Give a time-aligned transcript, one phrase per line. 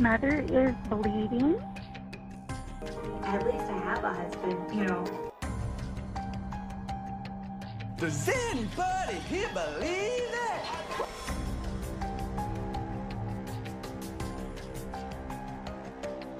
[0.00, 1.60] mother is bleeding.
[3.22, 5.04] At least I have a husband, you know.
[7.98, 10.64] Does anybody here believe that?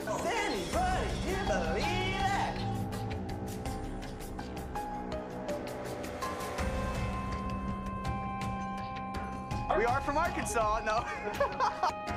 [0.06, 2.56] Does anybody here believe that?
[9.76, 11.04] We are from Arkansas, no.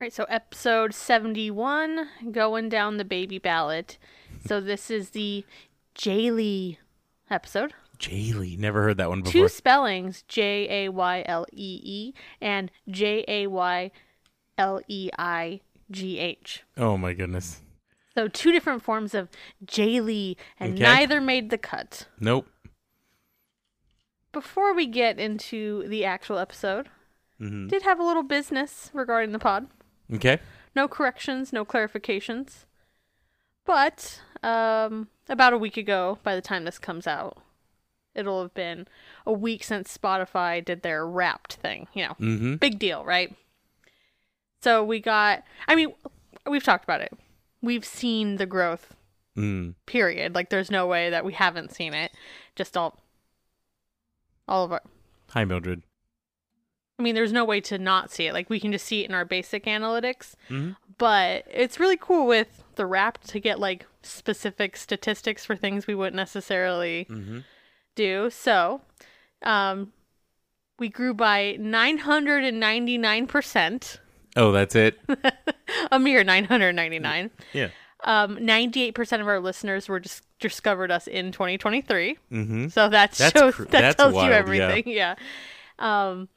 [0.00, 3.98] Right, so episode 71, going down the baby ballot.
[4.46, 5.44] So this is the
[5.94, 6.78] Jaylee
[7.30, 7.74] episode.
[7.98, 8.58] Jaylee.
[8.58, 9.32] Never heard that one before.
[9.42, 13.90] Two spellings, J A Y L E E and J A Y
[14.56, 16.62] L E I G H.
[16.78, 17.60] Oh my goodness.
[18.14, 19.28] So two different forms of
[19.66, 20.82] Jaylee, and Okay.
[20.82, 22.06] neither made the cut.
[22.18, 22.48] Nope.
[24.32, 26.88] Before we get into the actual episode,
[27.38, 29.66] hmm did have a little business regarding the pod.
[30.12, 30.38] Okay.
[30.74, 32.64] No corrections, no clarifications.
[33.64, 37.38] But um, about a week ago, by the time this comes out,
[38.14, 38.88] it'll have been
[39.26, 41.86] a week since Spotify did their wrapped thing.
[41.94, 42.54] You know, Mm-hmm.
[42.56, 43.34] big deal, right?
[44.62, 45.92] So we got, I mean,
[46.48, 47.12] we've talked about it.
[47.62, 48.94] We've seen the growth,
[49.36, 49.74] Mm.
[49.86, 50.34] period.
[50.34, 52.10] Like, there's no way that we haven't seen it.
[52.56, 52.98] Just all,
[54.48, 54.82] all of our,
[55.30, 55.82] Hi, Mildred.
[57.00, 58.34] I mean, there's no way to not see it.
[58.34, 60.34] Like, we can just see it in our basic analytics.
[60.50, 60.76] Mhm.
[60.98, 65.94] But it's really cool with the wrap to get like specific statistics for things we
[65.94, 67.38] wouldn't necessarily Mm-hmm.
[67.94, 68.28] do.
[68.30, 68.82] So,
[69.42, 69.92] um,
[70.78, 73.98] we grew by 999%,
[74.36, 74.98] Oh, that's it.
[75.90, 77.30] a mere 999.
[77.52, 77.68] yeah.
[78.04, 82.16] Um, 98% of our listeners were just discovered us in 2023.
[82.32, 82.68] Mm-hmm.
[82.68, 84.38] So that That's shows cr- that tells wild, you yeah.
[84.38, 84.82] everything.
[84.86, 85.14] Yeah.
[85.78, 86.28] Um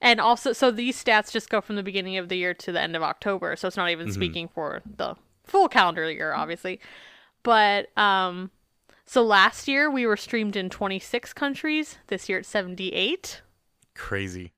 [0.00, 2.80] and also so these stats just go from the beginning of the year to the
[2.80, 3.56] end of October.
[3.56, 4.14] So it's not even Mm-hmm.
[4.14, 6.80] speaking for the full calendar year obviously.
[7.42, 8.50] But um
[9.06, 11.98] so last year we were streamed in 26 countries.
[12.06, 13.42] This year it's 78.
[13.94, 14.52] Crazy.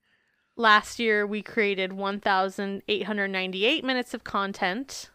[0.56, 1.92] Last year we created
[2.86, 5.10] 1898 minutes of content.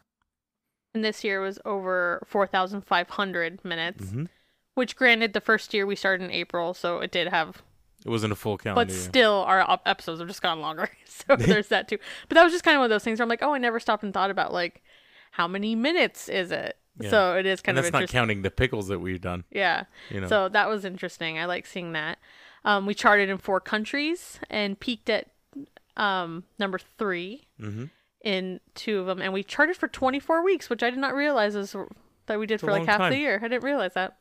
[0.93, 4.05] And this year was over 4500 minutes.
[4.05, 4.27] Mhm.
[4.73, 7.61] Which granted the first year we started in April, so it did have
[8.07, 8.85] It wasn't a full calendar.
[8.91, 11.97] but still our episodes have just gone longer so there's that too
[12.29, 13.57] but that was just kind of one of those things where i'm like oh i
[13.57, 14.81] never stopped and thought about like
[15.31, 17.09] how many minutes is it Yeah.
[17.09, 19.43] so it is kind and of that's not counting the pickles that we've done.
[19.51, 20.27] yeah You know.
[20.27, 22.17] so that was interesting i like seeing that
[22.65, 25.27] um, we charted in four countries and peaked at
[25.95, 27.85] um, number three mm-hmm.
[28.23, 31.55] in two of them and we charted for 24 weeks which i did not realize
[31.55, 31.75] is
[32.27, 33.11] that we did a for like half time.
[33.11, 34.17] the year i didn't realize that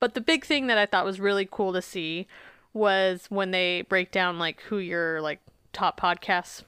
[0.00, 2.26] but the big thing that i thought was really cool to see
[2.74, 5.40] was when they break down like who your like
[5.72, 6.62] top podcasts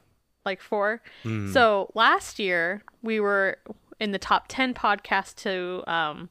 [0.44, 1.52] like for Mm.
[1.52, 3.58] so last year we were
[4.00, 6.28] in the top 10 podcasts to um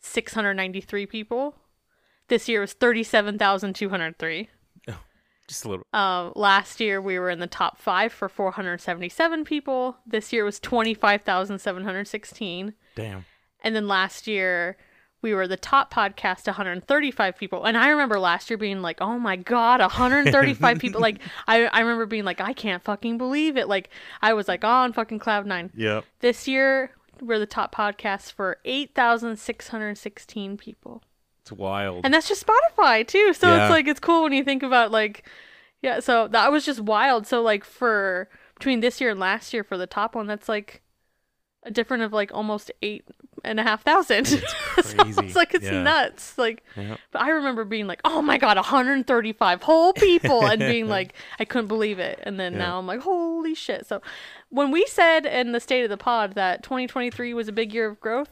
[0.00, 1.54] 693 people
[2.28, 4.48] this year was 37203
[5.48, 5.84] Just a little.
[5.92, 9.96] um, last year we were in the top five for 477 people.
[10.06, 12.74] This year was 25,716.
[12.94, 13.24] Damn.
[13.62, 14.76] And then last year
[15.22, 17.64] we were the top podcast 135 people.
[17.64, 21.00] And I remember last year being like, oh my God, 135 people.
[21.00, 23.68] Like, I, I remember being like, I can't fucking believe it.
[23.68, 23.90] Like,
[24.22, 25.70] I was like on fucking cloud nine.
[25.74, 31.02] yeah This year we're the top podcast for 8,616 people.
[31.42, 32.04] It's wild.
[32.04, 33.32] And that's just Spotify too.
[33.34, 33.64] So Yeah.
[33.66, 35.24] it's like it's cool when you think about like
[35.82, 37.26] yeah, so that was just wild.
[37.26, 40.82] So like for between this year and last year for the top one, that's like
[41.64, 43.04] a difference of like almost eight
[43.44, 44.24] and a half thousand.
[44.26, 44.38] so
[44.82, 45.26] crazy.
[45.26, 45.82] it's like it's Yeah.
[45.82, 46.36] nuts.
[46.38, 46.98] Like Yep.
[47.12, 51.44] but I remember being like, Oh my god, 135 whole people and being like I
[51.44, 52.18] couldn't believe it.
[52.22, 52.58] And then Yeah.
[52.58, 53.86] now I'm like, Holy shit.
[53.86, 54.00] So
[54.48, 57.86] when we said in the state of the pod that 2023 was a big year
[57.88, 58.30] of growth,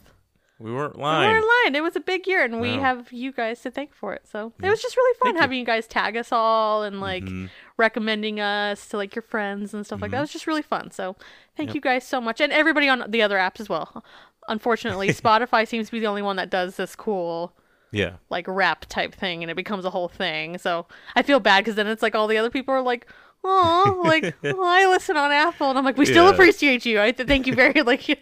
[0.58, 1.28] we weren't lying.
[1.28, 1.74] we weren't lying.
[1.76, 4.26] It was a big year, and we have you guys to thank for it.
[4.26, 7.24] So it was just really fun Thank having you guys tag us all and like
[7.24, 7.48] Mhm.
[7.76, 10.16] recommending us to like your friends and stuff like that.
[10.16, 10.20] Mm-hmm.
[10.20, 10.90] It was just really fun.
[10.90, 11.16] So
[11.56, 14.04] thank you guys so much, and everybody on the other apps as well.
[14.48, 17.52] Unfortunately, Spotify seems to be the only one that does this cool
[17.92, 18.12] Yeah.
[18.30, 20.58] like wrap type thing, and it becomes a whole thing.
[20.58, 23.06] So I feel bad because then it's like all the other people are like.
[23.44, 26.32] Oh, like well, I listen on Apple, and I'm like, we still Yeah.
[26.32, 27.00] appreciate you.
[27.00, 28.18] I th- thank you very like.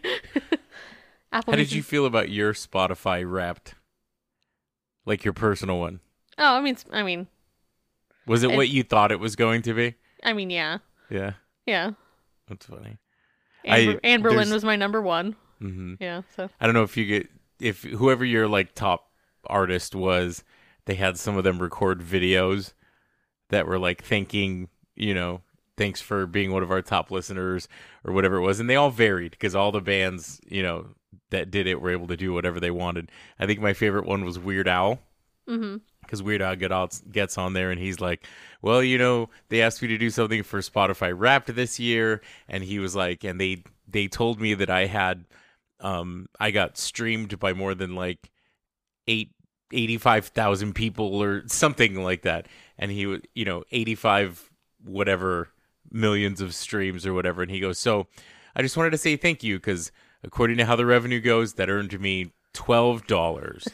[1.38, 1.52] Apple.
[1.52, 3.74] How did you feel about your Spotify wrapped?
[5.04, 6.00] Like your personal one?
[6.38, 7.26] Oh, I mean, I mean,
[8.26, 9.94] Was it It- what you thought it was going to be?
[10.24, 10.78] I mean, yeah,
[11.10, 11.34] Yeah.
[11.64, 11.92] yeah.
[12.48, 12.98] That's funny.
[13.64, 15.36] Amber, I- Anne Boleyn was my number one.
[15.60, 17.28] hmm Yeah, so I don't know if you get
[17.60, 19.10] if whoever your like top
[19.46, 20.42] artist was,
[20.86, 22.72] they had some of them record videos
[23.50, 25.40] that were like thanking, you know,
[25.76, 27.68] thanks for being one of our top listeners
[28.04, 28.58] or whatever it was.
[28.60, 30.88] And they all varied because all the bands, you know,
[31.36, 33.10] that did it were able to do whatever they wanted.
[33.38, 35.00] I think my favorite one was Weird Al.
[35.48, 35.76] Mm-hmm.
[36.02, 38.26] because Weird Al gets on there and he's like,
[38.62, 42.64] "Well, you know, they asked me to do something for Spotify Wrapped this year," and
[42.64, 45.24] he was like, "And they they told me that I had,
[45.78, 48.30] um, I got streamed by more than like
[49.06, 49.30] eight."
[49.72, 52.46] 85,000 people or something like that
[52.78, 54.48] and he would you know 85
[54.84, 55.48] whatever
[55.90, 58.06] millions of streams or whatever and he goes so
[58.54, 59.90] I just wanted to say thank you cuz
[60.22, 63.68] according to how the revenue goes that earned me $12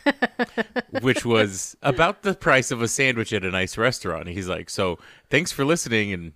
[1.02, 4.28] which was about the price of a sandwich at a nice restaurant.
[4.28, 4.98] He's like, "So,
[5.30, 6.32] thanks for listening and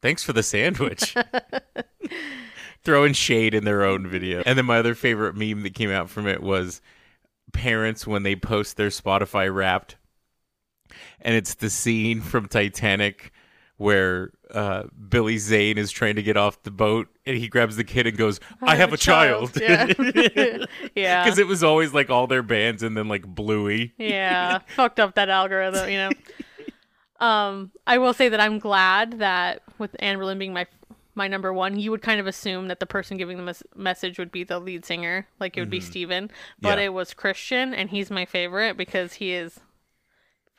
[0.00, 1.14] thanks for the sandwich."
[2.82, 4.42] Throwing shade in their own video.
[4.44, 6.80] And then my other favorite meme that came out from it was
[7.52, 9.96] parents when they post their Spotify wrapped
[11.20, 13.32] and it's the scene from Titanic
[13.76, 17.84] where uh, Billy Zane is trying to get off the boat and he grabs the
[17.84, 19.86] kid and goes, "I, have, a child." Yeah.
[20.94, 21.24] yeah.
[21.24, 23.94] Because it was always like all their bands and then like Bluey.
[23.98, 26.10] yeah fucked up that algorithm you know
[27.26, 30.66] um i will say that i'm glad that with anne Boleyn being my
[31.14, 34.18] my number one you would kind of assume that the person giving the mes- message
[34.18, 36.86] would be the lead singer like it would be steven but Yeah.
[36.86, 39.60] it was christian and he's my favorite because he is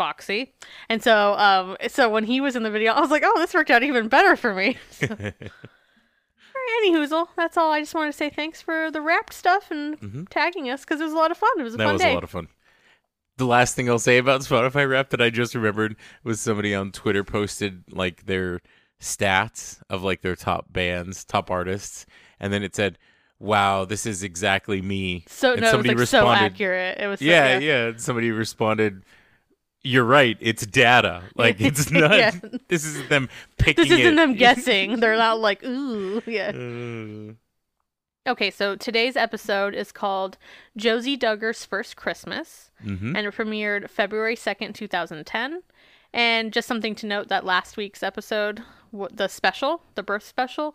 [0.03, 0.53] foxy
[0.89, 3.53] and so um so when he was in the video i was like oh this
[3.53, 5.07] worked out even better for me so.
[6.55, 7.71] All right, Any hoozle, that's all.
[7.71, 11.03] I just wanted to say thanks for the wrapped stuff and tagging us because it
[11.03, 11.49] was a lot of fun.
[11.59, 11.79] It was a Mm-hmm.
[11.79, 12.11] that fun was day.
[12.11, 12.47] a lot of fun.
[13.37, 16.91] The last thing I'll say about Spotify Wrap that I just remembered was somebody on
[16.91, 18.61] Twitter posted like their
[19.01, 22.05] stats of like their top bands, top artists,
[22.39, 22.99] and then it said,
[23.39, 26.99] "Wow, this is exactly me." So and no, it was like so accurate.
[26.99, 29.03] It was so, yeah, yeah, and Somebody responded,
[29.83, 30.37] "You're right.
[30.39, 31.23] It's data.
[31.35, 32.17] Like it's not.
[32.17, 32.31] Yeah.
[32.67, 34.99] This is them picking This isn't it." them guessing.
[34.99, 36.49] They're not like ooh, yeah.
[36.49, 37.33] Uh,
[38.25, 40.37] Okay, so today's episode is called
[40.77, 43.17] Josie Duggar's First Christmas, mhm.
[43.17, 45.61] and it premiered February second, two thousand ten.
[46.13, 48.63] And just something to note that last week's episode,
[49.11, 50.73] the special, the birth special,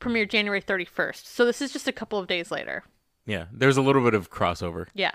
[0.00, 1.26] premiered January thirty first.
[1.28, 2.84] So this is just a couple of days later.
[3.24, 4.88] Yeah, there's a little bit of crossover.
[4.92, 5.12] Yeah.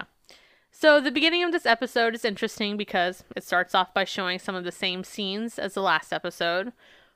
[0.79, 4.53] So the beginning of this episode is interesting because it starts off by showing some
[4.53, 6.71] of the same scenes as the last episode,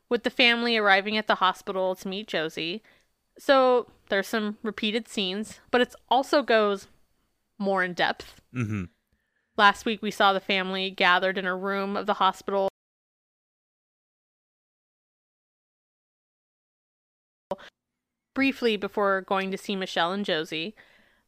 [0.10, 2.82] with the family arriving at the hospital to meet Josie.
[3.38, 6.88] So there's some repeated scenes, but it also goes
[7.60, 8.42] more in depth.
[8.52, 8.86] hmm
[9.56, 12.68] Last week we saw the family gathered in a room of the hospital.
[18.34, 20.74] Briefly before going to see Michelle and Josie.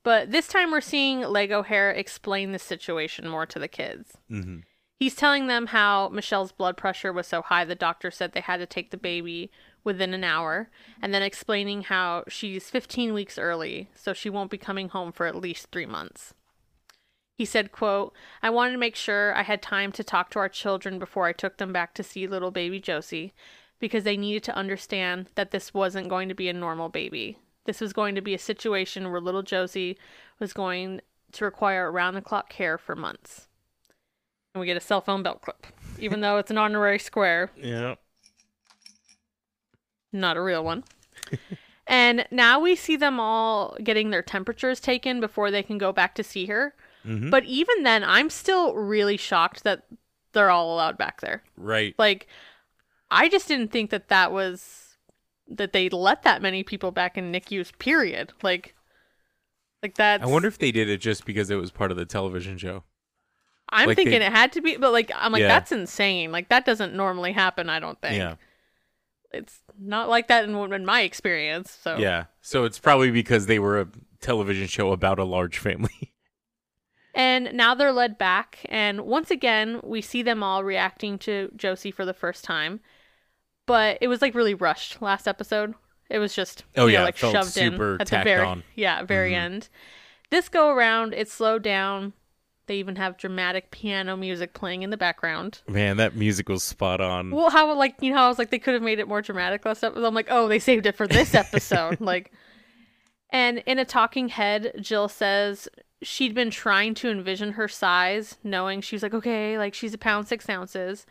[0.03, 4.13] But this time we're seeing Lego Hair explain the situation more to the kids.
[4.29, 4.59] hmm
[4.99, 8.61] He's telling them how Michelle's blood pressure was so high the doctor said they had
[8.61, 9.51] to take the baby
[9.83, 10.69] within an hour,
[11.01, 15.25] and then explaining how she's 15 weeks early, so she won't be coming home for
[15.25, 16.33] at least three months.
[17.37, 20.47] He said, quote, I wanted to make sure I had time to talk to our
[20.47, 23.33] children before I took them back to see little baby Josie,
[23.79, 27.39] because they needed to understand that this wasn't going to be a normal baby.
[27.65, 29.97] This was going to be a situation where little Josie
[30.39, 31.01] was going
[31.33, 33.47] to require around the clock care for months.
[34.53, 35.65] And we get a cell phone belt clip,
[35.97, 37.95] even though it's an honorary square, Yeah.
[40.11, 40.83] not a real one.
[41.87, 46.13] and now we see them all getting their temperatures taken before they can go back
[46.15, 46.75] to see her.
[47.05, 47.31] Mhm.
[47.31, 49.85] But even then, I'm still really shocked that
[50.33, 51.43] they're all allowed back there.
[51.57, 51.95] Right.
[51.97, 52.27] Like,
[53.09, 54.82] I just didn't think that that was
[55.47, 57.71] that they let that many people back in NICU's.
[57.79, 58.33] Period.
[58.41, 58.75] Like,
[59.81, 60.21] like that.
[60.21, 62.83] I wonder if they did it just because it was part of the television show.
[63.69, 65.47] I'm like thinking they- it had to be, but like, I'm like, Yeah.
[65.47, 66.31] that's insane.
[66.31, 67.69] Like, that doesn't normally happen.
[67.69, 68.15] I don't think.
[68.17, 68.35] Yeah.
[69.31, 71.71] It's not like that in, in my experience.
[71.81, 72.25] So Yeah.
[72.41, 73.87] So it's probably because they were a
[74.21, 76.13] television show about a large family.
[77.15, 81.91] And now they're led back, and once again, we see them all reacting to Josie
[81.91, 82.79] for the first time.
[83.65, 85.73] But it was like really rushed last episode.
[86.09, 88.63] It was just Oh, you know, yeah, like shoved super in at the very on.
[88.75, 89.37] yeah very Mhm.
[89.37, 89.69] end.
[90.29, 92.13] This go around, it slowed down.
[92.65, 95.61] They even have dramatic piano music playing in the background.
[95.67, 97.31] Man, that music was spot on.
[97.31, 99.21] Well, how like you know, how I was like they could have made it more
[99.21, 100.05] dramatic last episode.
[100.05, 101.99] I'm like, oh, they saved it for this episode.
[102.01, 102.31] like,
[103.29, 105.67] and in a talking head, Jill says
[106.01, 109.97] she'd been trying to envision her size, knowing she was like, okay, like she's a
[109.97, 111.05] pound six ounces,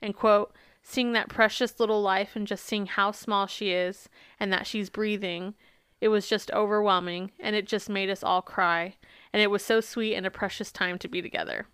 [0.00, 4.52] and quote, seeing that precious little life and just seeing how small she is and
[4.52, 5.54] that she's breathing.
[6.00, 8.96] It was just overwhelming, and it just made us all cry.
[9.32, 11.66] And it was so sweet and a precious time to be together.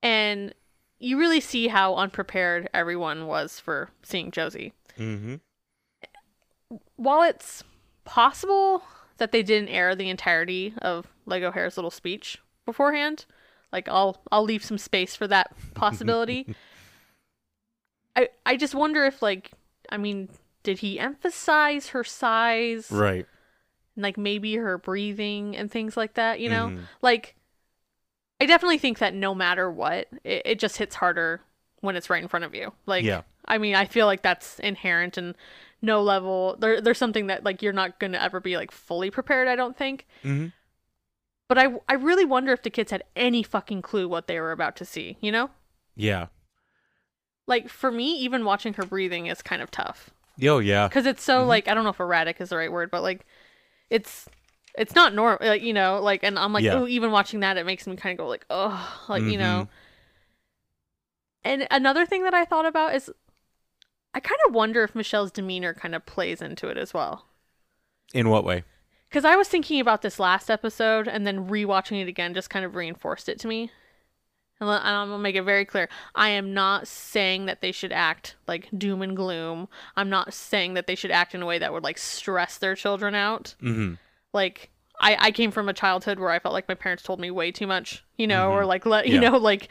[0.00, 0.54] And
[1.00, 4.72] you really see how unprepared everyone was for seeing Josie.
[4.96, 5.34] Mm-hmm.
[6.94, 7.64] While it's
[8.04, 8.84] possible
[9.16, 13.26] that they didn't air the entirety of Lego Hair's little speech beforehand,
[13.72, 16.54] like I'll I'll leave some space for that possibility.
[18.18, 19.52] I I just wonder if like
[19.90, 20.28] I mean,
[20.64, 22.90] did he emphasize her size?
[22.90, 23.26] Right.
[23.96, 26.68] and, like maybe her breathing and things like that, you know?
[26.68, 26.80] Mhm.
[27.02, 27.34] Like
[28.40, 31.40] I definitely think that no matter what, it, it just hits harder
[31.80, 32.72] when it's right in front of you.
[32.86, 33.22] Like Yeah.
[33.46, 35.34] I mean, I feel like that's inherent and
[35.80, 39.10] no level there there's something that like you're not going to ever be like fully
[39.10, 40.06] prepared, I don't think.
[40.24, 40.52] Mhm.
[41.48, 44.52] But I I really wonder if the kids had any fucking clue what they were
[44.52, 45.50] about to see, you know?
[45.96, 46.26] Yeah.
[47.48, 50.10] Like for me, even watching her breathing is kind of tough.
[50.42, 50.86] Oh yeah.
[50.86, 51.48] because it's so mm-hmm.
[51.48, 53.26] like I don't know if erratic is the right word, but like
[53.90, 54.28] it's
[54.76, 56.74] it's not normal, like you know, like and I'm like, Yeah.
[56.74, 59.62] oh, even watching that, it makes me kind of go like, oh, like you know.
[59.64, 59.72] Mm-hmm.
[61.44, 63.10] And another thing that I thought about is,
[64.12, 67.26] I kind of wonder if Michelle's demeanor kind of plays into it as well.
[68.12, 68.64] In what way?
[69.08, 72.64] Because I was thinking about this last episode, and then rewatching it again just kind
[72.64, 73.70] of reinforced it to me.
[74.60, 78.36] And I'm gonna make it very clear: I am not saying that they should act
[78.48, 79.68] like doom and gloom.
[79.96, 82.74] I'm not saying that they should act in a way that would like stress their
[82.74, 83.54] children out.
[83.62, 83.94] Mm-hmm.
[84.32, 87.30] Like I, I came from a childhood where I felt like my parents told me
[87.30, 89.22] way too much, you know, or like let you Mm-hmm.
[89.22, 89.28] Yeah.
[89.30, 89.68] know like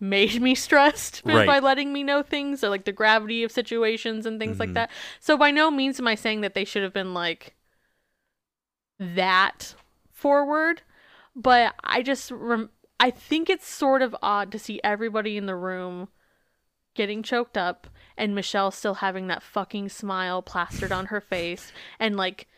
[0.00, 1.46] made me stressed by- Right.
[1.46, 4.60] by letting me know things or like the gravity of situations and things Mm-hmm.
[4.60, 4.90] like that.
[5.20, 7.54] So by no means am I saying that they should have been like
[8.98, 9.74] that
[10.10, 10.82] forward,
[11.36, 12.70] but I just rem-
[13.00, 16.08] I think it's sort of odd to see everybody in the room
[16.94, 17.86] getting choked up
[18.16, 22.48] and Michelle still having that fucking smile plastered on her face and like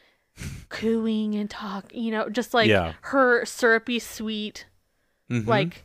[0.70, 2.94] cooing and talk, you know, just like Yeah.
[3.02, 4.66] her syrupy sweet
[5.30, 5.46] Mhm.
[5.46, 5.84] like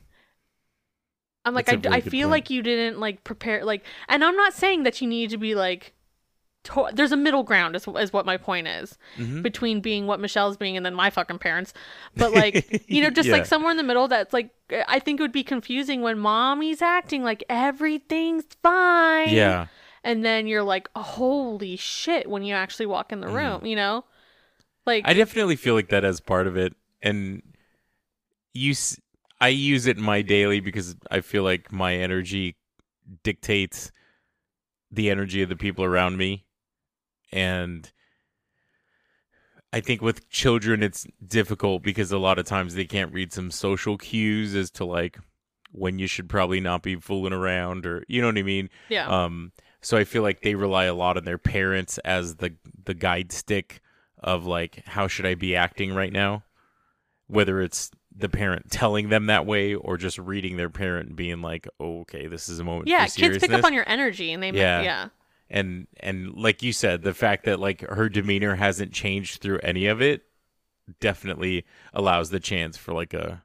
[1.43, 2.31] I'm like I, really I feel point.
[2.31, 5.53] like you didn't like prepare like and I'm not saying that you need to be
[5.53, 5.93] like
[6.65, 9.41] to- there's a middle ground is, is what my point is Mhm.
[9.41, 11.73] between being what Michelle's being and then my fucking parents
[12.17, 13.33] but like you know just Yeah.
[13.37, 14.49] like somewhere in the middle that's like
[14.87, 19.67] I think it would be confusing when mommy's acting like everything's fine yeah.
[20.03, 24.03] and then you're like holy shit when you actually walk in the room you know
[24.85, 25.09] like Mm-hmm.
[25.09, 27.41] I definitely feel like that as part of it, and
[28.53, 28.99] use
[29.41, 32.55] I use it in my daily because I feel like my energy
[33.23, 33.91] dictates
[34.91, 36.44] the energy of the people around me,
[37.31, 37.91] and
[39.73, 43.51] I think with children it's difficult because a lot of times they can't read some
[43.51, 45.17] social cues as to like
[45.71, 48.69] when you should probably not be fooling around or you know what I mean.
[48.89, 49.51] yeah Um,
[49.81, 52.53] so I feel like they rely a lot on their parents as the
[52.85, 53.81] the guide stick
[54.19, 56.43] of like how should I be acting right now,
[57.27, 61.41] whether it's the parent telling them that way or just reading their parent and being
[61.41, 62.87] like, oh, okay, this is a moment.
[62.87, 64.79] yeah kids pick up on your energy and they Yeah.
[64.79, 65.07] yeah yeah
[65.49, 69.85] and and like you said, the fact that like her demeanor hasn't changed through any
[69.87, 70.23] of it
[70.99, 73.43] definitely allows the chance for like a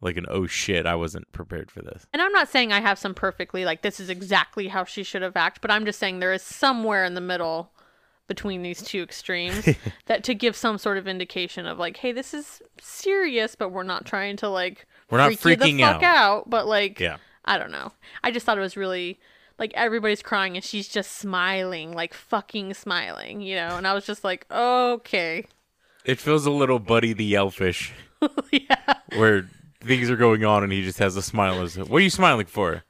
[0.00, 2.06] like an oh shit, I wasn't prepared for this.
[2.12, 5.22] And I'm not saying I have some perfectly like this is exactly how she should
[5.22, 7.72] have acted, but I'm just saying there is somewhere in the middle
[8.28, 9.68] between these two extremes
[10.06, 13.82] that to give some sort of indication of like, hey, this is serious, but we're
[13.82, 16.04] not trying to like We're not freaking the fuck out.
[16.04, 16.50] out.
[16.50, 17.18] But like, Yeah.
[17.44, 17.92] I don't know.
[18.22, 19.18] I just thought it was really
[19.62, 23.76] like everybody's crying and she's just smiling, like fucking smiling, you know.
[23.76, 25.44] And I was just like, okay,
[26.04, 27.92] It feels a little Buddy the Elfish.
[28.50, 28.94] yeah.
[29.14, 29.48] where
[29.80, 31.64] things are going on and he just has a smile.
[31.64, 32.82] What are you smiling for?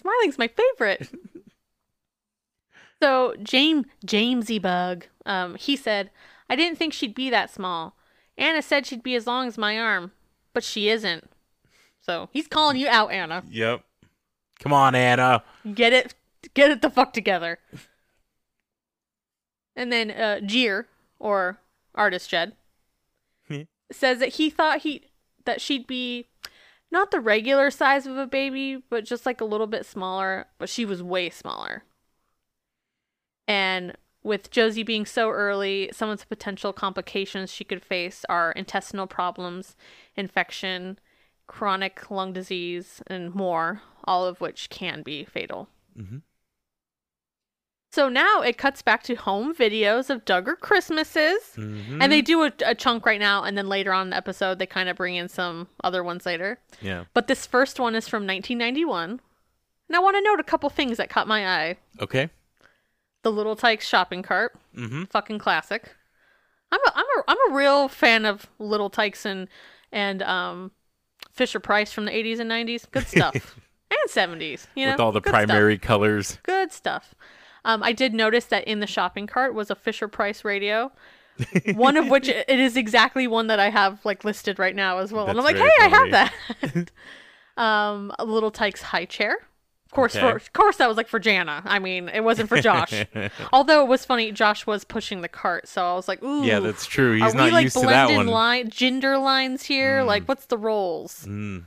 [0.00, 1.06] Smiling's my favorite.
[3.02, 6.10] so James Jamesy Bug, um, he said,
[6.48, 7.94] I didn't think she'd be that small.
[8.38, 10.12] Anna said she'd be as long as my arm,
[10.54, 11.28] but she isn't.
[12.00, 13.44] So he's calling you out, Anna.
[13.50, 13.82] Yep.
[14.60, 15.42] Come on, Anna.
[15.74, 16.14] Get it
[16.54, 17.58] get it the fuck together.
[19.74, 20.86] And then uh Jeer,
[21.18, 21.58] or
[21.94, 22.52] artist Jed,
[23.48, 23.62] Hmm.
[23.92, 25.02] says that he thought he
[25.44, 26.26] that she'd be
[26.90, 30.68] not the regular size of a baby, but just like a little bit smaller, but
[30.68, 31.84] she was way smaller.
[33.48, 38.52] And with Josie being so early, some of the potential complications she could face are
[38.52, 39.76] intestinal problems,
[40.16, 40.98] infection,
[41.46, 45.68] chronic lung disease, and more, all of which can be fatal.
[45.98, 46.22] Mhm.
[47.92, 51.54] So now it cuts back to home videos of Duggar Christmases.
[51.56, 52.02] Mhm.
[52.02, 54.58] And they do a, a chunk right now, and then later on in the episode,
[54.58, 56.58] they kind of bring in some other ones later.
[56.82, 57.04] yeah.
[57.14, 59.20] But this first one is from 1991.
[59.88, 61.76] And I want to note a couple things that caught my eye.
[62.00, 62.28] Okay.
[63.22, 65.04] The Little Tikes shopping cart, Mm-hmm.
[65.04, 65.94] fucking classic.
[66.72, 69.48] I'm a, I'm a, I'm a real fan of Little Tikes and,
[69.92, 70.72] and um,
[71.36, 72.86] Fisher Price from the 80s and 90s.
[72.90, 73.34] Good stuff.
[73.90, 74.92] and 70s, you know.
[74.92, 75.46] with all the good stuff.
[75.46, 76.38] primary colors.
[76.42, 77.14] Good stuff.
[77.64, 80.90] Um, I did notice that in the shopping cart was a Fisher Price radio.
[81.74, 85.12] one of which it is exactly one that I have like listed right now as
[85.12, 85.28] well.
[85.28, 86.90] and I'm like, hey, very I have that.
[87.62, 89.36] um, a little Tike's high chair.
[89.86, 90.28] Of course, Okay.
[90.28, 91.62] for of course that was like for Jana.
[91.64, 92.92] I mean, it wasn't for Josh.
[93.52, 96.44] Although it was funny, Josh was pushing the cart, so I was like, ooh.
[96.44, 97.14] Yeah, that's true.
[97.14, 98.26] He's are not we like used to that one.
[98.26, 100.02] line gender lines here?
[100.02, 101.24] Like, what's the roles?
[101.26, 101.66] Mm.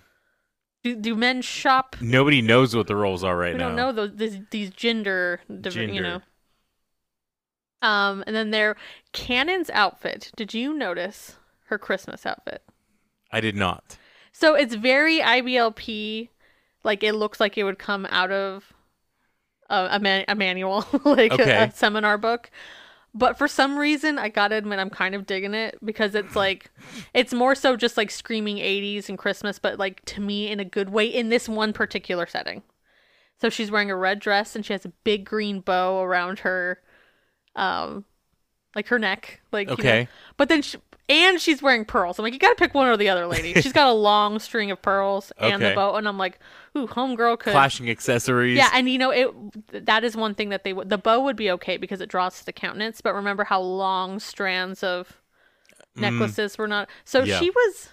[0.84, 1.96] Do do men shop?
[2.02, 3.68] Nobody knows what the roles are right we now.
[3.70, 6.22] don't know those these, these gender, div- you know.
[7.82, 8.76] Um, and then their
[9.14, 10.32] Cannon's outfit.
[10.36, 12.62] Did you notice her Christmas outfit?
[13.32, 13.98] I did not.
[14.32, 16.30] So it's very IBLP.
[16.84, 18.74] Like it looks like it would come out of
[19.70, 21.64] a, a, man- a manual, like a- Okay.
[21.66, 22.50] a, seminar book.
[23.14, 26.70] But for some reason, I gotta admit, I'm kind of digging it because it's like,
[27.14, 30.66] it's more so just like screaming 80s and Christmas, but like to me in a
[30.66, 32.62] good way in this one particular setting.
[33.42, 36.82] So she's wearing a red dress and she has a big green bow around her,
[37.56, 38.06] um,
[38.76, 39.90] like her neck, like you know.
[39.90, 40.08] Okay.
[40.38, 40.78] But then, she,
[41.10, 42.20] and she's wearing pearls.
[42.20, 43.54] I'm like, you gotta pick one or the other, lady.
[43.62, 46.40] She's got a long string of pearls and the bow, and I'm like,
[46.78, 47.52] ooh, homegirl could.
[47.52, 48.58] Flashing accessories.
[48.58, 49.86] Yeah, and you know it.
[49.86, 50.90] That is one thing that they would.
[50.90, 53.02] The bow would be okay because it draws to the countenance.
[53.02, 55.18] But remember how long strands of
[55.96, 56.88] necklaces were not.
[57.04, 57.28] So Mm.
[57.28, 57.40] Yeah.
[57.40, 57.90] she was,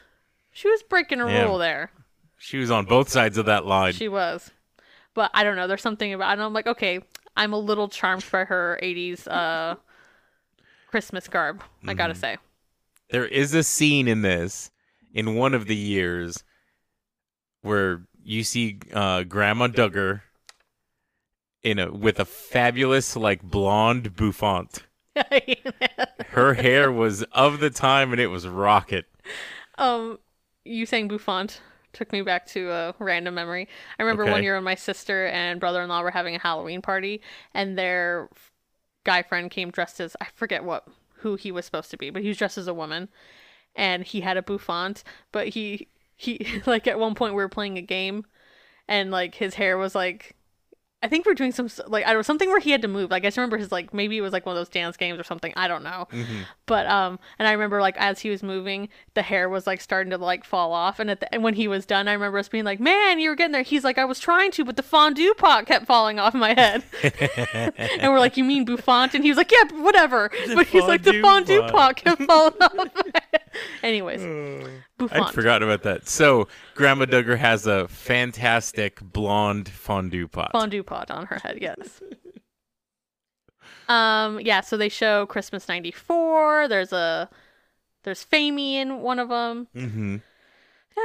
[0.53, 1.91] she was breaking a rule there.
[2.39, 3.95] She was on both sides of that line.
[3.95, 4.51] She was,
[5.15, 5.67] but I don't know.
[5.67, 6.33] There's something about.
[6.33, 7.01] And I'm like, okay,
[7.37, 9.77] I'm a little charmed by her '80s uh,
[10.89, 11.63] Christmas garb.
[11.87, 12.21] I gotta Mm-hmm.
[12.21, 12.37] say.
[13.11, 14.71] There is a scene in this
[15.13, 16.45] in one of the years
[17.63, 20.23] where you see uh, Grandma Duggar
[21.63, 24.83] in a with a fabulous like blonde bouffant.
[26.29, 29.07] Her hair was of the time and it was rocket.
[29.79, 30.19] Um,
[30.65, 31.61] you saying bouffant
[31.93, 33.69] took me back to a random memory.
[33.99, 37.23] I remember one year when my sister and brother-in-law were having a Halloween party,
[37.55, 38.29] and their
[39.05, 40.87] guy friend came dressed as I forget what
[41.19, 43.09] who he was supposed to be, but he was dressed as a woman,
[43.75, 45.03] and he had a bouffant,
[45.33, 48.25] but he he like at one point we were playing a game,
[48.89, 50.37] and like his hair was like.
[51.03, 53.11] I think we're doing some like I don't know something where he had to move.
[53.11, 55.21] Like I just remember his like maybe it was like one of those dance games
[55.21, 55.53] or something.
[55.55, 56.09] I don't know.
[56.65, 60.11] But um, and I remember like as he was moving, the hair was like starting
[60.11, 62.49] to like fall off, and at the and when he was done, I remember us
[62.49, 64.83] being like, "Man, you were getting there." He's like, "I was trying to, but the
[64.83, 66.83] fondue pot kept falling off my head."
[67.77, 71.03] and we're like, "You mean bouffant?" And he was like, "Yeah, whatever." but he's like,
[71.03, 73.25] "The fondue fondue pot." pot kept falling off." my head."
[73.83, 74.23] Anyways,
[75.11, 76.09] I'd forgotten about that.
[76.09, 80.51] So Grandma Duggar has a fantastic blonde fondue pot.
[80.53, 81.59] fondue pot on her head.
[81.61, 82.01] Yes.
[83.89, 84.41] um.
[84.41, 84.61] Yeah.
[84.61, 86.69] So they show Christmas '94.
[86.69, 87.29] There's a
[88.05, 89.67] there's Famey in one of them.
[89.75, 90.17] hmm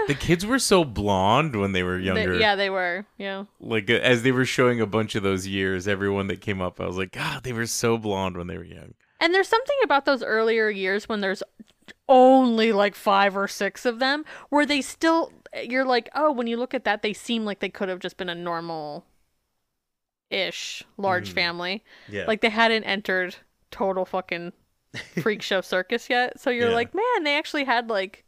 [0.07, 2.35] The kids were so blonde when they were younger.
[2.35, 3.05] yeah, they were.
[3.17, 3.45] Yeah.
[3.59, 6.79] Like uh, as they were showing a bunch of those years, everyone that came up,
[6.79, 8.93] I was like, God, they were so blonde when they were young.
[9.19, 11.43] And there's something about those earlier years when there's
[12.11, 16.57] only like five or six of them where they still you're like, oh, when you
[16.57, 19.05] look at that, they seem like they could have just been a normal
[20.29, 21.83] ish large family.
[22.07, 22.25] Yeah.
[22.27, 23.35] Like they hadn't entered
[23.69, 24.53] total fucking
[25.15, 26.39] freak show circus yet.
[26.39, 26.75] So you're Yeah.
[26.75, 28.25] like, man, they actually had like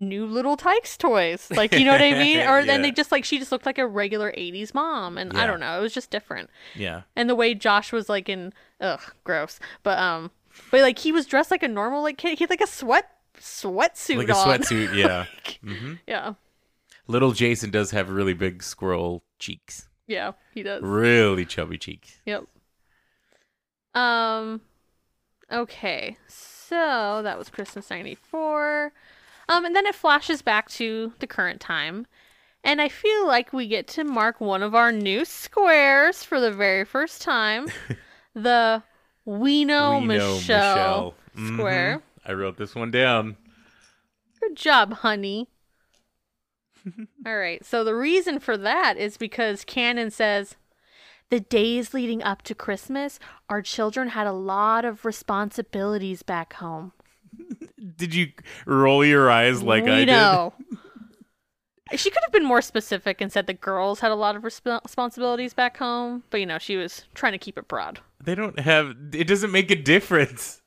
[0.00, 1.52] new little Tikes toys.
[1.54, 2.40] Like, you know what I mean?
[2.46, 2.64] Or Yeah.
[2.64, 5.60] then they just like she just looked like a regular 80s mom and I don't
[5.60, 7.02] know, it was just different yeah.
[7.16, 10.30] and the way Josh was like in ugh gross but um
[10.70, 12.38] but like he was dressed like a normal like kid.
[12.38, 14.58] He had like a sweat sweatsuit Like a on.
[14.60, 15.26] sweatsuit, yeah.
[15.62, 16.34] hmm yeah.
[17.06, 19.88] Little Jason does have really big squirrel cheeks.
[20.06, 20.82] yeah he does.
[20.82, 22.20] Really chubby cheeks.
[22.24, 22.44] yep.
[23.94, 24.60] Um
[25.52, 26.16] okay.
[26.28, 28.92] So that was Christmas 94
[29.48, 32.06] um and then it flashes back to the current time.
[32.66, 36.50] And I feel like we get to mark one of our new squares for the
[36.50, 37.66] very first time.
[38.36, 38.82] The
[39.24, 41.54] we know, We know Michelle, Mhm.
[41.56, 42.02] square.
[42.26, 43.36] I wrote this one down.
[44.40, 45.48] Good job, honey.
[47.26, 47.64] All right.
[47.64, 50.56] So the reason for that is because Cannon says
[51.30, 56.92] the days leading up to Christmas, our children had a lot of responsibilities back home.
[57.96, 58.28] Did you
[58.66, 60.52] roll your eyes like we I know.
[61.96, 64.82] She could have been more specific and said the girls had a lot of resp-
[64.84, 68.00] responsibilities back home, but you know, she was trying to keep it broad.
[68.24, 68.26] Did?
[68.26, 68.96] They don't have.
[69.12, 70.60] It doesn't make a difference.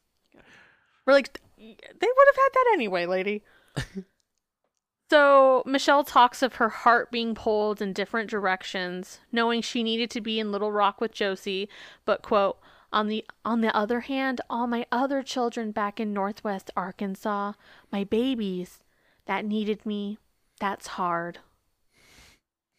[1.05, 3.43] We're like, they would have had that anyway, lady.
[5.09, 10.21] so Michelle talks of her heart being pulled in different directions, knowing she needed to
[10.21, 11.69] be in Little Rock with Josie,
[12.05, 12.59] but quote,
[12.91, 17.53] on the on the other hand, all my other children back in Northwest Arkansas,
[17.91, 18.79] my babies,
[19.25, 20.17] that needed me.
[20.59, 21.39] That's hard.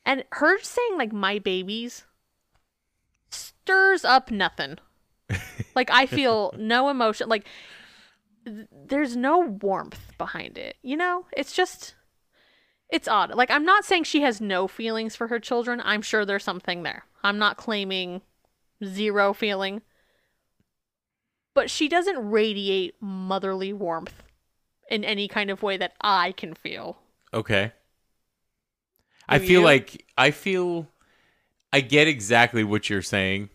[0.04, 2.04] And her saying like my babies
[3.68, 4.78] stirs up nothing.
[5.74, 7.28] like I feel no emotion.
[7.28, 7.46] Like
[8.46, 10.76] th- there's no warmth behind it.
[10.82, 11.94] You know, it's just
[12.90, 13.34] it's odd.
[13.34, 15.82] Like I'm not saying she has no feelings for her children.
[15.84, 17.04] I'm sure there's something there.
[17.22, 18.22] I'm not claiming
[18.82, 19.82] zero feeling.
[21.54, 24.22] But she doesn't radiate motherly warmth
[24.90, 26.98] in any kind of way that I can feel.
[27.34, 27.72] Okay.
[29.28, 29.66] I feel you?
[29.66, 30.88] like I feel
[31.70, 33.50] I get exactly what you're saying.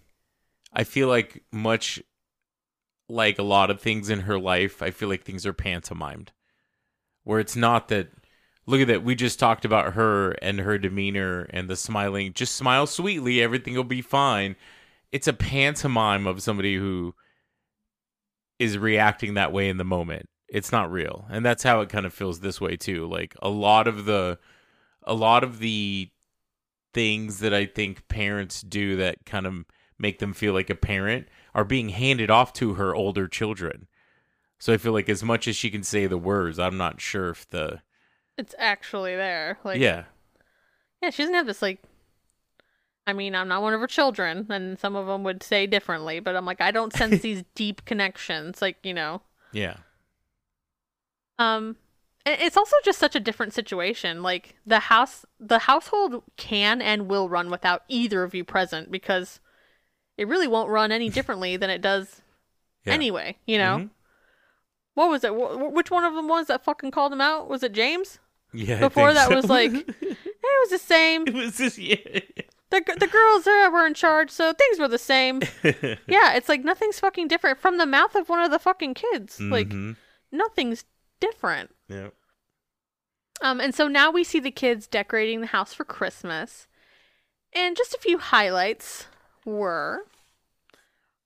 [0.74, 2.02] I feel like much
[3.08, 6.32] like a lot of things in her life, I feel like things are pantomimed.
[7.24, 8.10] Where it's not that
[8.66, 12.56] look at that, we just talked about her and her demeanor and the smiling, just
[12.56, 14.56] smile sweetly, everything will be fine.
[15.12, 17.14] It's a pantomime of somebody who
[18.60, 20.28] is reacting that way in the moment.
[20.48, 21.26] It's not real.
[21.30, 23.08] And that's how it kind of feels this way too.
[23.08, 24.40] Like a lot of the
[25.06, 26.10] a lot of the
[26.94, 29.66] things that I think parents do that kind of
[30.04, 33.88] make them feel like a parent are being handed off to her older children.
[34.60, 37.32] So I feel like as much as she can say the words, I'm not sure
[37.32, 37.82] if the
[38.38, 39.58] It's actually there.
[39.64, 40.04] Like yeah
[41.02, 41.82] Yeah, she doesn't have this like.
[43.06, 46.22] I mean, I'm not one of her children, and some of them would say differently,
[46.22, 49.22] but I'm like, I don't sense these deep connections, like you know.
[49.52, 49.78] yeah
[51.40, 51.76] Um,
[52.26, 54.24] it's also just such a different situation.
[54.24, 59.42] Like the house, the household can and will run without either of you present because
[60.18, 62.22] it really won't run any differently than it does
[62.86, 63.38] yeah anyway.
[63.46, 63.78] You know.
[63.78, 63.90] Mhm.
[64.96, 65.32] What was it?
[65.32, 67.50] Wh- which one of them was that fucking called him out?
[67.50, 68.20] Was it James?
[68.54, 69.36] yeah Before that so.
[69.36, 69.72] was like,
[70.02, 70.18] it
[70.62, 71.24] was the same.
[71.28, 71.96] it was just yeah
[72.70, 75.42] The, the girls there were in charge, so things were the same.
[75.64, 79.40] yeah, it's like nothing's fucking different from the mouth of one of the fucking kids.
[79.40, 79.96] Like Mhm.
[80.32, 80.86] nothing's
[81.20, 81.74] different.
[81.88, 82.10] yeah
[83.42, 86.68] Um, and so now we see the kids decorating the house for Christmas.
[87.54, 89.08] And just a few highlights
[89.46, 90.06] were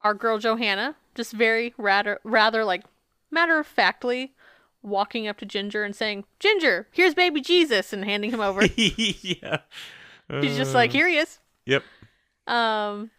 [0.01, 2.83] our girl Johannah, just very rather rather like
[3.31, 4.33] matter of factly
[4.81, 8.65] walking up to Jinger and saying, "Jinger, here's baby Jesus," and handing him over.
[8.75, 9.59] yeah
[10.41, 11.83] She's just like, Uh, "Here he is." yep
[12.45, 13.11] Um,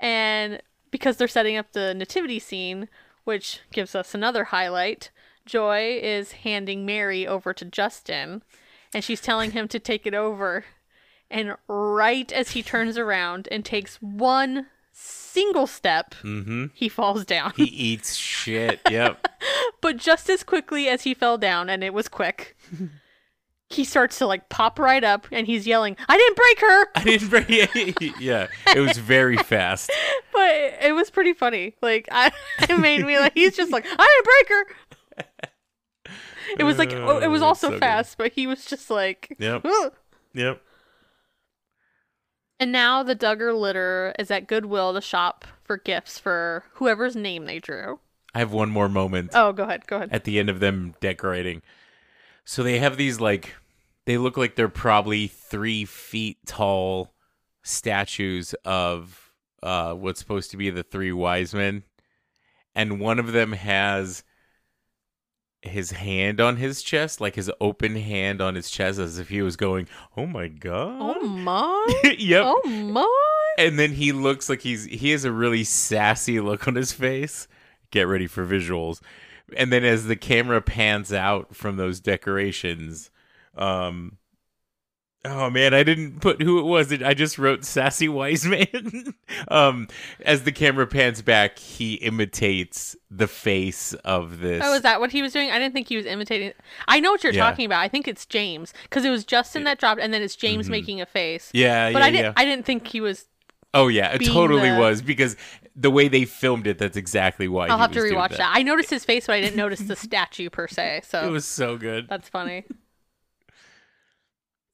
[0.00, 2.88] and because they're setting up the nativity scene,
[3.24, 5.10] which gives us another highlight,
[5.44, 8.42] Joy is handing Mary over to Justin,
[8.94, 10.64] and she's telling him to take it over.
[11.30, 17.52] And right as he turns around and takes one single step, mm-hmm he falls down.
[17.56, 19.26] he eats shit yep
[19.82, 22.56] but just as quickly as he fell down, and it was quick,
[23.68, 26.86] he starts to like pop right up and he's yelling, I didn't break her!
[26.94, 28.14] I didn't break.
[28.20, 29.90] yeah it was very fast
[30.32, 30.50] but
[30.82, 31.74] it was pretty funny.
[31.82, 32.30] Like I,
[32.62, 34.66] it made me like he's just like I didn't break her.
[36.58, 37.80] It was like oh, it was Uh, also so good.
[37.80, 39.34] fast, but he was just like.
[39.38, 39.62] Yep.
[39.64, 39.92] "Ugh."
[40.32, 40.62] yep
[42.58, 47.44] And now the Duggar litter is at Goodwill to shop for gifts for whoever's name
[47.44, 48.00] they drew.
[48.34, 50.10] I have one more moment Oh, go ahead, go ahead.
[50.12, 51.62] at the end of them decorating.
[52.44, 53.54] So they have these like
[54.04, 57.12] they look like they're probably three feet tall
[57.62, 61.82] statues of uh what's supposed to be the three wise men.
[62.74, 64.22] And one of them has
[65.68, 69.42] his hand on his chest, like his open hand on his chest as if he
[69.42, 70.98] was going, Oh my god.
[71.00, 72.00] Oh my!
[72.18, 72.44] yep.
[72.46, 73.64] Oh my!
[73.64, 77.48] And then he looks like he's he has a really sassy look on his face.
[77.90, 79.00] Get ready for visuals.
[79.56, 83.10] And then as the camera pans out from those decorations,
[83.56, 84.18] um
[85.28, 86.92] Oh man, I didn't put who it was.
[87.02, 89.14] I just wrote sassy wise man.
[89.48, 89.88] um
[90.24, 94.62] as the camera pans back, he imitates the face of this.
[94.64, 95.50] Oh, is that what he was doing?
[95.50, 96.52] I didn't think he was imitating.
[96.86, 97.48] I know what you're Yeah.
[97.48, 97.80] talking about.
[97.80, 100.70] I think it's James because it was Justin that dropped, and then it's James Mhm.
[100.70, 101.50] making a face.
[101.52, 102.24] yeah, But yeah, I didn't.
[102.24, 102.32] yeah.
[102.36, 103.26] I didn't think he was.
[103.74, 105.36] oh yeah, it totally the- was because
[105.74, 108.50] the way they filmed it, that's exactly why I'll have to rewatch that.
[108.54, 111.02] I noticed his face, but I didn't notice the statue per se.
[111.06, 112.08] So It was so good.
[112.08, 112.64] That's funny.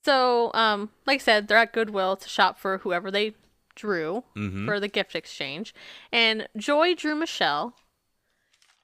[0.05, 3.35] So, um, like I said, they're at Goodwill to shop for whoever they
[3.75, 4.67] drew Mhm.
[4.67, 5.75] for the gift exchange.
[6.12, 7.75] And Joy drew Michelle.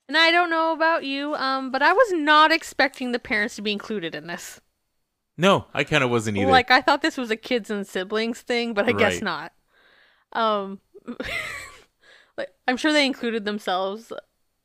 [0.07, 3.63] And I don't know about you, um, but I was not expecting the parents to
[3.63, 4.61] be included in this.
[5.37, 6.51] No, I kind of wasn't either.
[6.51, 9.53] Like I thought this was a kids and siblings thing, but I guess not.
[10.33, 10.81] Um
[12.37, 14.13] like I'm sure they included themselves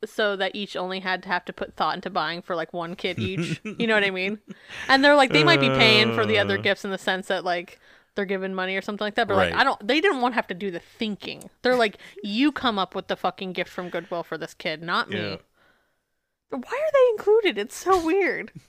[0.06, 2.96] so that each only had to have to put thought into buying for like one
[2.96, 3.62] kid each.
[3.64, 4.40] you know what I mean?
[4.88, 6.62] And they're like they might be paying for the other Uh.
[6.62, 7.80] gifts in the sense that like
[8.16, 10.36] they're giving money or something like that, but like I don't they didn't want to
[10.36, 11.50] have to do the thinking.
[11.62, 15.10] They're like you come up with the fucking gift from Goodwill for this kid, not
[15.10, 15.18] me.
[15.18, 15.38] Yeah.
[16.50, 17.58] Why are they included?
[17.58, 18.52] It's so weird.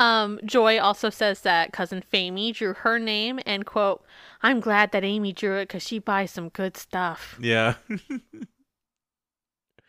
[0.00, 4.04] Um, Joy also says that cousin Famey drew her name and quote,
[4.42, 7.74] "I'm glad that Amy drew it because she buys some good stuff." Yeah.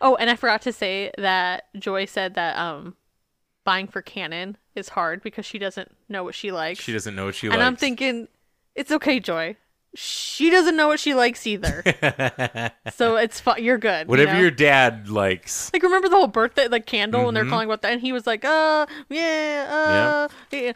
[0.02, 2.96] Oh, and I forgot to say that Joy said that um,
[3.66, 6.80] buying for Cannon is hard because she doesn't know what she likes.
[6.82, 7.60] she doesn't know what she and likes.
[7.60, 8.28] And I'm thinking,
[8.76, 9.58] it's okay, Joy.
[9.96, 11.82] She doesn't know what she likes either,
[12.94, 13.62] so it's fun.
[13.64, 14.06] You're good.
[14.06, 14.40] you Whatever know?
[14.42, 15.72] your dad likes.
[15.74, 17.50] like remember the whole birthday like candle when they're Mhm.
[17.50, 20.74] calling about that and he was like uh yeah uh yeah.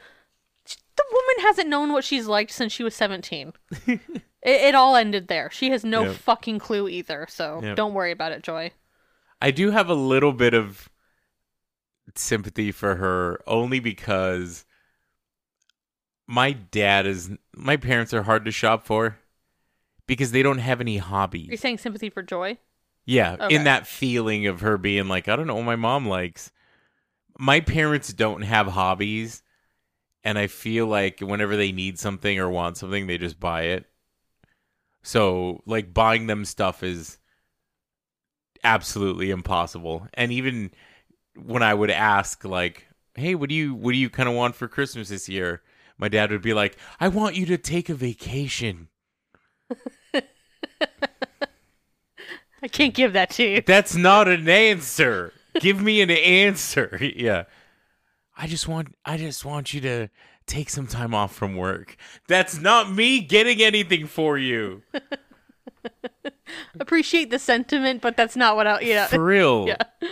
[0.97, 3.53] the woman hasn't known what she's liked since she was 17
[3.87, 4.01] it,
[4.41, 6.15] it all ended there she has no Yep.
[6.15, 7.75] fucking clue either so Yep.
[7.75, 8.71] don't worry about it joy
[9.43, 10.89] I do have a little bit of
[12.15, 14.65] sympathy for her only because
[16.25, 19.17] my dad is my parents are hard to shop for
[20.07, 21.49] because they don't have any hobbies.
[21.49, 22.57] you're saying sympathy for joy
[23.05, 23.53] Yeah, Okay.
[23.53, 26.49] in that feeling of her being like, I don't know what my mom likes.
[27.37, 29.43] My parents don't have hobbies,
[30.23, 33.85] and I feel like whenever they need something or want something, they just buy it.
[35.01, 37.17] So, like buying them stuff is
[38.63, 40.07] absolutely impossible.
[40.13, 40.71] And even
[41.35, 44.55] when I would ask like, "Hey, what do you what do you kind of want
[44.55, 45.61] for Christmas this year?"
[45.97, 48.89] My dad would be like, "I want you to take a vacation."
[52.61, 55.33] i can't give that to you That's not an answer.
[55.59, 56.97] Give me an answer.
[57.15, 57.43] Yeah.
[58.35, 60.09] I just want I just want you to
[60.47, 61.95] take some time off from work.
[62.27, 64.81] That's not me getting anything for you.
[66.79, 69.67] appreciate the sentiment but that's not what i yeah For real.
[69.67, 70.09] Yeah.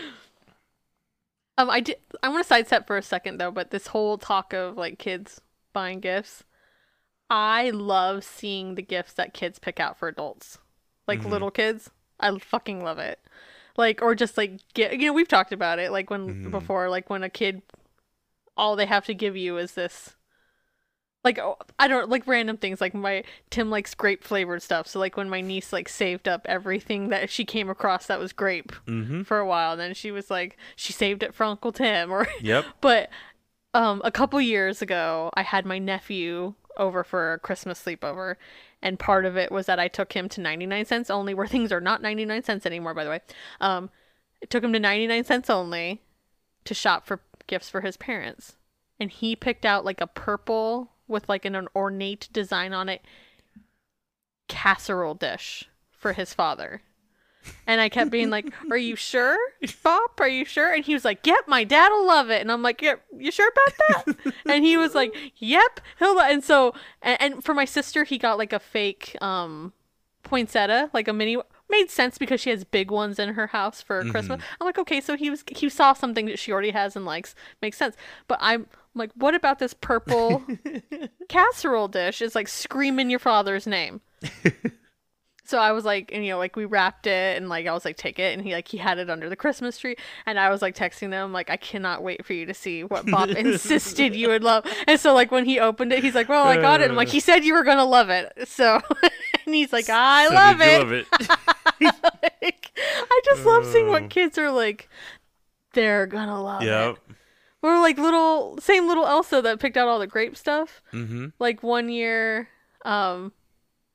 [1.57, 1.97] Um, I did.
[2.23, 5.41] I want to sidestep for a second though, but this whole talk of like kids
[5.73, 6.43] buying gifts,
[7.29, 10.57] I love seeing the gifts that kids pick out for adults,
[11.07, 11.29] like Mhm.
[11.29, 11.89] little kids.
[12.19, 13.19] I fucking love it.
[13.77, 16.51] Like, or just like get you know we've talked about it like when Mhm.
[16.51, 17.61] before like when a kid,
[18.57, 20.15] all they have to give you is this.
[21.23, 24.87] Like oh, I don't like random things like my Tim likes grape flavored stuff.
[24.87, 28.33] So like when my niece like saved up everything that she came across that was
[28.33, 29.25] grape, Mhm.
[29.25, 29.77] for a while.
[29.77, 32.65] Then she was like, she saved it for Uncle Tim, or Yep.
[32.81, 33.09] but
[33.73, 38.35] um, a couple years ago, I had my nephew over for a Christmas sleepover,
[38.81, 41.71] and part of it was that I took him to 99 cents only, where things
[41.71, 43.19] are not 99 cents anymore, by the way.
[43.61, 43.89] Um,
[44.41, 46.01] I took him to 99 cents only
[46.65, 48.57] to shop for gifts for his parents,
[48.99, 53.01] and he picked out like a purple with like an, an ornate design on it
[54.47, 56.81] casserole dish for his father.
[57.65, 59.37] And I kept being like, "Are you sure,
[59.83, 60.11] Bob?
[60.19, 62.81] Are you sure?" And he was like, "Yep, my dad'll love it." And I'm like,
[62.81, 67.21] "Yep, you sure about that?" and he was like, "Yep, he'll." lo-" And so, and,
[67.21, 69.73] and for my sister, he got like a fake um
[70.23, 71.37] poinsettia, like a mini.
[71.71, 74.11] Made sense because she has big ones in her house for mm-hmm.
[74.11, 74.41] Christmas.
[74.59, 77.33] I'm like, okay, so he was he saw something that she already has and likes.
[77.61, 77.95] Makes sense.
[78.27, 80.43] But I'm like, what about this purple
[81.29, 82.21] casserole dish?
[82.21, 84.01] Is like screaming your father's name.
[85.51, 87.83] So I was like, and you know, like we wrapped it, and like I was
[87.83, 90.49] like, take it, and he like he had it under the Christmas tree, and I
[90.49, 94.15] was like texting them like, I cannot wait for you to see what Bob insisted
[94.15, 94.65] you would love.
[94.87, 96.89] And so like when he opened it, he's like, well, I got it.
[96.89, 98.31] I'm like, he said you were gonna love it.
[98.47, 98.79] So,
[99.45, 100.79] and he's like, I So love it.
[100.79, 101.07] love it.
[102.41, 104.87] like, I just love seeing what kids are like.
[105.73, 106.95] They're gonna love yep.
[106.95, 107.15] it.
[107.61, 110.81] Or like little same little Elsa that picked out all the grape stuff.
[110.93, 111.27] Mm-hmm.
[111.39, 112.47] Like one year,
[112.85, 113.33] um,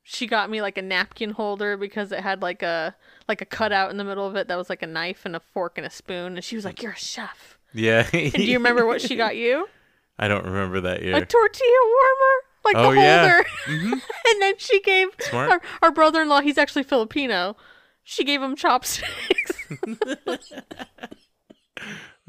[0.09, 2.95] she got me like a napkin holder because it had like a
[3.27, 5.41] like a cutout in the middle of it that was like a knife and a
[5.41, 8.07] fork and a spoon, and she was like, "You're a chef." Yeah.
[8.13, 9.67] And do you remember what she got you?
[10.17, 11.15] I don't remember that year.
[11.17, 13.29] A tortilla warmer, like Oh, the yeah.
[13.29, 13.49] holder.
[13.65, 13.91] Mhm.
[14.31, 16.39] and then she gave our, our brother-in-law.
[16.41, 17.57] He's actually Filipino.
[18.03, 19.51] She gave him chopsticks.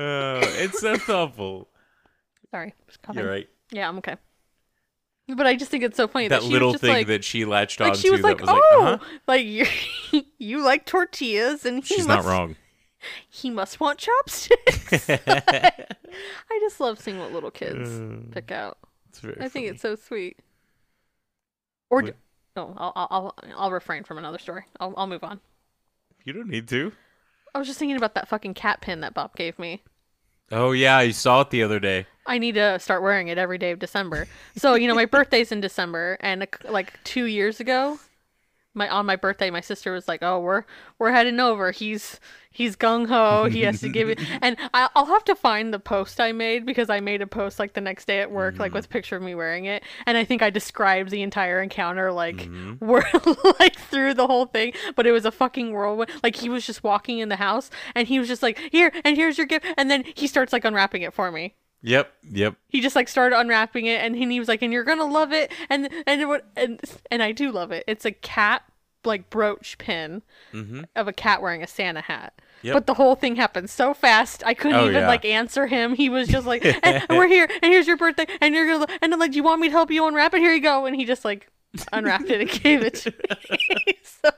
[0.00, 1.68] Oh, it's so thoughtful.
[2.52, 2.72] Sorry.
[3.14, 3.48] You're right.
[3.72, 4.16] Yeah, I'm okay.
[5.28, 7.80] But I just think it's so funny that, That little thing like, that she latched
[7.80, 9.04] like onto she was that like, was oh, like, uh-huh.
[9.26, 9.66] like you,
[10.38, 12.56] you like tortillas, and he She's must, not wrong.
[13.30, 15.08] He must want chopsticks.
[15.08, 18.76] I just love seeing what little kids Uh, pick out.
[19.40, 20.38] I think it's so sweet.
[21.90, 22.02] Or,
[22.56, 24.64] oh, I'll, I'll, I'll, I'll refrain from another story.
[24.80, 25.38] I'll, I'll move on.
[26.24, 26.92] You don't need to.
[27.54, 29.82] I was just thinking about that fucking cat pin that Bob gave me.
[30.50, 32.06] Oh yeah, I saw it the other day.
[32.28, 34.28] I need to start wearing it every day of December.
[34.56, 37.98] So you know, my birthday's in December, and like two years ago,
[38.78, 40.64] my on my birthday, my sister was like, "Oh, we're
[40.98, 41.70] we're heading over.
[41.72, 43.48] He's he's gung ho.
[43.50, 46.64] He has to give it." And I, I'll have to find the post I made
[46.64, 49.16] because I made a post like the next day at work, like with a picture
[49.16, 52.74] of me wearing it, and I think I described the entire encounter like mm-hmm.
[52.84, 53.04] we're
[53.58, 56.10] like through the whole thing, but it was a fucking whirlwind.
[56.22, 59.16] Like he was just walking in the house, and he was just like, "Here, and
[59.16, 61.54] here's your gift," and then he starts like unwrapping it for me.
[61.82, 62.12] Yep.
[62.30, 62.54] Yep.
[62.68, 65.52] He just like started unwrapping it, and he was like, "And you're gonna love it,"
[65.70, 67.84] and and would, and and I do love it.
[67.86, 68.62] It's a cat
[69.04, 70.82] like brooch pin Mm-hmm.
[70.96, 72.34] of a cat wearing a Santa hat.
[72.62, 72.74] Yep.
[72.74, 75.06] But the whole thing happened so fast, I couldn't Oh, even yeah.
[75.06, 75.94] like answer him.
[75.94, 79.14] He was just like, and "We're here, and here's your birthday, and you're gonna," and
[79.14, 80.40] I'm like, "Do you want me to help you unwrap it?
[80.40, 81.46] Here you go." And he just like
[81.92, 83.94] unwrapped it and gave it to me.
[84.02, 84.30] so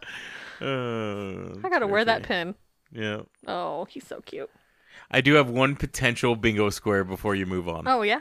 [0.61, 2.55] Uh, I gotta wear that pin.
[2.93, 3.23] Yeah.
[3.47, 4.51] Oh, he's so cute.
[5.11, 7.87] I do have one potential bingo square before you move on.
[7.89, 8.21] Oh yeah,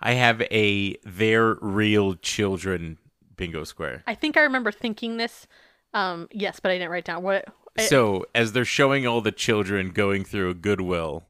[0.00, 2.98] I have a they're real children
[3.36, 4.02] bingo square.
[4.06, 5.46] I think I remember thinking this.
[5.92, 7.46] Um, yes, but I didn't write down what.
[7.78, 11.24] I- So as they're showing all the children going through a Goodwill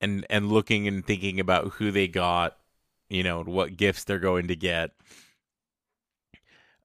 [0.00, 2.56] and and looking and thinking about who they got,
[3.08, 4.92] you know, what gifts they're going to get.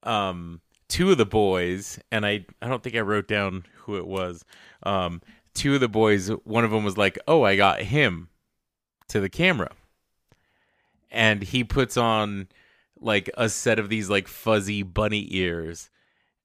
[0.04, 4.08] Um two of the boys, and I I don't think I wrote down who it
[4.08, 4.44] was.
[4.84, 5.22] Um
[5.54, 8.30] two of the boys, one of them was like, "Oh, I got him."
[9.14, 9.72] to the camera.
[11.12, 12.48] And he puts on
[13.00, 15.90] like a set of these like fuzzy bunny ears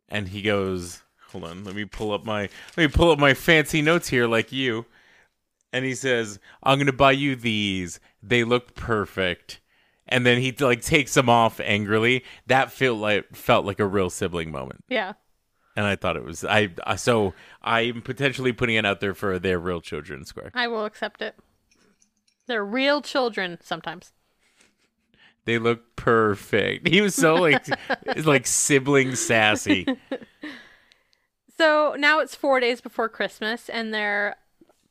[0.08, 3.32] and he goes, "Hold on, let me pull up my let me pull up my
[3.34, 4.84] fancy notes here like you."
[5.72, 8.00] And he says, "I'm going to buy you these.
[8.22, 9.60] They look perfect."
[10.06, 12.24] And then he like takes them off angrily.
[12.46, 14.84] That felt like felt like a real sibling moment.
[14.88, 15.14] yeah.
[15.78, 19.38] And I thought it was I, I so I'm potentially putting it out there for
[19.38, 20.50] their real children square.
[20.52, 21.36] I will accept it.
[22.48, 24.10] They're real children sometimes.
[25.44, 26.88] They look perfect.
[26.88, 27.64] He was so like
[28.16, 29.86] like sibling sassy.
[31.56, 34.34] So now it's four days before Christmas, and they're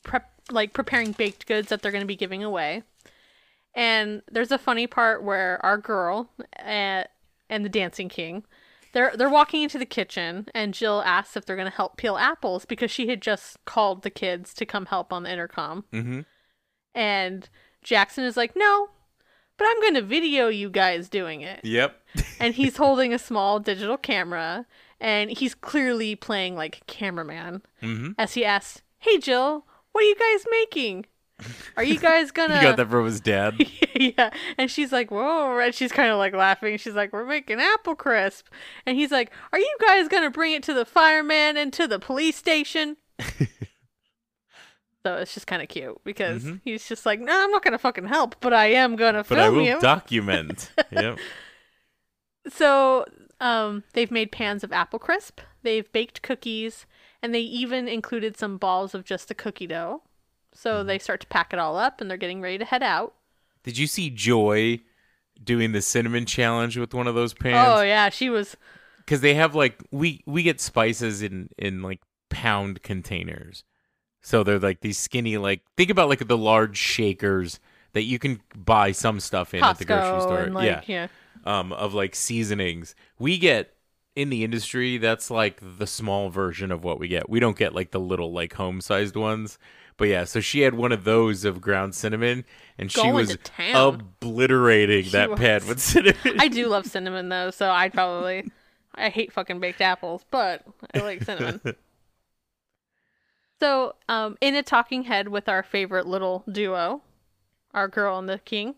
[0.04, 2.84] prep like preparing baked goods that they're going to be giving away.
[3.76, 7.04] And there's a funny part where our girl uh,
[7.50, 8.46] and the Dancing King,
[8.94, 12.18] they're they're walking into the kitchen, and Jill asks if they're going to help peel
[12.18, 15.86] apples because she had just called the kids to come help on the intercom.
[15.94, 16.26] Mhm.
[16.96, 17.50] And
[17.84, 18.90] Jackson is like, "No,
[19.58, 22.02] but I'm going to video you guys doing it." Yep.
[22.40, 24.66] and he's holding a small digital camera
[25.00, 28.16] and he's clearly playing like cameraman Mhm.
[28.18, 31.06] as he asks hey jill what are you guys making
[31.76, 33.56] are you guys gonna He got that from his dad.
[33.96, 37.60] yeah and she's like whoa and she's kind of like laughing she's like we're making
[37.60, 38.48] apple crisp
[38.86, 42.00] and he's like are you guys gonna bring it to the fireman and to the
[42.00, 42.98] police station
[45.04, 46.62] so it's just kind of cute because Mhm.
[46.64, 49.44] he's just like no i'm not gonna fucking help but i am gonna But I
[49.44, 50.72] film will you document.
[50.92, 51.18] Yep.
[52.50, 53.04] So,
[53.42, 56.86] um, they've made pans of apple crisp, they've baked cookies,
[57.22, 60.02] and they even included some balls of just the cookie dough.
[60.58, 60.88] So Mm-hmm.
[60.88, 63.14] they start to pack it all up and they're getting ready to head out.
[63.64, 64.80] Did you see Joy
[65.44, 67.68] doing the cinnamon challenge with one of those pans?
[67.70, 68.56] Oh yeah, she was
[69.00, 73.64] because they have like we we get spices in in like pound containers
[74.22, 77.58] so they're like these skinny like think about like the large shakers
[77.94, 81.08] that you can buy some stuff in at the grocery store like yeah yeah.
[81.46, 83.76] um of like seasonings we get
[84.18, 87.74] in the industry that's like the small version of what we get we don't get
[87.74, 89.58] like the little like home sized ones
[89.98, 92.46] but yeah so she had one of those of ground cinnamon
[92.78, 93.38] and she was
[93.74, 98.50] obliterating She that pan with cinnamon I do love cinnamon though, so I'd probably
[98.98, 101.62] I hate fucking baked apples, but I like cinnamon.
[103.60, 107.02] so, um, in a talking head with our favorite little duo,
[107.74, 108.76] our girl and the king,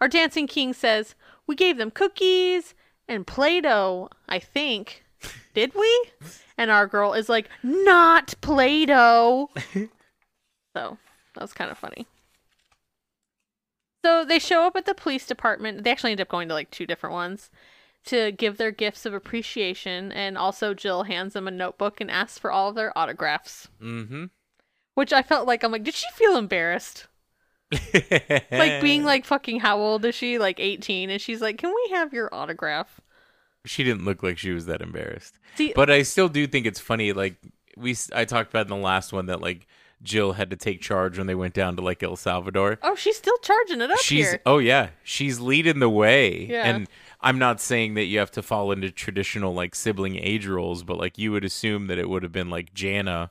[0.00, 1.14] our dancing king says,
[1.46, 2.74] We gave them cookies
[3.08, 5.04] and Play Doh, I think.
[5.54, 6.10] Did we?
[6.60, 9.48] And our girl is like, Not Play Doh.
[10.78, 10.96] so,
[11.34, 12.06] that was kind of funny.
[14.04, 15.82] So they show up at the police department.
[15.82, 17.50] They actually end up going to like two different ones
[18.06, 20.12] to give their gifts of appreciation.
[20.12, 23.68] And also, Jill hands them a notebook and asks for all of their autographs.
[23.82, 24.26] mm-hmm
[24.94, 27.06] Which I felt like, I'm like, did she feel embarrassed?
[28.50, 30.38] Like being like, fucking, how old is she?
[30.38, 31.10] Like 18.
[31.10, 33.00] And she's like, can we have your autograph?
[33.66, 35.38] she didn't look like she was that embarrassed.
[35.56, 37.12] See, But I still do think it's funny.
[37.12, 37.36] Like
[37.76, 39.66] we, I talked about in the last one that like
[40.02, 42.78] Jill had to take charge when they went down to like El Salvador.
[42.82, 44.40] oh, she's still charging it up she's here.
[44.46, 46.46] oh yeah, she's leading the way.
[46.46, 46.64] Yeah.
[46.64, 46.88] And
[47.20, 50.98] I'm not saying that you have to fall into traditional like sibling age roles, but
[50.98, 53.30] like you would assume that it would have been like Jana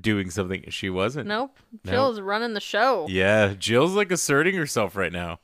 [0.00, 1.28] doing something she wasn't.
[1.28, 1.58] Nope.
[1.84, 1.92] No.
[1.92, 3.06] Jill's running the show.
[3.08, 5.40] Yeah, Jill's like asserting herself right now.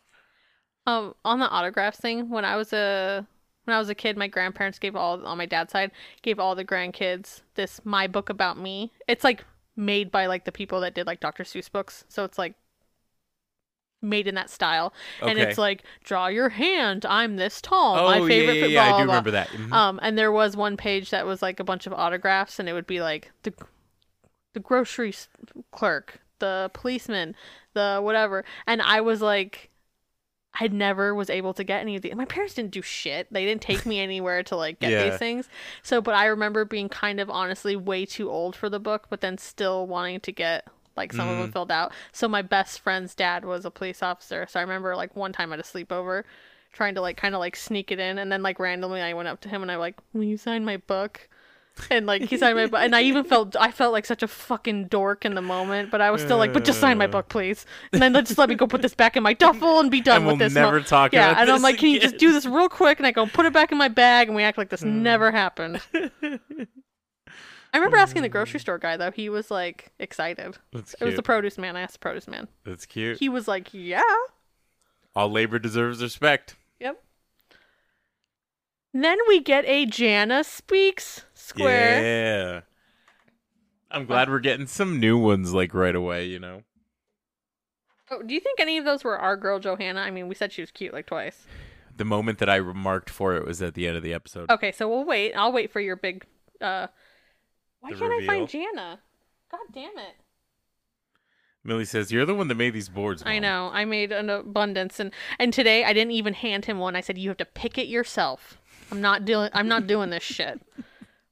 [0.87, 3.27] Um, on the autographs thing, when I was a
[3.65, 5.91] when I was a kid, my grandparents gave all on my dad's side
[6.23, 8.91] gave all the grandkids this my book about me.
[9.07, 9.45] It's like
[9.81, 11.43] made by like the people that did like Dr.
[11.45, 12.55] Seuss books, so it's like
[14.03, 17.05] made in that style, and it's like draw your hand.
[17.07, 17.99] I'm this tall.
[17.99, 18.55] Oh my yeah, favorite.
[18.57, 19.41] yeah, yeah, blah, I do blah, remember blah.
[19.41, 19.49] that.
[19.49, 19.73] Mhm.
[19.73, 22.73] Um, and there was one page that was like a bunch of autographs, and it
[22.73, 23.53] would be like the
[24.53, 25.15] the grocery
[25.71, 27.35] clerk, the policeman,
[27.75, 28.45] the whatever.
[28.67, 29.70] And I was like,
[30.59, 32.15] I never was able to get any of these.
[32.15, 33.33] My parents didn't do shit.
[33.33, 35.11] They didn't take me anywhere to like get Yeah.
[35.11, 35.49] these things.
[35.83, 39.21] So, but I remember being kind of honestly way too old for the book, but
[39.21, 41.53] then still wanting to get like some of them mm-hmm.
[41.53, 41.93] filled out.
[42.13, 44.47] So my best friend's dad was a police officer.
[44.49, 46.25] So I remember like one time at a sleepover
[46.73, 49.29] trying to like kind of like sneak it in and then like randomly I went
[49.29, 51.29] up to him and I like, "Will you sign my book?"
[51.91, 54.29] And like he signed my book, and I even felt I felt like such a
[54.29, 57.27] fucking dork in the moment, but I was still like, "But just sign my book,
[57.27, 57.33] uh.
[57.33, 60.01] please." And then just let me go put this back in my duffel and be
[60.01, 60.55] done And with we'll this.
[60.55, 63.13] never talk yeah, and I'm like, "Can you just do this real quick?" And I
[63.13, 65.03] go put it back in my bag, and we act like this hmm.
[65.03, 65.81] never happened.
[67.73, 68.33] I remember asking the hmm.
[68.33, 70.59] grocery store guy though; he was like excited.
[70.73, 71.77] That's It was the produce man.
[71.77, 72.49] I asked the produce man.
[72.65, 73.19] That's cute.
[73.19, 74.03] He was like, "Yeah."
[75.17, 76.57] All labor deserves respect.
[78.93, 82.03] Then we get a Jana speaks square.
[82.03, 82.61] Yeah.
[83.91, 86.63] I'm glad we're getting some new ones like right away, you know.
[88.11, 90.01] Oh, do you think any of those were our girl Johannah?
[90.01, 91.47] I mean, we said she was cute like twice.
[91.97, 94.51] The moment that I remarked for it was at the end of the episode.
[94.51, 95.33] Okay, so we'll wait.
[95.35, 96.25] I'll wait for your big.
[96.61, 96.89] uh
[97.81, 98.47] Why The can't I find reveal.
[98.47, 99.01] Jana?
[99.51, 100.15] God damn it!
[101.63, 103.71] Millie says, "You're the one that made these boards." I know.
[103.73, 106.97] I made an abundance, and and today I didn't even hand him one.
[106.97, 108.60] I said you have to pick it yourself.
[108.91, 109.51] I'm not doing.
[109.53, 110.61] I'm not doing this shit.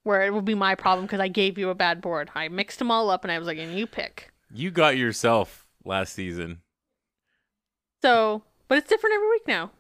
[0.05, 2.31] Where it will be my problem because I gave you a bad board.
[2.35, 4.31] I mixed them all up, and I was like, and you pick.
[4.53, 6.61] You got yourself last season.
[8.03, 9.71] So, but it's different every week now.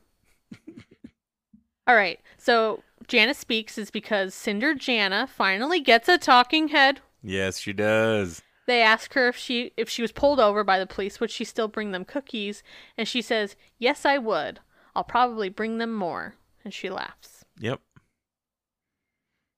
[1.87, 2.21] All right.
[2.37, 7.01] So, Jana speaks is because Cinder Jana finally gets a talking head.
[7.23, 8.43] Yes, she does.
[8.67, 11.45] They ask her if she if she was pulled over by the police, would she
[11.45, 12.63] still bring them cookies?
[12.99, 14.61] And she says, "Yes, I would.
[14.95, 17.38] I'll probably bring them more." And she laughs.
[17.61, 17.81] Yep.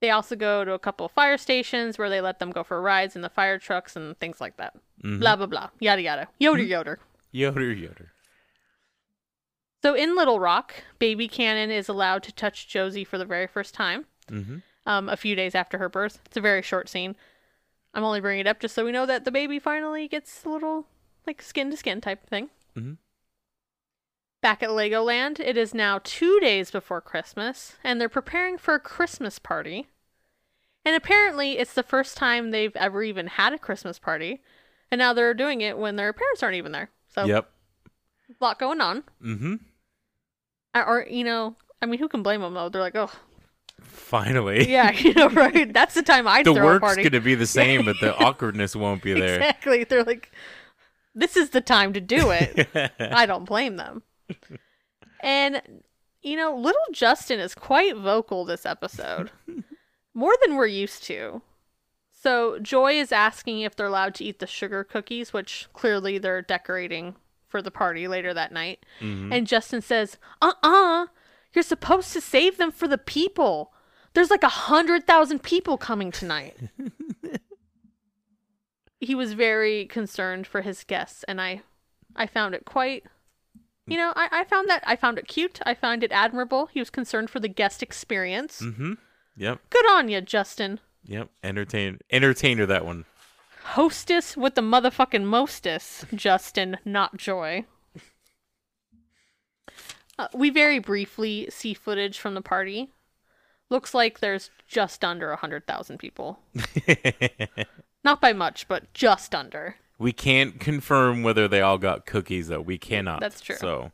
[0.01, 2.81] They also go to a couple of fire stations where they let them go for
[2.81, 4.75] rides in the fire trucks and things like that.
[5.05, 5.21] Mhm.
[5.21, 5.71] Blah blah blah.
[5.79, 6.29] Yada yada.
[6.39, 6.99] Yoder yoder.
[7.33, 8.13] Yoder yoder.
[9.83, 13.75] So in Little Rock, Baby Cannon is allowed to touch Josie for the very first
[13.75, 14.07] time.
[14.29, 14.59] Mm-hmm.
[14.87, 16.21] Um, a few days after her birth.
[16.27, 17.17] It's a very short scene.
[17.95, 20.49] I'm only bringing it up just so we know that the baby finally gets a
[20.49, 20.87] little
[21.27, 22.51] like skin to skin type thing.
[22.77, 22.97] Mhm.
[24.43, 28.81] Back at Legoland, it is now two days before Christmas, and they're preparing for a
[28.81, 29.87] Christmas party.
[30.85, 34.41] And apparently, it's the first time they've ever even had a Christmas party,
[34.91, 36.89] and now they're doing it when their parents aren't even there.
[37.15, 37.51] So, Yep.
[38.41, 39.03] a lot going on.
[39.23, 39.55] Mm-hmm.
[40.75, 42.71] Or- you know, I mean, who can blame them though?
[42.71, 43.11] They're like, oh,
[43.83, 44.71] Finally.
[44.71, 45.71] yeah, you know, right?
[45.75, 47.03] That's the time I'd the throw a work's party.
[47.03, 49.37] gonna be the same, but the awkwardness won't be there.
[49.37, 49.85] Exactly.
[49.85, 50.31] They're like,
[51.15, 52.69] this is the time to do it.
[53.01, 54.03] I don't blame them.
[55.23, 55.61] And,
[56.23, 59.31] you know, little Justin is quite vocal this episode,
[60.15, 61.43] more than we're used to.
[62.13, 66.43] So, Joy is asking if they're allowed to eat the sugar cookies, which clearly they're
[66.43, 67.17] decorating
[67.49, 68.85] for the party later that night.
[69.01, 69.35] Mhm.
[69.35, 71.07] And Justin says, uh uh-uh, uh,
[71.53, 73.73] you are supposed to save them for the people.
[74.15, 76.57] There's like a hundred thousand people coming tonight.
[79.01, 81.63] he was very concerned for his guests, and I
[82.17, 83.05] I found it quite
[83.87, 85.61] you know, I, I found that I found it cute.
[85.65, 86.67] I found it admirable.
[86.67, 88.61] He was concerned for the guest experience.
[88.61, 88.95] Mm-hmm.
[89.37, 89.61] Yep.
[89.71, 90.81] Good on you, Justin.
[91.05, 91.31] Yep.
[91.43, 93.05] Entertain entertainer that one.
[93.63, 97.67] Hostess with the motherfucking mostess, Justin, not Joy.
[100.19, 102.91] Uh, we very briefly see footage from the party.
[103.71, 106.41] Looks like there's just under a 100,000 people.
[108.05, 109.77] Not by much, but just under.
[110.01, 112.61] We can't confirm whether they all got cookies though.
[112.61, 113.21] We cannot.
[113.21, 113.57] That's true.
[113.57, 113.93] So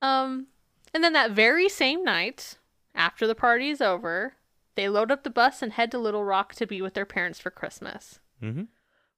[0.00, 0.46] Um,
[0.94, 2.56] and then that very same night,
[2.94, 4.34] after the party is over,
[4.76, 7.38] they load up the bus and head to Little Rock to be with their parents
[7.40, 8.20] for Christmas.
[8.40, 8.62] hmm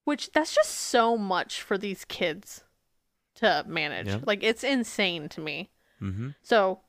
[0.04, 2.64] Which that's just so much for these kids
[3.36, 4.08] to manage.
[4.08, 4.20] Yeah.
[4.24, 5.70] Like it's insane to me.
[5.98, 6.80] hmm So,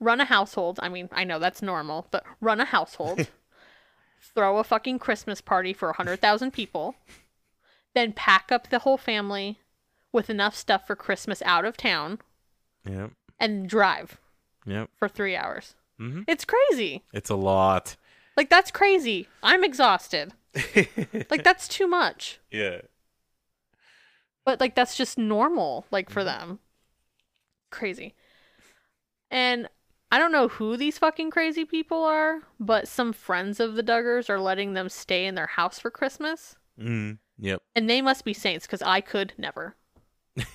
[0.00, 0.80] run a household.
[0.82, 3.28] I mean, I know that's normal, but run a household.
[4.34, 6.94] throw a fucking Christmas party for 100,000 people.
[7.94, 9.58] Then pack up the whole family
[10.12, 12.18] with enough stuff for Christmas out of town
[12.88, 13.12] Yep.
[13.38, 14.18] and drive
[14.66, 14.90] Yep.
[14.96, 15.74] for 3 hours.
[15.98, 17.02] hmm It's crazy.
[17.12, 17.96] It's a lot.
[18.36, 19.28] Like that's crazy.
[19.42, 20.32] I'm exhausted.
[21.30, 22.38] Like that's too much.
[22.50, 22.80] yeah.
[24.44, 26.58] But like that's just normal like for them.
[27.70, 28.14] Crazy.
[29.30, 29.68] And
[30.10, 34.28] I don't know who these fucking crazy people are, but some friends of the Duggars
[34.28, 36.56] are letting them stay in their house for Christmas.
[36.80, 37.18] Mm.
[37.40, 37.62] Yep.
[37.74, 39.76] And they must be saints cuz I could never.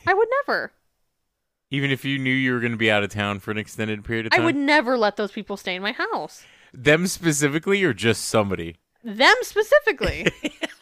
[0.07, 0.73] I would never.
[1.71, 4.05] Even if you knew you were going to be out of town for an extended
[4.05, 4.41] period of time?
[4.41, 6.45] I would never let those people stay in my house.
[6.73, 8.77] them specifically or just somebody.
[9.03, 10.27] Them specifically.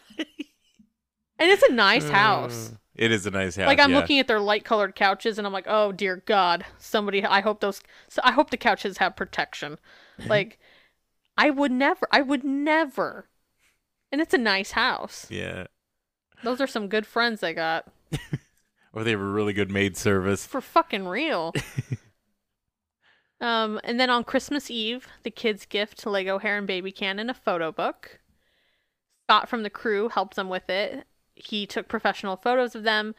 [1.43, 2.71] And it's a nice uh, house.
[2.95, 3.67] It is a nice house.
[3.67, 3.97] like I'm yeah.
[3.97, 7.59] looking at their light colored couches and I'm like, "Oh dear god, somebody I hope
[7.59, 9.77] those so I hope the couches have protection."
[10.27, 10.59] like
[11.37, 13.27] I would never I would never.
[14.11, 15.27] And it's a nice house.
[15.29, 15.65] Yeah.
[16.43, 17.87] Those are some good friends I got.
[18.93, 20.45] Or they have a really good maid service.
[20.45, 21.53] For fucking real.
[23.41, 27.33] um and then on Christmas Eve, the kids gift Lego Hair and Baby Cannon a
[27.33, 28.19] photo book.
[29.25, 31.07] Scott from the crew helped them with it.
[31.35, 33.15] He took professional photos of them.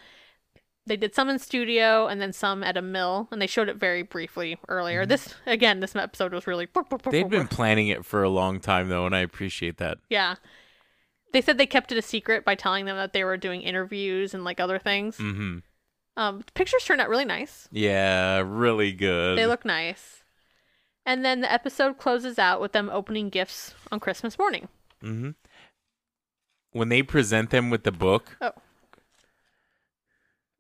[0.87, 3.77] They did some in studio and then some at a mill, and they showed it
[3.77, 5.07] very briefly earlier.
[5.07, 6.67] This again, this episode was really.
[6.67, 7.11] Mm-hmm.
[7.11, 9.99] They've been planning it for a long time though, and I appreciate that.
[10.09, 10.37] yeah.
[11.35, 14.35] They said they kept it a secret by telling them that they were doing interviews
[14.35, 15.19] and like other things.
[15.19, 15.59] Mm-hmm.
[16.17, 17.69] Um, pictures turned out really nice.
[17.73, 19.37] Yeah, really good.
[19.37, 20.23] They look nice.
[21.05, 24.69] And then the episode closes out with them opening gifts on Christmas morning.
[25.03, 25.31] Mm-hmm.
[26.71, 28.53] When they present them with the book, Oh.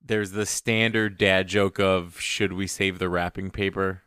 [0.04, 4.02] there's the standard dad joke of "Should we save the wrapping paper?"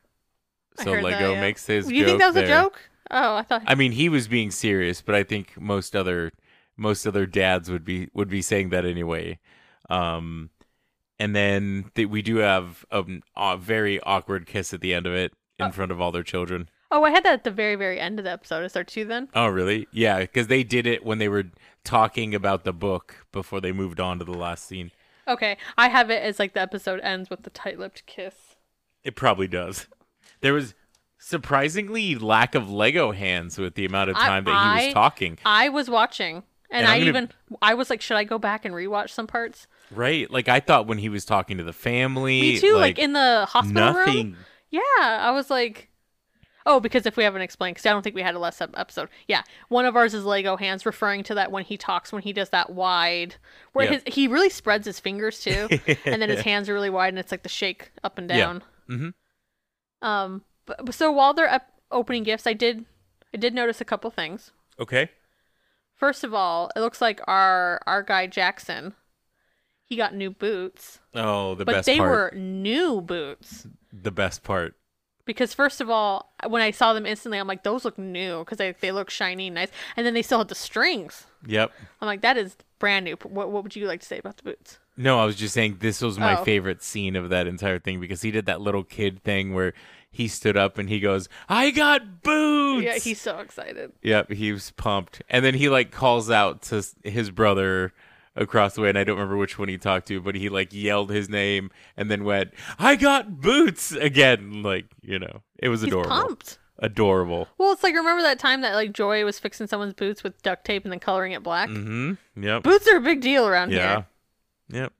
[0.76, 1.42] So heard that, Lego yeah.
[1.42, 1.90] makes his.
[1.90, 2.44] you think that was there.
[2.44, 2.90] a joke?
[3.10, 3.64] Oh, I thought.
[3.66, 6.34] I mean, he was being serious, but I think most other
[6.78, 9.40] most other dads would be would be saying that anyway.
[9.90, 10.50] Um,
[11.20, 13.04] and then th- we do have a,
[13.36, 16.70] a very awkward kiss at the end of it in front of all their children.
[16.92, 18.64] oh, I had that at the very, very end of the episode.
[18.64, 19.28] Is there two then?
[19.34, 19.88] Oh, really?
[19.92, 21.46] Yeah, because they did it when they were
[21.84, 24.92] talking about the book before they moved on to the last scene.
[25.28, 28.56] Okay, I have it as like the episode ends with the tight-lipped kiss.
[29.04, 29.88] It probably does.
[30.42, 30.76] There was
[31.18, 35.38] surprisingly lack of Lego hands with the amount of I- time that he was talking.
[35.46, 37.30] I was watching, and, And I'm gonna- even
[37.62, 39.68] I was like, should I go back and rewatch some parts?
[39.92, 40.30] Right?
[40.30, 42.42] Like I thought when he was talking to the family.
[42.42, 42.76] Me too.
[42.76, 44.38] Like, in the hospital room.
[44.70, 45.88] Yeah, I was like,
[46.66, 49.08] oh, because if we haven't explained, because I don't think we had a last episode.
[49.30, 52.34] Yeah, one of ours is Lego hands, referring to that when he talks, when he
[52.34, 53.36] does that wide,
[53.72, 54.00] where Yeah.
[54.04, 55.70] his he really spreads his fingers too,
[56.06, 58.38] and then his hands are really wide, and it's like the shake up and Yeah.
[58.38, 58.64] down.
[58.90, 59.14] Mhm.
[60.02, 62.84] Um, but, but so while they're up opening gifts, I did
[63.34, 64.52] I did notice a couple things.
[64.80, 65.10] Okay.
[65.98, 68.94] First of all, it looks like our our guy Jackson,
[69.84, 71.66] he got new boots, Oh, the best!
[71.66, 72.34] but best they part.
[72.34, 73.68] were new boots.
[73.92, 74.76] the best part.
[75.26, 78.60] Because first of all, when I saw them instantly, I'm like, those look new because
[78.60, 79.68] they, they look shiny and nice.
[79.98, 81.26] And then they still had the strings.
[81.46, 81.70] Yep.
[82.00, 83.18] I'm like, that is brand new.
[83.24, 84.80] What, what would you like to say about the boots?
[84.96, 86.46] No, I was just saying this was my Oh.
[86.46, 89.74] favorite scene of that entire thing because he did that little kid thing where
[90.18, 93.92] he stood up and he goes, "I got boots." Yeah, he's so excited.
[94.02, 95.22] Yep, he was pumped.
[95.30, 97.94] And then he like calls out to his brother
[98.36, 100.74] across the way, and I don't remember which one he talked to, but he like
[100.74, 104.64] yelled his name and then went, "I got boots!" again.
[104.64, 106.10] Like you know, it was He's adorable.
[106.10, 106.60] pumped.
[106.80, 107.48] Adorable.
[107.58, 110.64] Well, it's like remember that time that like Joy was fixing someone's boots with duct
[110.66, 111.70] tape and then coloring it black.
[111.70, 112.44] Mm-hmm.
[112.44, 112.64] Yep.
[112.64, 113.78] Boots are a big deal around Yeah.
[113.78, 114.06] here.
[114.70, 114.80] Yeah.
[114.82, 114.94] Yep.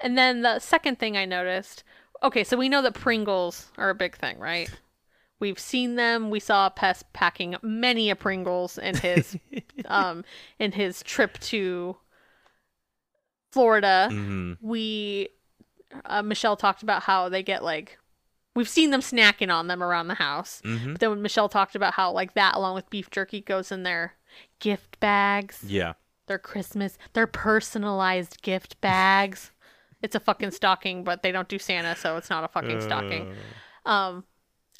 [0.00, 1.84] And then the second thing I noticed.
[2.22, 4.70] Okay, so we know that Pringles are a big thing, right?
[5.40, 6.30] We've seen them.
[6.30, 9.36] We saw Pest packing many a Pringles in his
[9.86, 10.24] um
[10.58, 11.96] in his trip to
[13.52, 14.08] Florida.
[14.10, 15.28] hmm We
[16.04, 17.98] uh, Michelle talked about how they get like
[18.54, 20.60] we've seen them snacking on them around the house.
[20.64, 23.70] hmm But then when Michelle talked about how like that along with beef jerky goes
[23.72, 24.14] in their
[24.58, 25.94] gift bags, Yeah.
[26.26, 29.52] their Christmas, their personalized gift bags.
[30.02, 33.34] It's a fucking stocking, but they don't do Santa, so it's not a fucking stocking.
[33.84, 33.90] Uh.
[33.90, 34.24] Um,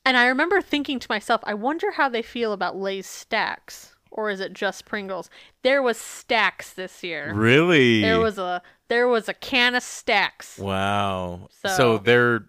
[0.06, 4.30] and I remember thinking to myself, I wonder how they feel about Lay's stacks, or
[4.30, 5.28] is it just Pringles?
[5.62, 7.32] There was stacks this year.
[7.34, 8.00] Really?
[8.00, 10.58] There was a there was a can of stacks.
[10.58, 11.48] Wow.
[11.50, 12.44] So, So- they're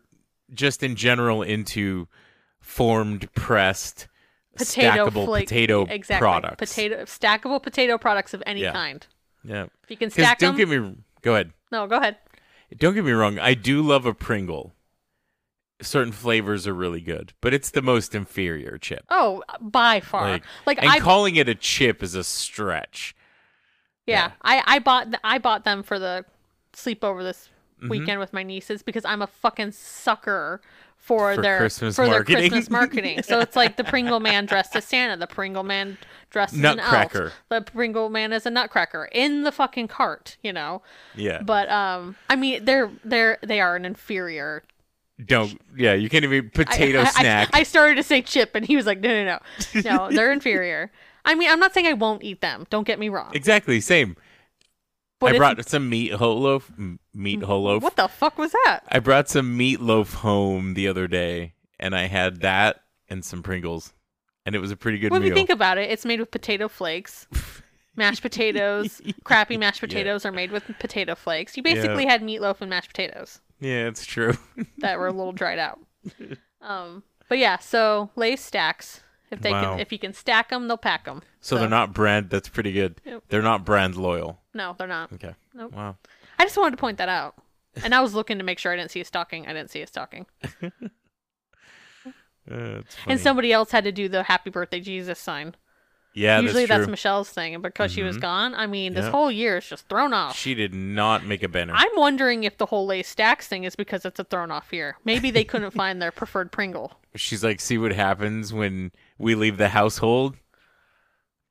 [0.54, 2.08] just in general into
[2.62, 4.08] formed pressed
[4.56, 6.20] Potato stackable flake, potato exactly.
[6.24, 6.58] products.
[6.74, 8.72] Potato stackable potato products of any Yeah.
[8.74, 9.06] kind.
[9.44, 9.66] Yeah.
[9.84, 10.70] If you can stack don't them.
[10.70, 11.52] get me go ahead.
[11.72, 12.18] no, go ahead.
[12.78, 13.40] Don't get me wrong.
[13.40, 14.74] I do love a Pringle.
[15.82, 19.06] Certain flavors are really good, but it's the most inferior chip.
[19.10, 20.30] Oh, by far.
[20.30, 23.16] Like, Like, and I calling it a chip is a stretch.
[24.06, 24.32] Yeah, Yeah.
[24.42, 26.26] I I bought I bought them for the
[26.74, 27.50] sleepover this
[27.80, 27.90] Mm-hmm.
[27.92, 30.60] weekend with my nieces because I'm a fucking sucker
[31.00, 32.36] for, For their Christmas for marketing.
[32.42, 33.24] their Christmas marketing.
[33.24, 35.98] so it's like the Pringle man dressed as Santa, the Pringle man
[36.30, 37.32] dressed as an elf, Nutcracker.
[37.50, 40.82] the Pringle man as a Nutcracker in the fucking cart, you know.
[41.16, 41.42] Yeah.
[41.42, 44.64] But um, I mean, they're they're they are an inferior
[45.26, 45.60] don't.
[45.76, 47.50] Yeah, you can't even I- potato I, I- snack.
[47.54, 49.40] I, started to say chip, and he was like, no, no,
[49.76, 50.92] no, no, they're inferior.
[51.26, 52.66] I mean, I'm not saying I won't eat them.
[52.70, 53.32] Don't get me wrong.
[53.34, 54.16] exactly same.
[55.20, 56.72] But I brought some meat loaf.
[57.14, 57.84] Meat loaf.
[57.84, 58.82] What the fuck was that?
[58.90, 63.92] I brought some meatloaf home the other day, and I had that and some Pringles,
[64.46, 65.30] and it was a pretty good Well, if meal.
[65.30, 67.28] you think about it, it's made with potato flakes,
[67.96, 71.58] mashed potatoes, crappy mashed potatoes are made with potato flakes.
[71.58, 74.34] You basically had meatloaf and mashed potatoes Yeah, it's true.
[74.78, 75.80] that were a little dried out.
[76.62, 79.02] Um, but yeah, so Lay's stacks.
[79.32, 79.74] If they Wow.
[79.74, 81.22] can, if you can stack them, they'll pack them.
[81.40, 82.32] So, they're not brand.
[82.32, 83.00] That's pretty good.
[83.06, 83.24] Yep.
[83.30, 84.42] They're not brand loyal.
[84.60, 85.12] No, they're not.
[85.14, 85.34] Okay.
[85.56, 85.74] Nope.
[85.74, 85.96] Wow.
[86.38, 87.34] I just wanted to point that out.
[87.84, 89.48] And I was looking to make sure I didn't see a stocking.
[89.48, 90.26] I didn't see a stocking.
[92.50, 92.82] Uh.
[93.06, 95.54] And somebody else had to do the happy birthday Jesus sign.
[96.16, 96.90] yeah, Usually that's, that's.
[96.90, 97.54] Michelle's thing.
[97.54, 98.22] And because she was Mhm.
[98.22, 100.36] gone, I mean, this whole year is just thrown off.
[100.36, 101.74] She did not make a banner.
[101.76, 104.98] I'm wondering if the whole Lay stacks thing is because it's a thrown off year.
[105.06, 107.00] Maybe they couldn't find their preferred Pringle.
[107.16, 110.34] She's like, see what happens when we leave the household.
[110.34, 110.40] Get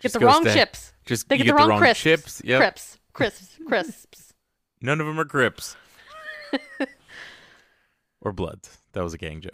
[0.01, 0.95] Just the wrong to- chips.
[1.07, 2.03] Just They get, the wrong, crisps.
[2.03, 2.43] chips.
[2.45, 2.61] Yep.
[2.61, 2.98] Crisps.
[3.19, 3.59] Crisps.
[3.66, 4.33] Crisps.
[4.81, 5.77] None of them are grips.
[8.21, 8.79] or bloods.
[8.93, 9.53] That was a gang joke.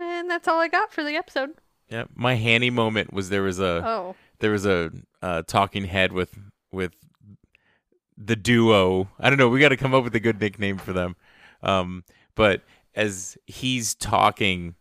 [0.00, 1.50] and that's all I got for the episode.
[1.88, 4.16] Yeah, my handy moment was there was a Oh.
[4.40, 4.90] there was a
[5.22, 6.36] uh, talking head with
[6.72, 6.92] with
[8.18, 9.08] the duo.
[9.20, 9.48] I don't know.
[9.48, 11.16] We got to come up with a good nickname for them.
[11.62, 12.62] Um, but
[12.94, 14.74] as he's talking,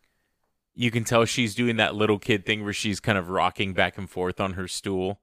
[0.74, 3.98] you can tell she's doing that little kid thing where she's kind of rocking back
[3.98, 5.20] and forth on her stool,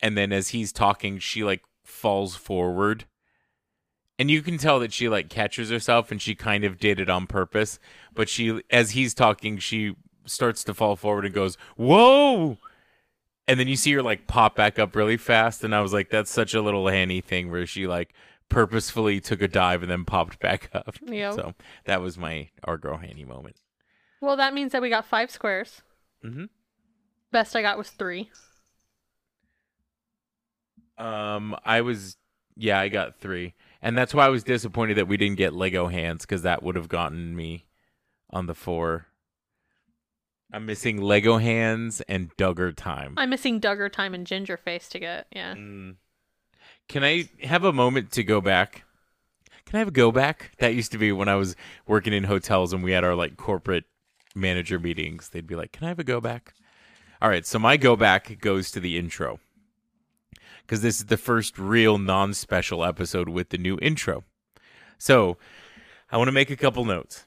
[0.00, 3.04] and then as he's talking, she like falls forward.
[4.18, 7.10] And you can tell that she like catches herself and she kind of did it
[7.10, 7.78] on purpose.
[8.14, 12.58] But she, as he's talking, she starts to fall forward and goes, Whoa!
[13.48, 16.10] and then you see her like pop back up really fast and i was like
[16.10, 18.12] that's such a little hanny thing where she like
[18.48, 21.34] purposefully took a dive and then popped back up Yep.
[21.34, 23.60] so that was my our girl handy moment
[24.20, 25.82] Well, that means that we got five squares.
[26.24, 26.46] mm-hmm.
[27.30, 28.30] Best I got was three.
[30.98, 32.16] Um i was
[32.56, 35.88] yeah i got three and that's why i was disappointed that we didn't get lego
[35.88, 37.66] hands because that would have gotten me
[38.30, 39.06] on the four
[40.52, 44.98] i'm missing lego hands and duggar time I'm missing Duggar time and Jinger Face to
[44.98, 45.26] get.
[45.32, 45.54] Yeah.
[45.54, 45.96] Mm.
[46.88, 48.84] Can I have a moment to go back?
[49.64, 50.52] Can I have a go back?
[50.58, 53.36] That used to be when I was working in hotels and we had our like
[53.36, 53.84] corporate
[54.34, 55.30] manager meetings.
[55.30, 56.54] They'd be like, "Can I have a go back?"
[57.20, 59.40] All right, so my go back goes to the intro.
[60.66, 64.24] Cuz this is the first real non-special episode with the new intro.
[64.98, 65.36] So,
[66.10, 67.26] I want to make a couple notes.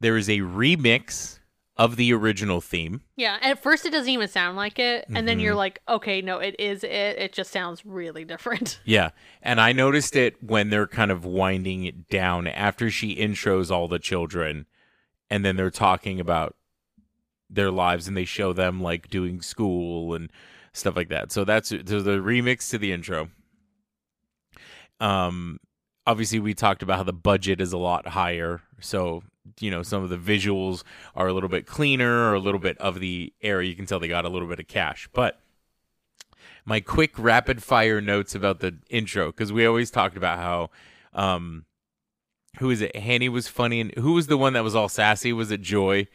[0.00, 1.38] There is a remix
[1.76, 3.00] of the original theme.
[3.16, 3.38] Yeah.
[3.40, 5.06] At first, it doesn't even sound like it.
[5.08, 5.40] And then Mm-hmm.
[5.40, 6.90] you're like, okay, no, it is it.
[7.18, 8.80] It just sounds really different.
[8.84, 9.10] Yeah.
[9.40, 13.88] And I noticed it when they're kind of winding it down after she intros all
[13.88, 14.66] the children
[15.30, 16.56] and then they're talking about
[17.48, 20.30] their lives and they show them like doing school and
[20.72, 21.32] stuff like that.
[21.32, 23.28] So that's so the remix to the intro.
[25.00, 25.58] Um
[26.06, 28.62] obviously we talked about how the budget is a lot higher.
[28.80, 29.22] So,
[29.60, 30.82] you know, some of the visuals
[31.14, 34.00] are a little bit cleaner or a little bit of the area you can tell
[34.00, 35.08] they got a little bit of cash.
[35.12, 35.40] But
[36.64, 40.70] my quick rapid fire notes about the intro because we always talked about how
[41.14, 41.64] um
[42.58, 45.32] who is it Hanny was funny and who was the one that was all sassy
[45.32, 46.06] was it Joy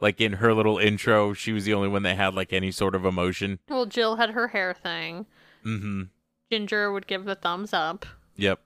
[0.00, 2.94] like in her little intro she was the only one that had like any sort
[2.94, 3.58] of emotion.
[3.68, 5.26] Well, Jill had her hair thing.
[5.64, 6.08] mhm
[6.50, 8.04] Jinger would give the thumbs up.
[8.36, 8.60] yep.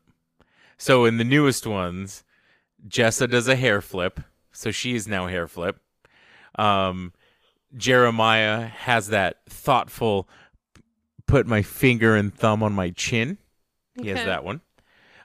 [0.78, 2.24] So in the newest ones
[2.87, 4.20] Jessa does a hair flip.
[4.53, 5.80] So she is now hair flip.
[6.57, 7.12] Um
[7.76, 10.28] Jeremiah has that thoughtful
[11.26, 13.39] put my finger and thumb on my chin.
[14.01, 14.61] He has that one.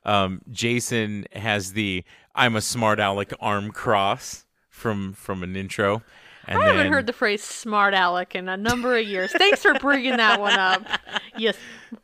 [0.06, 2.04] Um, Jason has the
[2.34, 4.46] "I'm a smart aleck" arm cross
[4.80, 6.02] from from an intro.
[6.48, 9.32] And I haven't then- heard the phrase smart aleck in a number of years.
[9.32, 10.84] Thanks for bringing that one up.
[11.38, 11.56] Yes.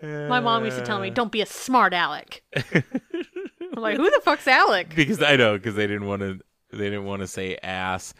[0.01, 2.41] My mom used to tell me, don't be a smart aleck.
[2.55, 4.95] I'm like, who the fuck's Aleck?
[4.95, 6.39] because I know because they didn't want to
[6.71, 8.13] they didn't want to say ass.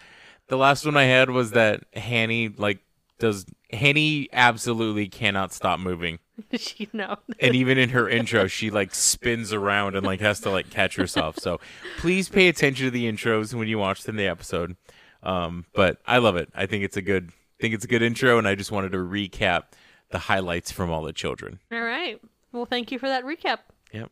[0.47, 2.79] The last one I had was that Hanny like
[3.19, 6.19] does Hanny absolutely cannot stop moving.
[6.77, 7.17] you know.
[7.39, 10.95] and even in her intro she like spins around and like has to like catch
[10.95, 11.59] herself so
[11.97, 14.75] please pay attention to the intros when you watch them the episode
[15.23, 18.37] um but i love it i think it's a good think it's a good intro
[18.37, 19.63] and i just wanted to recap
[20.11, 22.21] the highlights from all the children All right.
[22.51, 23.59] Well, thank you for that recap.
[23.93, 24.11] yep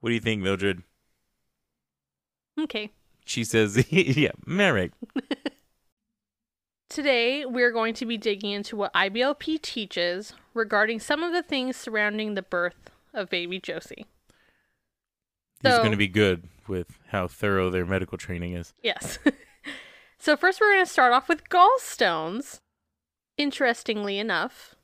[0.00, 0.82] what do you think mildred
[2.58, 2.90] Okay.
[3.24, 4.92] she says yeah merrick
[6.90, 11.76] Today, we're going to be digging into what IBLP teaches regarding some of the things
[11.76, 14.06] surrounding the birth of baby Josie.
[15.62, 19.20] he's So- going to be good with how thorough their medical training is Yes.
[20.18, 22.58] so, first, we're going to start off with gallstones.
[23.38, 24.74] Interestingly enough,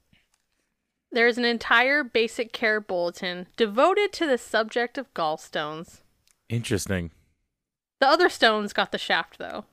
[1.11, 6.03] there's an entire basic care bulletin devoted to the subject of gallstones.
[6.49, 7.11] interesting
[8.01, 9.65] The other stones got the shaft, though.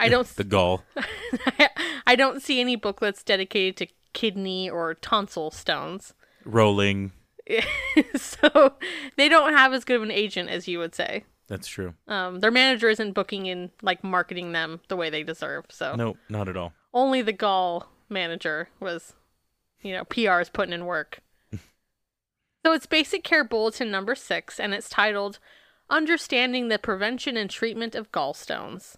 [0.00, 0.26] I don't.
[0.36, 0.82] the gall
[2.06, 6.14] I don't see any booklets dedicated to kidney or tonsil stones.
[6.44, 7.12] Rolling.
[8.16, 8.74] so
[9.16, 11.24] they don't have as good of an agent as you would say.
[11.48, 11.94] That's true.
[12.06, 15.64] Um, their manager isn't booking in like marketing them the way they deserve.
[15.68, 16.72] So No, not at all.
[16.94, 19.14] only the gall manager was,
[19.82, 21.20] you know, PR is putting in work.
[21.52, 25.38] so it's basic care bulletin number six, and it's titled
[25.88, 28.96] "Understanding the Prevention and Treatment of Gallstones."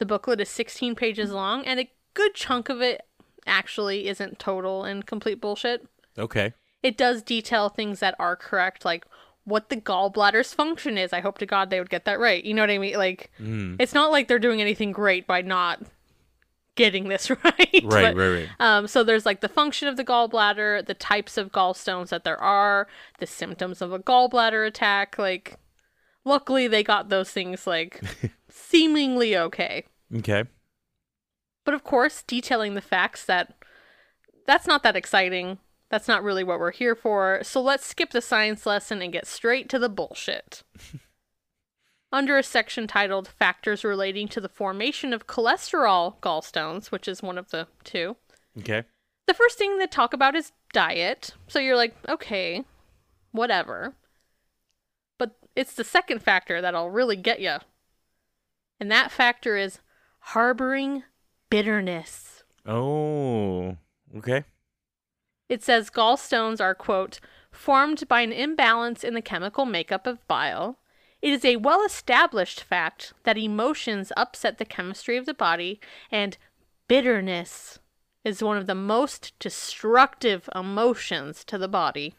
[0.00, 3.02] The booklet is 16 pages long, and a good chunk of it
[3.46, 5.86] actually isn't total and complete bullshit.
[6.18, 6.52] Okay.
[6.82, 9.04] It does detail things that are correct, like
[9.44, 11.12] what the gallbladder's function is.
[11.12, 12.42] I hope to God they would get that right.
[12.42, 12.96] You know what I mean?
[12.96, 13.76] Like, Mm.
[13.78, 15.82] it's not like they're doing anything great by not
[16.76, 17.44] getting this right.
[17.44, 18.48] Right, But, right, right.
[18.58, 22.40] Um, so there's like the function of the gallbladder, the types of gallstones that there
[22.40, 22.88] are,
[23.18, 25.18] the symptoms of a gallbladder attack.
[25.18, 25.56] Like,
[26.24, 28.00] luckily they got those things like
[28.50, 29.84] seemingly okay.
[30.16, 30.44] Okay.
[31.64, 33.54] But of course, detailing the facts that
[34.46, 35.58] that's not that exciting.
[35.90, 37.40] That's not really what we're here for.
[37.42, 40.62] So let's skip the science lesson and get straight to the bullshit.
[42.12, 47.38] Under a section titled Factors Relating to the Formation of Cholesterol Gallstones, which is one
[47.38, 48.16] of the two,
[48.58, 48.82] Okay.
[49.28, 51.32] the first thing they talk about is diet.
[51.46, 52.64] So you're like, okay,
[53.30, 53.94] whatever.
[55.54, 57.56] It's the second factor that'll really get you.
[58.78, 59.80] And that factor is
[60.20, 61.02] harboring
[61.50, 62.44] bitterness.
[62.64, 63.76] Oh.
[64.16, 64.44] Okay.
[65.48, 67.20] It says gallstones are, quote,
[67.50, 70.78] formed by an imbalance in the chemical makeup of bile.
[71.20, 75.80] It is a well established fact that emotions upset the chemistry of the body,
[76.10, 76.38] and
[76.88, 77.78] bitterness
[78.24, 82.14] is one of the most destructive emotions to the body.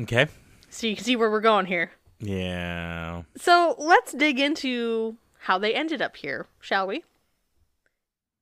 [0.00, 0.28] Okay.
[0.70, 1.90] So you can see where we're going here.
[2.20, 3.22] Yeah.
[3.36, 7.04] So let's dig into how they ended up here, shall we?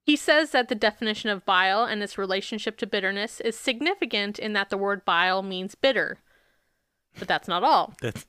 [0.05, 4.53] He says that the definition of bile and its relationship to bitterness is significant in
[4.55, 6.19] that the word bile means bitter.
[7.19, 7.95] But that's not all.
[8.01, 8.25] That's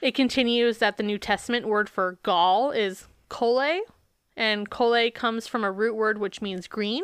[0.00, 3.80] It continues that the New Testament word for gall is chole,
[4.36, 7.02] and chole comes from a root word which means green,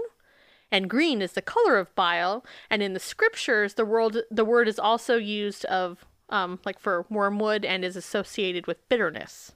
[0.72, 2.44] and green is the color of bile.
[2.70, 7.06] And in the scriptures, the world the word is also used of um, like for
[7.10, 9.52] wormwood and is associated with bitterness.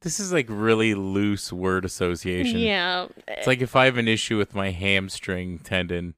[0.00, 2.58] this is like really loose word association.
[2.58, 6.14] Yeah, It's like if I have an issue with my hamstring tendon,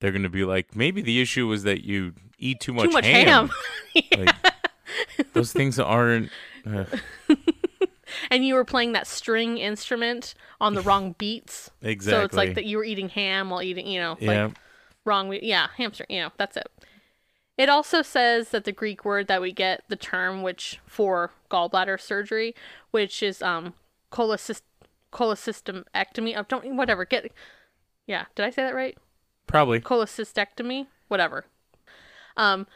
[0.00, 3.06] they're gonna be like, maybe the issue was that you eat too much, too much
[3.06, 3.50] ham.
[4.16, 4.34] Like,
[5.32, 6.30] those things aren't.
[6.64, 6.84] Uh,
[8.30, 11.70] and you were playing that string instrument on the wrong beats.
[11.82, 12.18] exactly.
[12.20, 14.46] So it's like that you were eating ham while eating, you know, Yeah.
[14.46, 14.56] like
[15.04, 15.32] wrong.
[15.42, 16.04] Yeah, hamster.
[16.08, 16.68] You know, that's it.
[17.56, 22.00] It also says that the Greek word that we get the term which for gallbladder
[22.00, 22.54] surgery,
[22.92, 23.74] which is um
[24.12, 24.62] cholecyst
[25.12, 26.34] cholecystectomy.
[26.36, 27.04] Oh, don't whatever.
[27.04, 27.32] Get
[28.06, 28.24] yeah.
[28.34, 28.96] Did I say that right?
[29.46, 29.80] Probably.
[29.80, 31.46] cholecystectomy, whatever.
[32.36, 32.66] Um,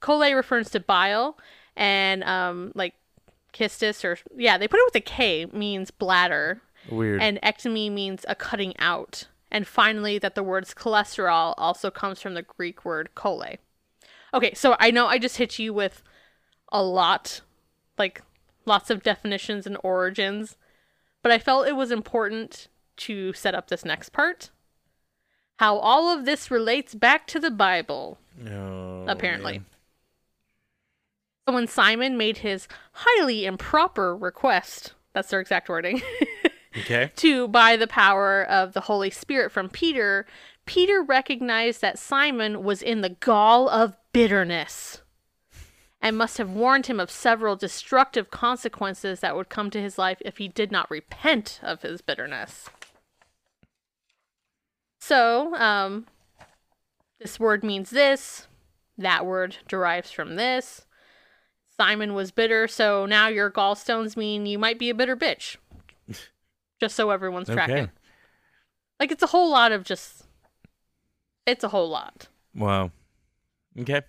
[0.00, 1.36] chole refers to bile,
[1.76, 2.94] and um, like
[3.54, 7.22] kystis or yeah, they put it with a K means bladder, Weird.
[7.22, 9.28] and ectomy means a cutting out.
[9.50, 13.58] And finally, that the words cholesterol also comes from the Greek word chole.
[14.34, 16.02] Okay, so I know I just hit you with
[16.72, 17.40] a lot,
[17.96, 18.20] like
[18.66, 20.56] lots of definitions and origins,
[21.22, 24.50] but I felt it was important to set up this next part.
[25.58, 28.18] How all of this relates back to the Bible,
[28.50, 29.58] Oh, apparently.
[29.58, 29.66] man.
[31.46, 36.00] So when Simon made his highly improper request, that's their exact wording,
[36.78, 37.12] Okay.
[37.16, 40.26] to buy the power of the Holy Spirit from Peter,
[40.66, 45.02] Peter recognized that Simon was in the gall of bitterness
[46.00, 50.18] and must have warned him of several destructive consequences that would come to his life
[50.24, 52.68] if he did not repent of his bitterness.
[54.98, 56.06] So, um,
[57.20, 58.48] this word means this,
[58.96, 60.86] that word derives from this.
[61.76, 65.56] Simon was bitter, so now your gallstones mean you might be a bitter bitch.
[66.80, 67.90] just so everyone's tracking.
[69.00, 70.24] Like it's a whole lot of just
[71.46, 72.28] it's a whole lot.
[72.54, 72.90] Wow.
[73.78, 74.02] Okay.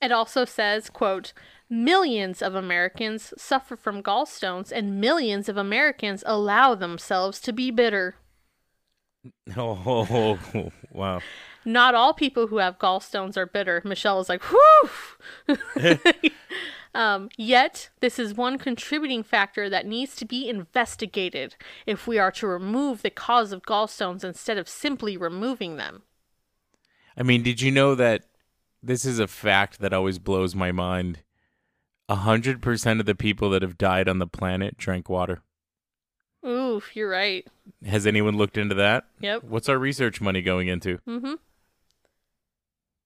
[0.00, 1.32] It also says, quote,
[1.70, 8.16] millions of Americans suffer from gallstones and millions of Americans allow themselves to be bitter.
[9.56, 11.20] Oh, wow.
[11.64, 13.80] Not all people who have gallstones are bitter.
[13.84, 15.56] Michelle is like, whew.
[16.94, 21.54] um, yet, this is one contributing factor that needs to be investigated
[21.86, 26.02] if we are to remove the cause of gallstones instead of simply removing them.
[27.16, 28.24] I mean, did you know that
[28.82, 31.20] this is a fact that always blows my mind?
[32.08, 35.42] A hundred percent of the people that have died on the planet drank water.
[36.46, 37.46] Oof, you're right.
[37.86, 39.04] Has anyone looked into that?
[39.20, 39.44] Yep.
[39.44, 40.98] What's our research money going into?
[41.06, 41.34] Mm-hmm.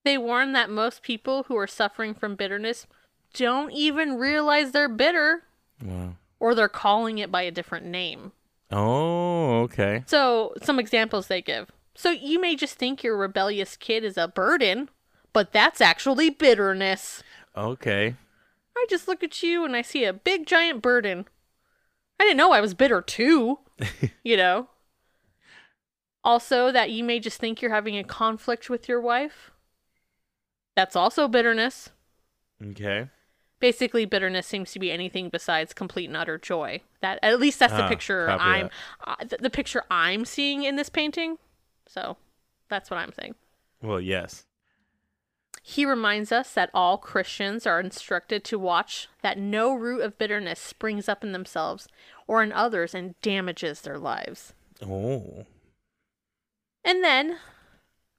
[0.05, 2.87] They warn that most people who are suffering from bitterness
[3.35, 5.43] don't even realize they're bitter
[5.83, 6.15] Wow.
[6.41, 8.33] or they're calling it by a different name.
[8.71, 10.05] Oh, okay.
[10.07, 11.71] So, some examples they give.
[11.95, 14.89] So, you may just think your rebellious kid is a burden,
[15.33, 17.23] but that's actually bitterness.
[17.57, 18.15] Okay.
[18.77, 21.27] I just look at you and I see a big giant burden.
[22.19, 23.59] I didn't know I was bitter too,
[24.25, 24.69] you know?
[26.25, 29.53] Also, that you may just think you're having a conflict with your wife.
[30.75, 31.91] That's also bitterness.
[32.63, 33.09] Okay.
[33.61, 36.81] Basically, bitterness seems to be anything besides complete and utter joy.
[37.01, 38.71] That at least that's the Ah, picture I'm
[39.07, 41.39] uh, the, the picture I'm seeing in this painting.
[41.87, 42.17] So,
[42.69, 43.37] that's what I'm saying.
[43.81, 44.46] Well, yes.
[45.69, 50.61] He reminds us that all Christians are instructed to watch that no root of bitterness
[50.61, 51.89] springs up in themselves
[52.29, 54.53] or in others and damages their lives.
[54.81, 55.45] Oh.
[56.85, 57.39] And then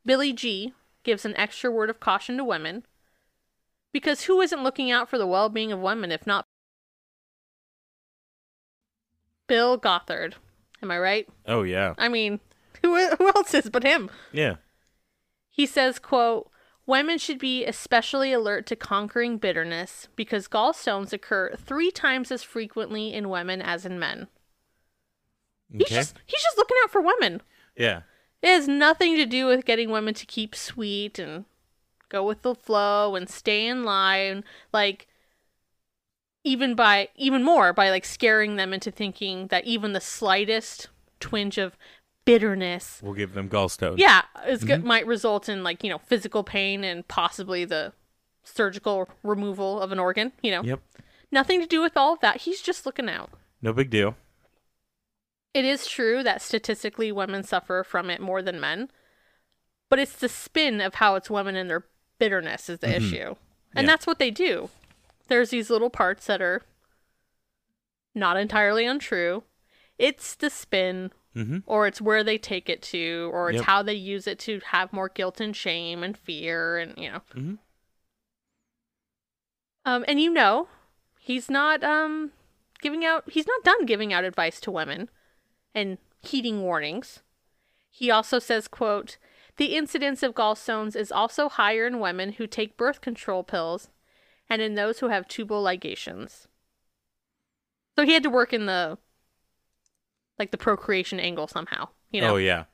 [0.05, 0.73] Billy G
[1.03, 2.85] gives an extra word of caution to women
[3.93, 6.43] because who isn't looking out for the well being of women if not
[9.47, 10.35] Bill Gothard?
[10.83, 11.29] Am I right?
[11.45, 11.93] Oh, yeah.
[11.97, 12.41] I mean,
[12.81, 14.09] who, who else is but him?
[14.33, 14.55] Yeah.
[15.49, 16.51] He says, quote,
[16.87, 23.13] Women should be especially alert to conquering bitterness because gallstones occur three times as frequently
[23.13, 24.27] in women as in men.
[25.69, 27.41] He's just he's just looking out for women.
[27.75, 28.03] Yeah.
[28.41, 31.43] It has nothing to do with getting women to keep sweet and
[32.07, 34.45] go with the flow and stay in line.
[34.71, 35.07] Like
[36.45, 40.87] even by even more by like scaring them into thinking that even the slightest
[41.19, 41.75] twinge of
[42.27, 43.97] bitterness We'll give them gallstones.
[43.97, 44.87] yeah, it's go- mm-hmm.
[44.87, 47.93] might result in like you know physical pain and possibly the
[48.43, 50.31] surgical removal of an organ.
[50.41, 50.79] You know, Yep.
[51.31, 52.41] nothing to do with all of that.
[52.41, 53.29] He's just looking out.
[53.61, 54.15] No big deal.
[55.53, 58.89] It is true that statistically women suffer from it more than men,
[59.89, 61.85] but it's the spin of how it's women and their
[62.19, 63.05] bitterness is the mm-hmm.
[63.05, 63.35] issue,
[63.75, 63.93] and Yeah.
[63.93, 64.69] that's what they do.
[65.27, 66.61] There's these little parts that are
[68.13, 69.43] not entirely untrue.
[69.97, 71.57] It's the spin Mm-hmm.
[71.67, 73.65] or it's where they take it to, or it's Yep.
[73.65, 77.21] how they use it to have more guilt and shame and fear, and you know.
[77.35, 77.59] Mhm.
[79.85, 80.67] Um, and you know,
[81.19, 82.31] he's not um
[82.81, 83.29] giving out.
[83.29, 85.09] He's not done giving out advice to women,
[85.73, 87.21] and heeding warnings.
[87.89, 89.17] He also says, "quote
[89.57, 93.89] The incidence of gallstones is also higher in women who take birth control pills,
[94.49, 96.47] and in those who have tubal ligations."
[97.95, 98.97] So he had to work in the
[100.39, 102.33] like the procreation angle somehow, you know.
[102.33, 102.65] Oh, yeah.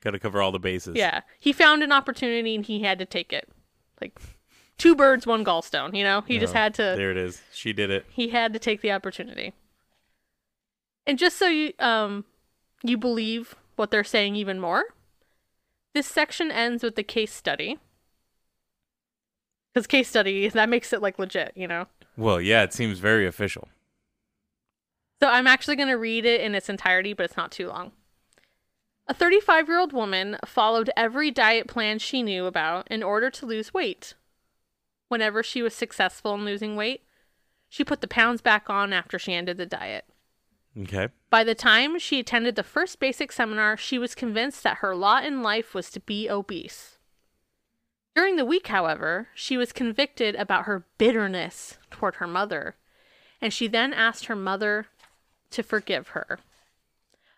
[0.00, 0.96] Got to cover all the bases.
[0.96, 1.20] Yeah.
[1.38, 3.48] He found an opportunity and he had to take it.
[4.00, 4.18] Like
[4.78, 6.22] two birds, one gallstone, you know?
[6.26, 7.40] He just Oh, had to There it is.
[7.52, 8.04] She did it.
[8.10, 9.52] he had to take the opportunity.
[11.06, 12.24] And just so you um
[12.82, 14.84] you believe what they're saying even more,
[15.94, 17.78] this section ends with the case study.
[19.74, 21.86] Cuz case study that makes it like legit, you know.
[22.16, 23.68] Well, yeah, it seems very official.
[25.20, 27.92] So I'm actually going to read it in its entirety, but it's not too long.
[29.06, 33.46] A 35 year old woman followed every diet plan she knew about in order to
[33.46, 34.14] lose weight.
[35.08, 37.02] Whenever she was successful in losing weight,
[37.68, 40.06] she put the pounds back on after she ended the diet.
[40.78, 41.08] Okay.
[41.30, 45.24] By the time she attended the first basic seminar, she was convinced that her lot
[45.24, 46.98] in life was to be obese.
[48.16, 52.76] During the week, however, she was convicted about her bitterness toward her mother,
[53.40, 54.86] and she then asked her mother
[55.54, 56.38] to forgive her.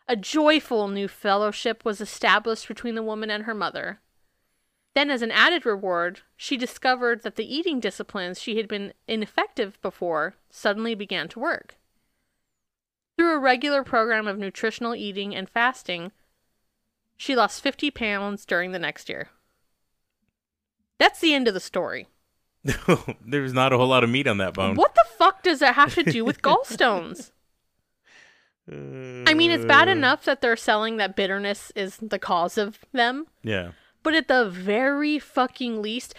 [0.08, 4.00] A joyful new fellowship was established between the woman and her mother.
[4.94, 9.80] Then, as an added reward, she discovered that the eating disciplines she had been ineffective
[9.82, 11.76] before suddenly began to work.
[13.16, 16.12] Through a regular program of nutritional eating and fasting,
[17.16, 19.30] she lost 50 pounds during the next year.
[20.98, 22.08] That's the end of the story.
[23.26, 24.76] There's not a whole lot of meat on that bone.
[24.76, 27.32] What the fuck does that have to do with gallstones?
[28.68, 32.80] I mean, it's bad Uh, enough that they're selling that bitterness is the cause of
[32.92, 33.72] them, Yeah.
[34.02, 36.14] but at the very fucking least,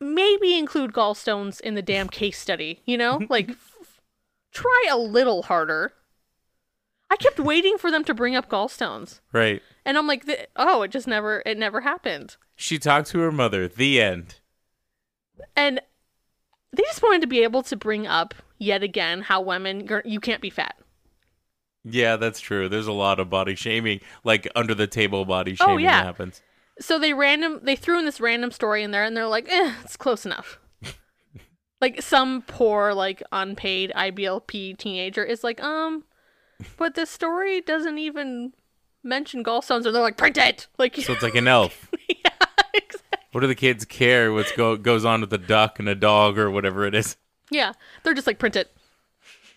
[0.00, 3.20] maybe include gallstones in the damn case study, you know?
[3.30, 4.00] Like, f-
[4.52, 5.92] try a little harder.
[7.10, 9.20] I kept waiting for them to bring up gallstones.
[9.32, 9.62] Right.
[9.86, 10.24] And I'm like,
[10.56, 12.36] oh, it just never, it never happened.
[12.56, 13.66] She talked to her mother.
[13.66, 14.36] The end.
[15.56, 15.80] And
[16.72, 20.42] they just wanted to be able to bring up yet again how women, you can't
[20.42, 20.76] be fat.
[21.84, 22.68] Yeah, that's true.
[22.68, 25.98] There's a lot of body shaming, like under the table body shaming Oh, yeah.
[26.00, 26.42] that happens.
[26.80, 29.72] So they random, they threw in this random story in there and they're like, eh,
[29.82, 30.58] it's close enough.
[31.80, 36.04] like some poor, like unpaid IBLP teenager is like, um,
[36.76, 38.52] But the story doesn't even
[39.04, 40.66] mention gallstones, and they're like, print it!
[40.76, 41.90] Like, So it's like an elf.
[42.08, 42.30] yeah,
[42.74, 43.18] exactly.
[43.32, 46.36] What do the kids care what's go goes on with a duck and a dog
[46.38, 47.16] or whatever it is?
[47.50, 47.72] Yeah,
[48.02, 48.72] they're just like, print it.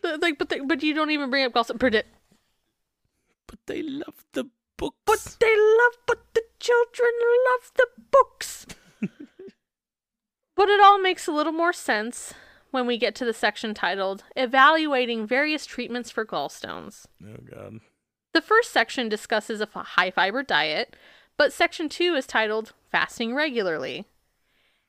[0.04, 1.80] Like, but they, but you don't even bring up gallstones.
[1.80, 2.06] Print.
[3.48, 4.46] But they love the
[4.78, 4.98] books.
[5.06, 7.12] But they love, but the children
[7.50, 8.66] love the books.
[10.56, 12.34] but it all makes a little more sense
[12.72, 17.06] when we get to the section titled Evaluating Various Treatments for Gallstones.
[17.24, 17.80] oh god.
[18.34, 20.96] The first section discusses a high fiber diet,
[21.38, 24.06] but section two is titled Fasting Regularly.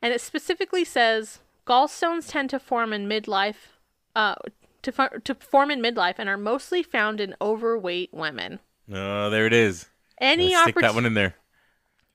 [0.00, 3.76] And it specifically says gallstones tend to form in midlife,
[4.14, 4.36] uh,
[4.82, 8.58] to, fo- to form in midlife and are mostly found in overweight women.
[8.92, 9.86] Oh, there it is.
[10.20, 11.34] Any Let's stick that opportunity one in there.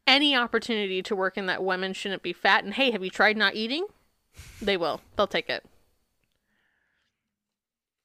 [0.07, 3.35] any opportunity to work in that women shouldn't be fat and hey have you tried
[3.35, 3.85] not eating
[4.61, 5.65] they will they'll take it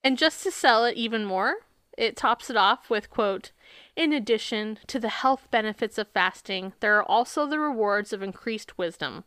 [0.02, 1.56] and just to sell it even more
[1.96, 3.52] it tops it off with quote
[3.94, 8.76] in addition to the health benefits of fasting there are also the rewards of increased
[8.78, 9.24] wisdom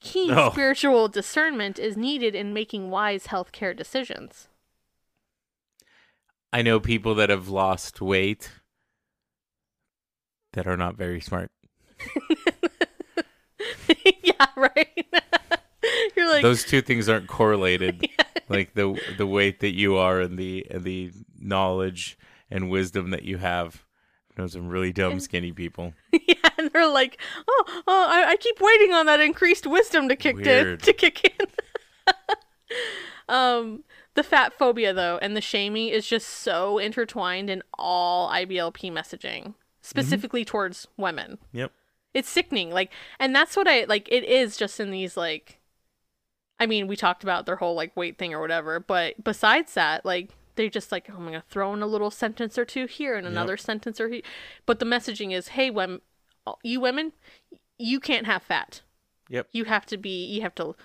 [0.00, 0.50] keen Oh.
[0.50, 4.48] spiritual discernment is needed in making wise healthcare decisions
[6.54, 8.48] I know people that have lost weight
[10.52, 11.50] that are not very smart.
[14.22, 15.06] yeah right
[16.16, 18.08] you're like Those two things aren't correlated.
[18.46, 22.18] Like the the weight that you are and the and the knowledge
[22.50, 23.86] and wisdom that you have.
[24.36, 25.94] I know some really dumb skinny people.
[26.12, 30.16] Yeah, and they're like, oh, oh I, I keep waiting on that increased wisdom to
[30.16, 31.46] kick in to kick in.
[33.30, 33.82] um,
[34.14, 39.54] the fat phobia though, and the shaming is just so intertwined in all IBLP messaging,
[39.82, 41.38] specifically towards women.
[41.52, 41.72] Yep.
[42.14, 44.08] It's sickening, like, and that's what I like.
[44.10, 45.58] It is just in these like,
[46.60, 50.04] I mean, we talked about their whole like weight thing or whatever, but besides that,
[50.04, 50.30] like.
[50.56, 53.26] They just like oh, I'm gonna throw in a little sentence or two here and
[53.26, 54.22] another sentence or he-
[54.66, 56.00] but the messaging is hey women
[56.62, 57.10] you women
[57.76, 58.80] you can't have fat
[59.28, 59.48] Yep.
[59.50, 60.76] you have to be you have to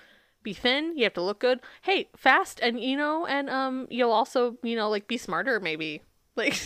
[0.42, 1.60] be thin you have to look good.
[1.82, 6.02] Hey fast and you know and um you'll also you know like be smarter maybe.
[6.36, 6.56] Like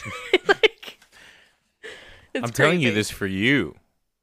[0.47, 0.99] like
[2.35, 3.75] I'm telling you this for you.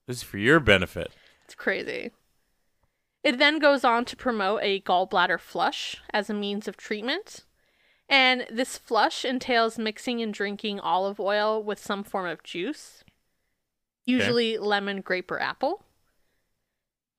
[0.07, 1.11] This is for your benefit.
[1.43, 2.11] it's crazy.
[3.23, 7.43] It then goes on to promote a gallbladder flush as a means of treatment.
[8.07, 13.03] And this flush entails mixing and drinking olive oil with some form of juice
[14.05, 15.83] usually lemon grape or apple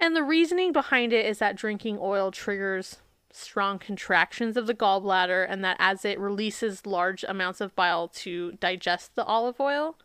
[0.02, 2.96] And the reasoning behind it is that drinking oil triggers
[3.30, 8.52] strong contractions of the gallbladder, and that as it releases large amounts of bile to
[8.52, 9.96] digest the olive oil,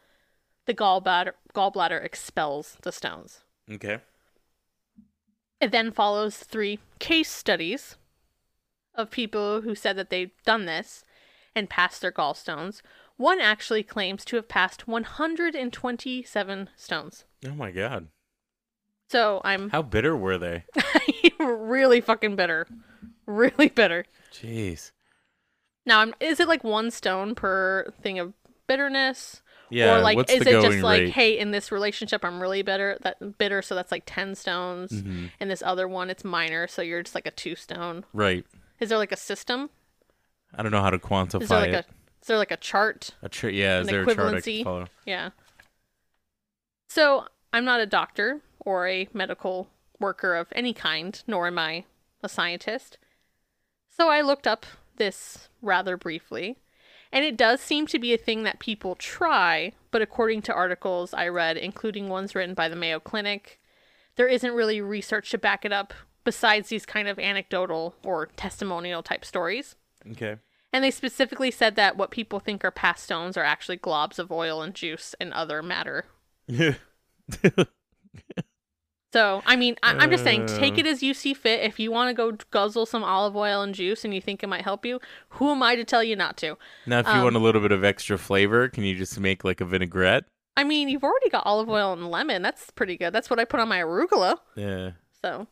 [0.67, 3.41] the gallbladder, gallbladder expels the stones.
[3.69, 3.99] Okay.
[5.59, 7.97] It then follows three case studies
[8.93, 11.03] of people who said that they've done this
[11.55, 12.83] and passed their gallstones.
[13.17, 17.25] One actually claims to have passed 127 stones.
[17.43, 18.09] Oh my god.
[19.09, 20.65] So I'm How bitter were they?
[21.39, 22.67] really fucking bitter.
[23.25, 24.05] Really bitter.
[24.33, 24.91] Jeez.
[25.85, 28.33] Now, I'm, is it like one stone per thing of
[28.67, 29.41] bitterness?
[29.69, 29.97] Yeah.
[29.97, 31.09] or like what's is the it going just like, rate?
[31.09, 34.91] hey, in this relationship I'm really bitter that bitter, so that's like ten stones.
[34.91, 35.25] Mm-hmm.
[35.41, 38.05] And this other one it's minor, so you're just like a two stone.
[38.13, 38.45] Right.
[38.79, 39.69] Is there like a system?
[40.55, 41.85] I don't know how to quantify Is there like it.
[41.85, 43.11] a is there like a chart?
[43.21, 44.85] A tr- yeah, is an there a chart I can follow?
[45.05, 45.31] Yeah.
[46.87, 51.85] So I'm not a doctor or a medical worker of any kind, nor am I
[52.23, 52.97] a scientist.
[53.89, 54.65] So I looked up
[54.97, 56.57] this rather briefly,
[57.11, 61.13] and it does seem to be a thing that people try, but according to articles
[61.13, 63.59] I read, including ones written by the Mayo Clinic,
[64.15, 65.93] there isn't really research to back it up
[66.23, 69.75] besides these kind of anecdotal or testimonial type stories.
[70.11, 70.35] Okay.
[70.73, 74.31] And they specifically said that what people think are past stones are actually globs of
[74.31, 76.05] oil and juice and other matter.
[79.13, 80.79] So, I mean, I- I'm just saying, take Uh.
[80.81, 81.61] it as you see fit.
[81.61, 84.47] If you want to go guzzle some olive oil and juice and you think it
[84.47, 84.99] might help you,
[85.29, 86.57] who am I to tell you not to?
[86.85, 89.43] now, if you Um, want a little bit of extra flavor, can you just make
[89.45, 90.25] like a vinaigrette?
[90.57, 92.41] I mean, you've already got olive oil and lemon.
[92.41, 93.13] That's pretty good.
[93.13, 94.39] That's what I put on my arugula.
[94.55, 94.91] Yeah.
[95.23, 95.47] So,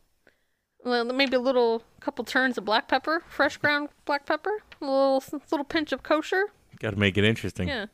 [0.84, 5.24] well, maybe a little couple turns of black pepper, fresh ground black pepper, a little
[5.50, 6.46] little pinch of kosher.
[6.78, 7.68] Got to make it interesting.
[7.68, 7.86] Yeah.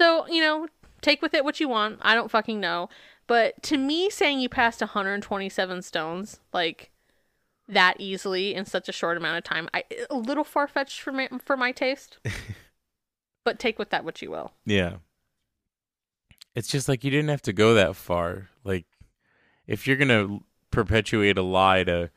[0.00, 0.66] So, you know,
[1.02, 1.98] take with it what you want.
[2.02, 2.88] I don't fucking know.
[3.32, 6.90] But to me, saying you passed 127 stones, like,
[7.66, 11.12] that easily in such a short amount of time, I, a little far fetched for
[11.12, 12.18] my, for my taste.
[13.42, 14.52] but take with that what you will.
[14.66, 14.96] Yeah.
[16.54, 18.50] It's just like you didn't have to go that far.
[18.64, 18.84] Like
[19.66, 22.10] if you're going to perpetuate a lie to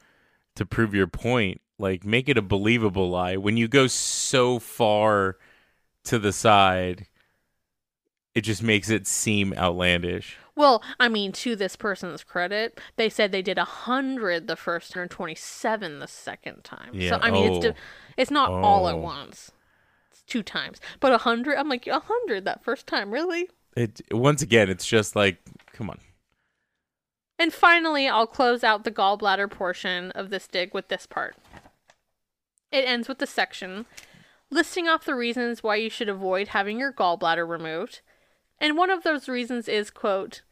[0.55, 3.37] to prove your point, like make it a believable lie.
[3.37, 5.37] When you go so far
[6.03, 7.07] to the side,
[8.33, 10.37] it just makes it seem outlandish.
[10.55, 14.91] Well, I mean, to this person's credit, they said they did a hundred the first
[14.93, 16.91] time and twenty-seven the second time.
[16.93, 17.71] Yeah, So I mean, it's oh.
[17.71, 17.77] di-
[18.17, 18.99] it's not all at Oh.
[18.99, 19.51] once.
[20.11, 21.57] It's two times, but a hundred.
[21.57, 23.49] I'm like a hundred that first time, really.
[23.75, 25.37] It once again, it's just like,
[25.73, 25.99] come on.
[27.37, 31.35] And finally, I'll close out the gallbladder portion of this dig with this part.
[32.71, 33.85] It ends with the section
[34.49, 37.99] listing off the reasons why you should avoid having your gallbladder removed.
[38.57, 40.43] And one of those reasons is, quote,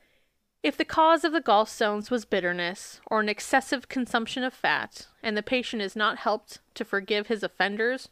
[0.64, 5.36] if the cause of the gallstones was bitterness or an excessive consumption of fat, and
[5.36, 8.08] the patient is not helped to forgive his offenders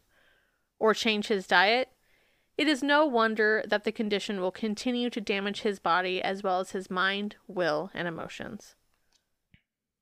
[0.77, 1.89] or change his diet,
[2.57, 6.59] it is no wonder that the condition will continue to damage his body as well
[6.59, 8.75] as his mind, will, and emotions.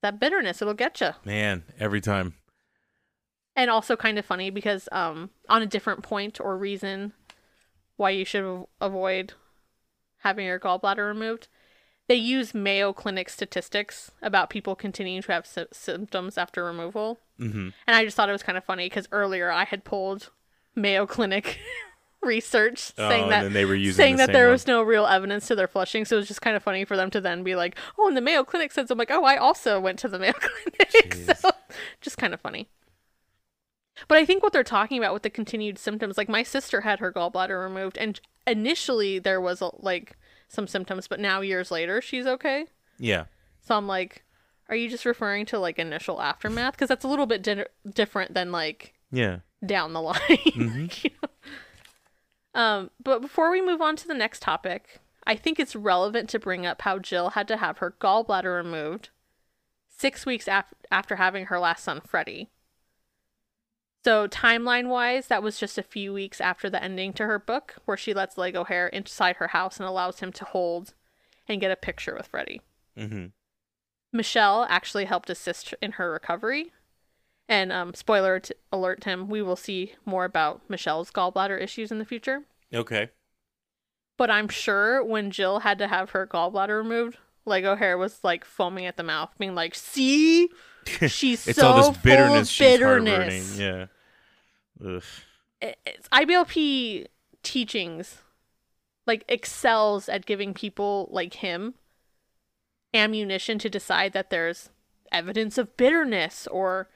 [0.02, 1.12] That bitterness, it'll get you.
[1.24, 2.34] Man, every time.
[3.56, 7.14] And also kind of funny because um on a different point or reason
[7.98, 9.34] why you should avoid
[10.20, 11.50] having your gallbladder removed,
[12.10, 17.20] they use Mayo Clinic statistics about people continuing to have sy- symptoms after removal.
[17.38, 20.32] hmm And I just thought it was kind of funny because earlier I had pulled
[20.76, 21.60] Mayo Clinic
[22.22, 24.52] research Oh, saying that they were using saying the that there one.
[24.54, 26.04] was no real evidence to their flushing.
[26.04, 28.18] So it was just kind of funny for them to then be like, "Oh, and
[28.18, 31.52] the Mayo Clinic says," I'm like, "Oh, I also went to the Mayo Clinic." so
[32.02, 32.68] just kind of funny.
[34.08, 37.00] But I think what they're talking about with the continued symptoms, like my sister had
[37.00, 40.18] her gallbladder removed, and initially there was a, like
[40.50, 42.66] some symptoms, but now years later she's okay.
[42.98, 43.26] Yeah.
[43.62, 44.24] So I'm like,
[44.68, 46.74] are you just referring to like initial aftermath?
[46.74, 49.38] Because that's a little bit di- different than like Yeah.
[49.66, 50.20] down the line.
[50.46, 50.90] you
[51.24, 52.60] know?
[52.62, 56.40] Um, but before we move on to the next topic, I think it's relevant to
[56.40, 59.10] bring up how Jill had to have her gallbladder removed
[59.88, 62.50] six weeks af- after having her last son, Freddie.
[64.06, 67.76] So, timeline wise, that was just a few weeks after the ending to her book,
[67.86, 70.94] where she lets Lego Hair inside her house and allows him to hold
[71.48, 72.62] and get a picture with Freddie.
[72.98, 73.28] hmm
[74.12, 76.72] Michelle actually helped assist in her recovery.
[77.48, 82.00] And um, spoiler t- alert, Tim, we will see more about Michelle's gallbladder issues in
[82.00, 82.44] the future.
[82.74, 83.10] Okay.
[84.18, 88.46] But I'm sure when Jill had to have her gallbladder removed, Lego Hair was like
[88.46, 90.50] foaming at the mouth, being like, "See,
[91.08, 93.86] she's it's so all this full bitterness of bitterness." Yeah.
[94.86, 95.04] Ugh.
[95.62, 97.08] It's IBLP
[97.44, 98.20] teachings
[99.06, 101.74] like excels at giving people like him
[102.94, 104.70] ammunition to decide that there's
[105.12, 106.90] evidence of bitterness or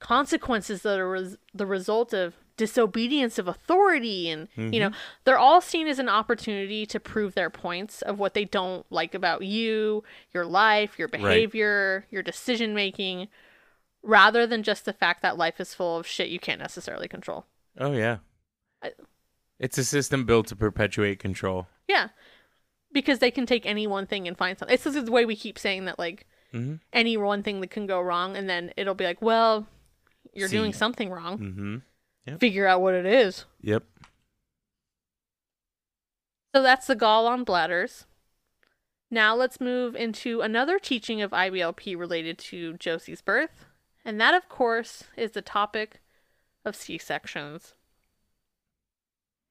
[0.00, 4.90] consequences that are res- the result of disobedience of authority and you know
[5.24, 9.14] they're all seen as an opportunity to prove their points of what they don't like
[9.14, 10.02] about you
[10.34, 13.28] your life your behavior your decision making
[14.02, 17.46] rather than just the fact that life is full of shit you can't necessarily control
[17.78, 18.18] Oh yeah.
[18.82, 18.92] I-
[19.60, 21.68] It's a system built to perpetuate control.
[21.88, 22.08] Yeah.
[22.92, 24.74] Because they can take any one thing and find something.
[24.74, 26.76] It's just the way we keep saying that, like, Mm-hmm.
[26.94, 29.66] any one thing that can go wrong, and then it'll be like, well,
[30.32, 31.38] you're doing something wrong.
[31.38, 31.76] Mm-hmm.
[32.28, 32.40] Yep.
[32.40, 33.44] Figure out what it is.
[33.62, 33.84] Yep.
[36.54, 38.06] So that's the gall on bladders.
[39.10, 43.64] Now let's move into another teaching of IBLP related to Josie's birth.
[44.04, 46.00] And that, of course, is the topic
[46.64, 47.74] of C sections.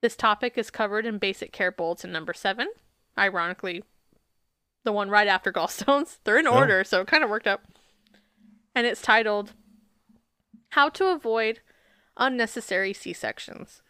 [0.01, 2.67] This topic is covered in Basic Care Bulletin number seven.
[3.17, 3.83] Ironically,
[4.83, 6.19] the one right after gallstones.
[6.23, 6.53] They're in Oh.
[6.53, 7.61] order, so it kind of worked out.
[8.75, 9.53] And it's titled
[10.69, 11.61] How to Avoid
[12.17, 13.81] Unnecessary C sections.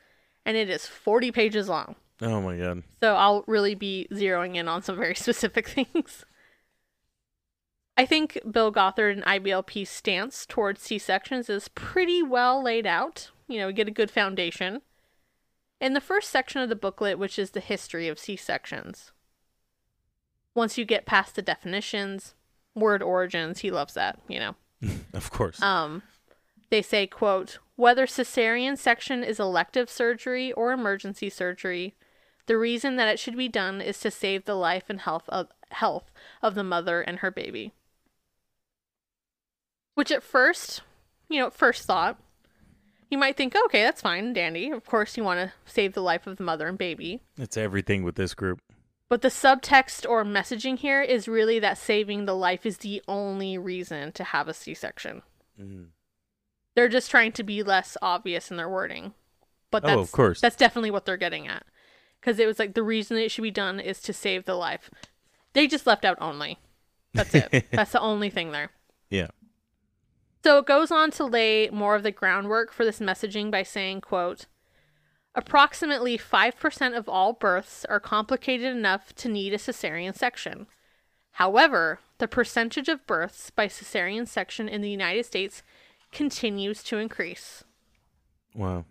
[0.46, 1.96] And it is 40 pages long.
[2.22, 2.84] Oh my god.
[3.02, 6.26] So I'll really be zeroing in on some very specific things.
[7.98, 13.32] I think Bill Gothard and IBLP's stance towards C sections is pretty well laid out.
[13.48, 14.82] You know, we get a good foundation.
[15.82, 19.12] In the first section of the booklet, which is the history of C sections,
[20.54, 22.34] once you get past the definitions,
[22.76, 24.56] word origins, he loves that, you know.
[25.14, 25.60] Of course.
[25.64, 26.04] Um,
[26.70, 31.96] they say, quote, whether cesarean section is elective surgery or emergency surgery,
[32.48, 35.48] the reason that it should be done is to save the life and health of
[35.70, 37.72] health of the mother and her baby.
[39.94, 40.82] Which at first,
[41.30, 42.20] you know, at first thought,
[43.10, 44.70] you might think, okay, that's fine, dandy.
[44.70, 47.22] Of course you want to save the life of the mother and baby.
[47.38, 48.60] it's everything with this group.
[49.10, 53.58] But the subtext or messaging here is really that saving the life is the only
[53.58, 55.22] reason to have a C section.
[55.62, 55.84] Mm-hmm.
[56.78, 59.16] They're just trying to be less obvious in their wording.
[59.72, 60.40] But Oh, that's of course.
[60.40, 61.66] that's definitely what they're getting at.
[62.22, 64.92] Cuz it was like the reason it should be done is to save the life.
[65.54, 66.60] They just left out only.
[67.16, 67.66] That's it.
[67.72, 68.70] that's the only thing there.
[69.10, 69.30] Yeah.
[70.44, 74.02] So it goes on to lay more of the groundwork for this messaging by saying,
[74.02, 74.46] quote,
[75.34, 80.68] Approximately 5% of all births are complicated enough to need a cesarean section.
[81.32, 85.64] However, the percentage of births by cesarean section in the United States
[86.12, 87.64] continues to increase.
[88.56, 88.86] Wow.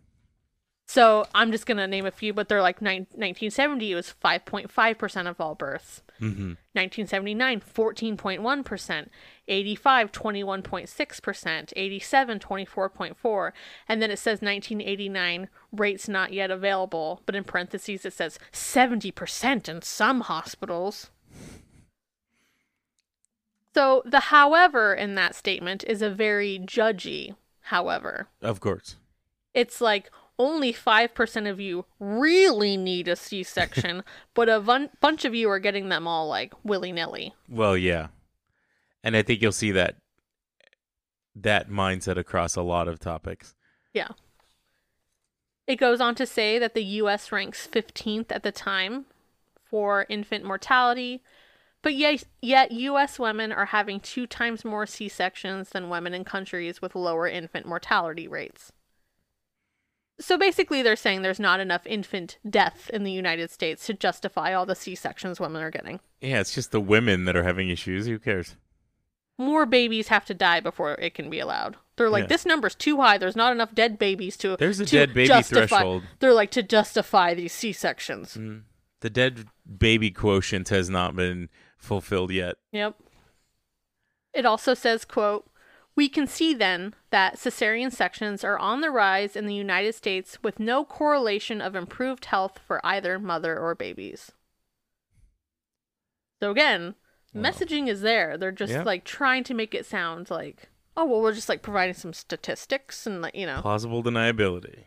[0.89, 4.15] So I'm just going to name a few, but they're like nine, 1970 it was
[4.25, 6.03] 5.5% of all births.
[6.21, 6.55] Mm-hmm.
[6.73, 9.09] 1979, 14.1%,
[9.49, 13.53] 85, 21.6%, 87, 24.4,
[13.89, 19.69] and then it says 1989, rates not yet available, but in parentheses it says 70%
[19.69, 21.11] in some hospitals.
[23.77, 28.27] So the however in that statement is a very judgy however.
[28.41, 28.97] Of course.
[29.53, 34.03] It's like only 5% of you really need a C section,
[34.35, 37.35] but a bun- bunch of you are getting them all like willy nilly.
[37.51, 38.07] Well, yeah.
[39.05, 39.97] And I think you'll see that
[41.35, 43.55] that mindset across a lot of topics.
[43.93, 44.09] Yeah.
[45.67, 49.05] It goes on to say that the US ranks 15th at the time
[49.69, 51.21] for infant mortality,
[51.87, 56.25] but yet, yet US women are having two times more C sections than women in
[56.25, 58.73] countries with lower infant mortality rates.
[60.19, 64.53] So basically, they're saying there's not enough infant death in the United States to justify
[64.53, 66.01] all the C sections women are getting.
[66.21, 68.07] Yeah, it's just the women that are having issues.
[68.07, 68.57] Who cares?
[69.39, 71.77] More babies have to die before it can be allowed.
[71.95, 72.29] They're like, Yeah.
[72.31, 73.17] this number's too high.
[73.17, 74.57] There's not enough dead babies to.
[74.57, 76.03] There's a to dead baby justify- threshold.
[76.19, 78.37] They're like to justify these C sections.
[78.37, 78.63] Mm.
[79.03, 79.47] The dead
[79.79, 81.49] baby quotient has not been
[81.87, 82.57] fulfilled yet.
[82.73, 82.97] Yep.
[84.35, 85.49] It also says, quote,
[85.95, 90.43] we can see then that cesarean sections are on the rise in the United States
[90.43, 94.33] with no correlation of improved health for either mother or babies.
[96.43, 96.97] So again,
[97.35, 98.37] messaging is there.
[98.37, 98.83] They're just Yeah.
[98.83, 100.69] like trying to make it sound like,
[100.99, 103.63] oh well, we're just like providing some statistics and like you know.
[103.63, 104.85] Plausible deniability.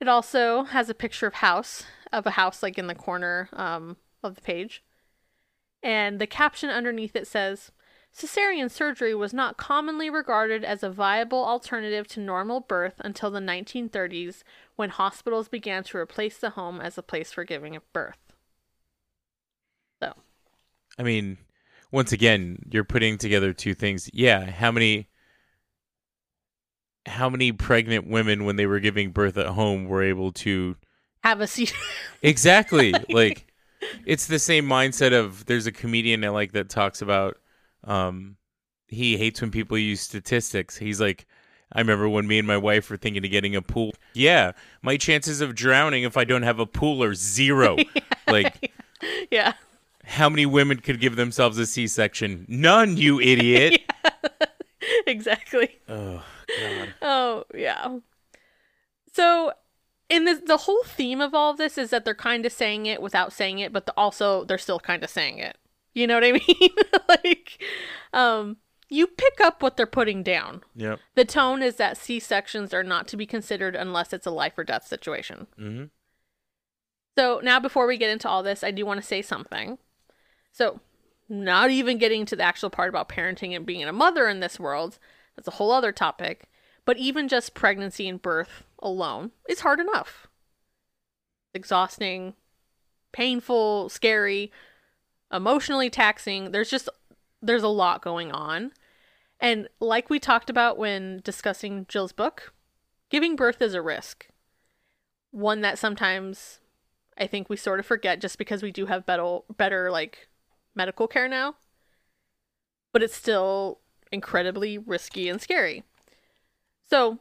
[0.00, 3.96] It also has a picture of house of a house like in the corner um,
[4.24, 4.82] of the page,
[5.82, 7.72] and the caption underneath it says,
[8.14, 13.40] "Cesarean surgery was not commonly regarded as a viable alternative to normal birth until the
[13.40, 14.44] 1930s,
[14.76, 18.32] when hospitals began to replace the home as a place for giving birth."
[20.02, 20.14] So,
[20.98, 21.38] I mean,
[21.90, 24.10] once again, you're putting together two things.
[24.12, 25.08] Yeah, how many
[27.06, 30.76] how many pregnant women when they were giving birth at home were able to
[31.22, 31.74] have a seat.
[32.22, 32.92] Exactly.
[33.08, 33.51] like
[34.06, 37.38] it's the same mindset of there's a comedian I like that talks about
[37.84, 38.36] um
[38.88, 40.76] he hates when people use statistics.
[40.76, 41.26] He's like
[41.72, 43.92] I remember when me and my wife were thinking of getting a pool.
[44.12, 44.52] Yeah,
[44.82, 47.76] my chances of drowning if I don't have a pool are zero.
[48.28, 48.72] Like
[49.30, 49.54] yeah.
[50.04, 52.46] how many women could give themselves a C-section?
[52.48, 53.80] None, you idiot.
[55.06, 55.80] exactly.
[55.88, 56.22] Oh,
[56.60, 56.94] god.
[57.02, 57.98] Oh, yeah.
[59.12, 59.52] So,
[60.12, 62.84] in this, the whole theme of all of this is that they're kind of saying
[62.84, 65.56] it without saying it, but the, also they're still kind of saying it.
[65.94, 66.70] You know what I mean?
[67.08, 67.62] like,
[68.12, 68.58] um,
[68.90, 70.62] you pick up what they're putting down.
[70.76, 71.00] Yep.
[71.14, 74.58] The tone is that C sections are not to be considered unless it's a life
[74.58, 75.46] or death situation.
[75.58, 75.88] Mhm.
[77.16, 79.78] So now, before we get into all this, I do want to say something.
[80.50, 80.80] So,
[81.28, 84.60] not even getting to the actual part about parenting and being a mother in this
[84.60, 84.98] world,
[85.36, 86.50] that's a whole other topic.
[86.84, 90.26] But even just pregnancy and birth alone is hard enough.
[91.54, 92.34] Exhausting,
[93.12, 94.50] painful, scary,
[95.32, 96.50] emotionally taxing.
[96.50, 96.88] There's just
[97.40, 98.72] there's a lot going on.
[99.40, 102.52] And like we talked about when discussing Jill's book,
[103.10, 104.28] giving birth is a risk.
[105.30, 106.60] One that sometimes
[107.18, 110.28] I think we sort of forget just because we do have better better like
[110.74, 111.56] medical care now.
[112.92, 113.80] But it's still
[114.10, 115.82] incredibly risky and scary.
[116.88, 117.18] So,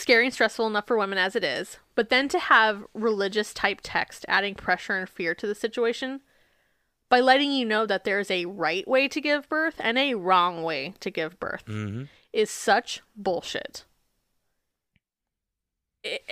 [0.00, 3.80] scary and stressful enough for women as it is, but then to have religious type
[3.82, 6.20] text adding pressure and fear to the situation
[7.08, 10.62] by letting you know that there's a right way to give birth and a wrong
[10.62, 12.08] way to give birth Mhm.
[12.32, 13.84] is such bullshit.
[16.02, 16.22] It,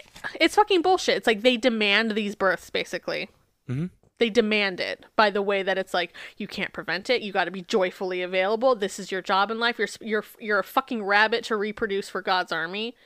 [0.40, 1.16] it's fucking bullshit.
[1.16, 3.28] It's like they demand these births basically.
[3.68, 3.90] Mhm.
[4.18, 7.22] They demand it by the way that it's like you can't prevent it.
[7.22, 8.74] You got to be joyfully available.
[8.74, 9.78] This is your job in life.
[9.78, 12.96] You're you're you're a fucking rabbit to reproduce for God's army.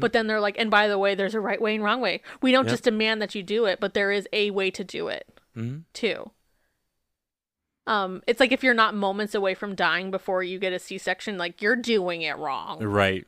[0.00, 2.22] But then they're like, and by the way, there's a right way and wrong way.
[2.42, 2.70] We don't Yep.
[2.72, 5.26] just demand that you do it, but there is a way to do it
[5.56, 5.84] Mhm.
[5.92, 6.30] too.
[7.86, 11.38] Um, it's like if you're not moments away from dying before you get a C-section,
[11.38, 12.82] like you're doing it wrong.
[12.82, 13.26] Right.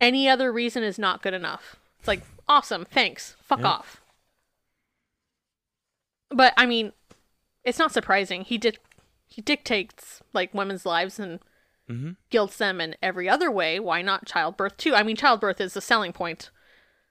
[0.00, 1.76] Any other reason is not good enough.
[1.98, 3.34] It's like, awesome, thanks.
[3.40, 3.68] Fuck Yeah.
[3.68, 4.00] off.
[6.30, 6.92] But I mean,
[7.64, 8.42] it's not surprising.
[8.42, 8.78] He did
[9.26, 11.40] he dictates like women's lives and
[11.88, 12.16] Mhm.
[12.30, 13.78] guilts them in every other way.
[13.78, 14.94] Why not childbirth too?
[14.94, 16.50] I mean, childbirth is a selling point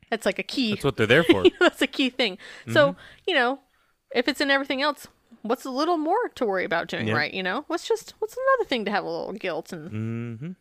[0.10, 0.72] That's like a key.
[0.72, 1.44] That's what they're there for.
[1.60, 2.38] That's a key thing.
[2.72, 2.96] So,
[3.26, 3.62] you know,
[4.14, 5.08] if it's in everything else,
[5.42, 7.16] what's a little more to worry about doing Yeah.
[7.16, 7.64] right, you know?
[7.68, 10.52] What's just what's another thing to have a little guilt and mm-hmm.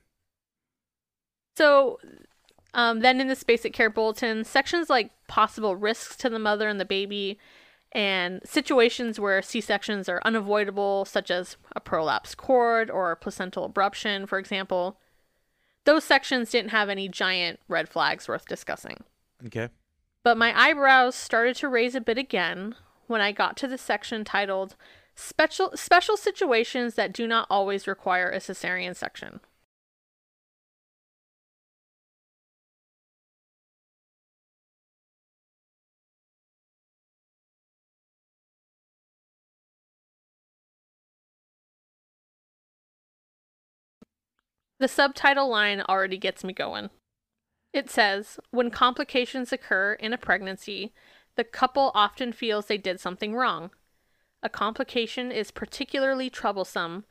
[1.56, 1.98] so
[2.74, 6.80] um, then in this basic care bulletin, sections like possible risks to the mother and
[6.80, 7.38] the baby
[7.92, 14.38] and situations where C-sections are unavoidable, such as a prolapsed cord or placental abruption, for
[14.38, 14.98] example.
[15.84, 19.04] Those sections didn't have any giant red flags worth discussing.
[19.46, 19.68] Okay.
[20.22, 22.76] But my eyebrows started to raise a bit again
[23.08, 24.76] when I got to the section titled
[25.14, 29.40] Special Special Situations That Do Not Always Require a Cesarean Section.
[44.82, 46.90] The subtitle line already gets me going.
[47.72, 50.92] It says, when complications occur in a pregnancy,
[51.36, 53.70] the couple often feels they did something wrong.
[54.42, 57.04] A complication is particularly troublesome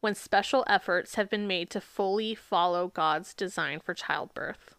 [0.00, 4.76] when special efforts have been made to fully follow God's design for childbirth.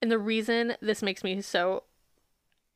[0.00, 1.82] And the reason this makes me so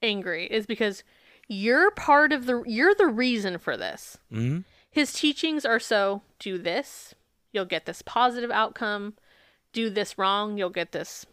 [0.02, 1.04] angry is because
[1.46, 4.18] you're part of the you're the reason for this.
[4.32, 4.62] Mm-hmm.
[4.90, 7.14] His teachings are so do this,
[7.52, 9.14] you'll get this positive outcome.
[9.72, 11.26] Do this wrong, you'll get this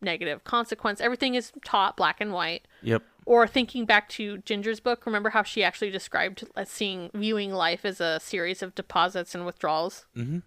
[0.00, 1.00] negative consequence.
[1.00, 2.66] Everything is taught black and white.
[2.82, 3.02] Yep.
[3.26, 7.84] Or thinking back to Jinger's book, remember how she actually described uh, seeing viewing life
[7.84, 10.06] as a series of deposits and withdrawals?
[10.16, 10.38] Mm-hmm.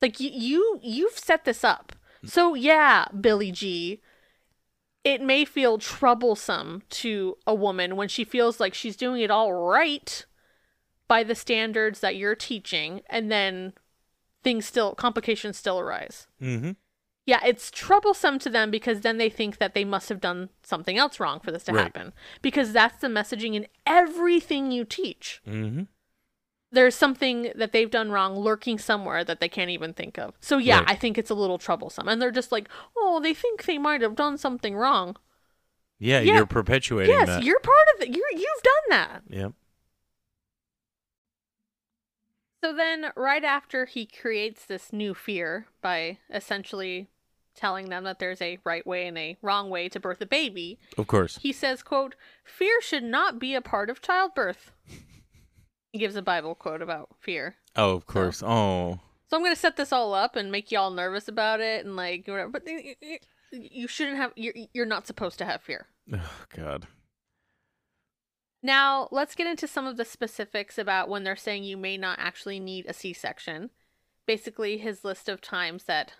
[0.00, 1.92] Like you, you you've set this up.
[2.24, 4.00] So yeah, Billy G.
[5.02, 9.52] It may feel troublesome to a woman when she feels like she's doing it all
[9.54, 10.26] right
[11.08, 13.72] by the standards that you're teaching, and then
[14.42, 16.26] things still complications still arise.
[16.42, 16.72] Mm-hmm.
[17.26, 20.96] Yeah, it's troublesome to them because then they think that they must have done something
[20.98, 21.82] else wrong for this to Right.
[21.82, 22.12] happen.
[22.42, 25.40] Because that's the messaging in everything you teach.
[25.46, 25.82] Mm-hmm.
[26.72, 30.34] There's something that they've done wrong lurking somewhere that they can't even think of.
[30.40, 30.90] So yeah, Right.
[30.90, 32.08] I think it's a little troublesome.
[32.08, 35.16] And they're just like, "Oh, they think they might have done something wrong."
[35.98, 36.36] Yeah, Yeah.
[36.36, 37.42] you're perpetuating yes, that.
[37.42, 38.08] you're part of it.
[38.16, 39.22] You you've done that.
[39.28, 39.52] Yep.
[42.62, 47.08] So then, right after he creates this new fear by essentially
[47.56, 50.78] telling them that there's a right way and a wrong way to birth a baby,
[50.98, 51.38] Of course.
[51.38, 52.14] he says, quote,
[52.44, 54.72] fear should not be a part of childbirth.
[55.92, 57.56] He gives a Bible quote about fear.
[57.76, 58.42] Oh, of course.
[58.44, 59.00] Oh.
[59.28, 61.96] So I'm going to set this all up and make y'all nervous about it and
[61.96, 62.50] like whatever.
[62.50, 62.62] But
[63.52, 65.86] you shouldn't have, you're, you're not supposed to have fear.
[66.12, 66.86] oh God.
[68.62, 72.18] Now, let's get into some of the specifics about when they're saying you may not
[72.20, 73.70] actually need a C section.
[74.26, 76.12] Basically, his list of times that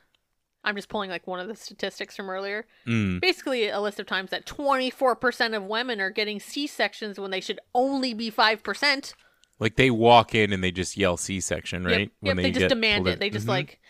[0.65, 2.67] I'm just pulling like one of the statistics from earlier.
[2.87, 3.21] Mm.
[3.21, 7.41] Basically, a list of times that 24% of women are getting C sections when they
[7.41, 9.15] should only be 5%.
[9.59, 12.01] Like they walk in and they just yell C-section, right?
[12.01, 13.13] Yep, When yep they, just get demand it.
[13.15, 13.19] in.
[13.19, 13.51] They just Mhm.
[13.51, 13.81] like,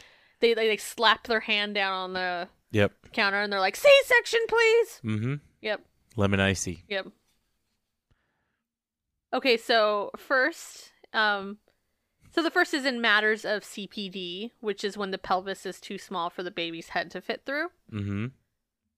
[0.40, 2.92] they, they, they slap their hand down on the Yep.
[3.12, 5.00] counter and they're like, C section, please.
[5.04, 5.34] Mm-hmm.
[5.62, 5.80] Yep.
[6.16, 6.84] Lemon icy.
[6.88, 7.06] Yep.
[9.32, 11.58] Okay, so first, um,
[12.32, 15.98] so the first is in matters of CPD, which is when the pelvis is too
[15.98, 17.68] small for the baby's head to fit through.
[17.92, 18.26] Mm-hmm.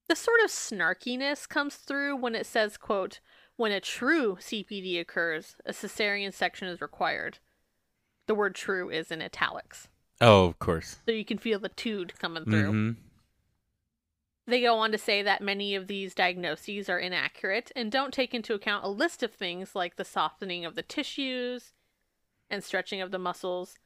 [0.09, 3.21] The sort of snarkiness comes through when it says, quote,
[3.57, 7.39] when a true CPD occurs, a cesarean section is required.
[8.27, 9.89] The word true is in italics.
[10.21, 10.97] Oh, of course.
[11.07, 12.73] So you can feel the tood coming through.
[12.73, 13.01] Mm-hmm.
[14.47, 18.35] They go on to say that many of these diagnoses are inaccurate and don't take
[18.35, 21.73] into account a list of things like the softening of the tissues
[22.51, 23.79] and stretching of the muscles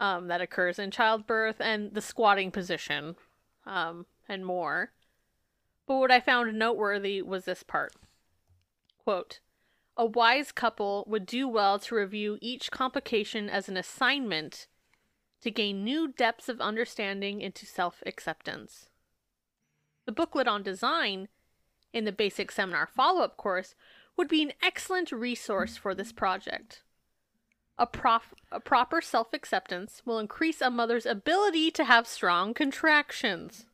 [0.00, 3.14] um, that occurs in childbirth and the squatting position
[3.66, 4.92] um, and more.
[5.86, 7.94] But what I found noteworthy was this part.
[9.04, 9.40] Quote,
[9.96, 14.66] a wise couple would do well to review each complication as an assignment
[15.40, 18.88] to gain new depths of understanding into self acceptance.
[20.08, 21.28] The booklet on design
[21.92, 23.74] in the basic seminar follow up course
[24.16, 26.82] would be an excellent resource for this project.
[27.76, 33.66] A, prof- a proper self acceptance will increase a mother's ability to have strong contractions.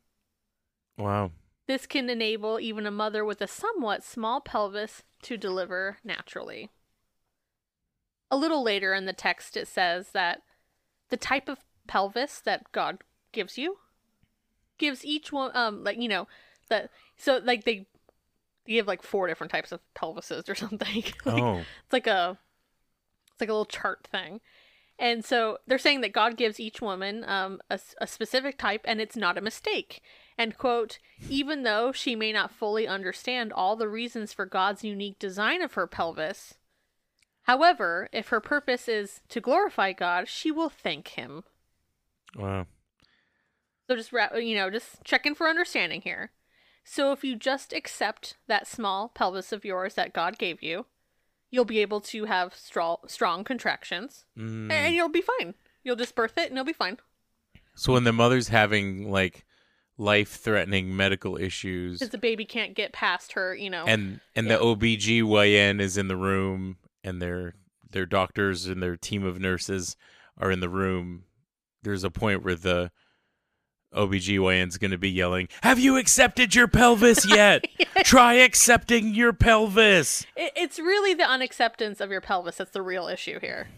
[0.98, 1.31] Wow.
[1.69, 6.69] This can enable even a mother with a somewhat small pelvis to deliver naturally.
[8.28, 10.43] A little later in the text, it says that
[11.11, 13.78] the type of pelvis that God gives you
[14.79, 16.27] gives each one, um, like you know,
[16.69, 17.87] that so like they,
[18.67, 21.03] they give like four different types of pelvises or something.
[21.03, 21.59] Like, Oh.
[21.85, 22.39] it's like a
[23.33, 24.41] it's like a little chart thing
[24.97, 29.01] and so they're saying that god gives each woman um, a, a specific type and
[29.01, 30.01] it's not a mistake
[30.39, 35.19] And quote, even though she may not fully understand all the reasons for God's unique
[35.19, 36.55] design of her pelvis,
[37.43, 41.43] however, if her purpose is to glorify God, she will thank him.
[42.37, 42.67] Wow.
[43.89, 46.31] So just wrap, you know, just checking for understanding here.
[46.85, 50.86] So if you just accept that small pelvis of yours that God gave you,
[51.51, 54.70] you'll be able to have strong strong contractions Mm.
[54.70, 55.55] and you'll be fine.
[55.82, 56.98] You'll just birth it and you'll be fine.
[57.74, 59.44] So when the mother's having like
[59.97, 63.85] life-threatening medical issues Because the baby can't get past her, you know.
[63.86, 64.56] and and Yeah.
[64.56, 67.55] the OBGYN is in the room and their
[67.90, 69.97] their doctors and their team of nurses
[70.36, 71.24] are in the room,
[71.82, 72.90] there's a point where the
[73.95, 77.65] OBGYN's going to be yelling, "Have you accepted your pelvis yet?
[78.05, 83.09] Try accepting your pelvis." It, it's really the unacceptance of your pelvis that's the real
[83.09, 83.69] issue here.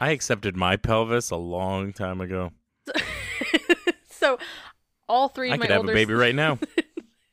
[0.00, 2.52] I accepted my pelvis a long time ago.
[4.10, 4.38] so
[5.08, 6.58] all three of I my could have a baby right now.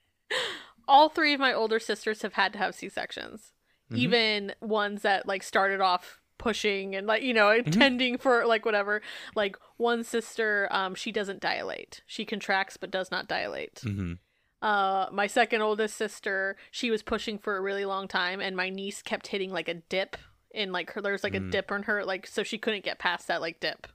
[0.87, 3.53] all three of my older sisters have had to have C-sections.
[3.91, 3.97] Mhm.
[3.97, 7.67] Even ones that like started off pushing and like you know Mm-hmm.
[7.71, 9.01] intending for like whatever.
[9.35, 12.01] Like one sister um she doesn't dilate.
[12.05, 13.79] She contracts but does not dilate.
[13.83, 14.13] hmm
[14.61, 18.69] Uh my second oldest sister, she was pushing for a really long time and my
[18.69, 20.17] niece kept hitting like a dip
[20.53, 21.51] in like her there's like a Mm.
[21.51, 23.87] dip in her like so she couldn't get past that like dip.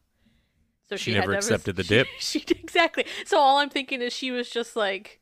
[0.89, 2.07] So She she, never a- accepted the dip?
[2.21, 3.05] She, exactly.
[3.27, 5.21] So all I'm thinking is she was just like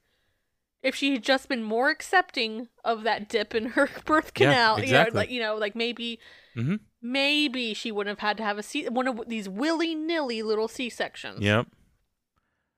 [0.82, 4.82] if she had just been more accepting of that dip in her birth canal, Yeah,
[4.82, 4.90] exactly.
[4.90, 6.18] you know, like you know, like maybe
[6.56, 6.80] Mhm.
[7.04, 10.66] Maybe she wouldn't have had to have a C one of these willy nilly little
[10.66, 11.40] C sections.
[11.40, 11.68] Yep.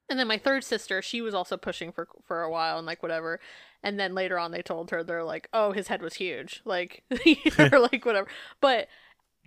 [0.08, 3.02] And then my third sister, she was also pushing for for a while and like
[3.02, 3.40] whatever.
[3.82, 7.04] And then later on, they told her they're like, "Oh, his head was huge," like
[7.58, 8.28] or like whatever.
[8.60, 8.88] But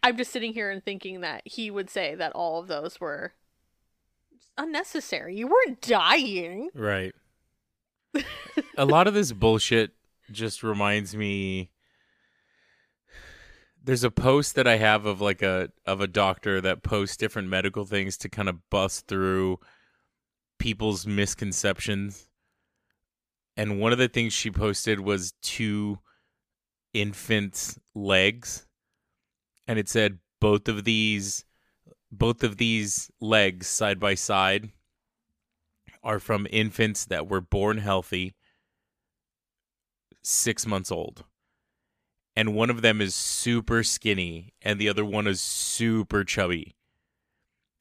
[0.01, 3.33] I'm just sitting here and thinking that he would say that all of those were
[4.57, 5.35] unnecessary.
[5.35, 6.69] You weren't dying.
[6.73, 7.13] Right.
[8.77, 9.91] a lot of this bullshit
[10.31, 11.69] just reminds me
[13.83, 17.47] there's a post that I have of like a of a doctor that posts different
[17.47, 19.59] medical things to kind of bust through
[20.57, 22.27] people's misconceptions.
[23.57, 25.99] And one of the things she posted was two
[26.93, 28.65] infants' legs.
[29.67, 31.45] And it said both of these
[32.11, 34.71] both of these legs side by side
[36.03, 38.33] are from infants that were born healthy,
[40.21, 41.23] six months old.
[42.39, 46.77] And one of them is super skinny, and the other one is super chubby.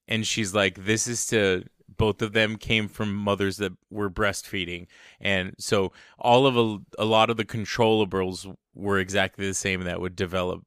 [0.08, 1.62] And she's like, This is to
[1.96, 4.88] both of them came from mothers that were breastfeeding.
[5.20, 10.00] And so all of a, a lot of the controllables were exactly the same that
[10.00, 10.64] would develop,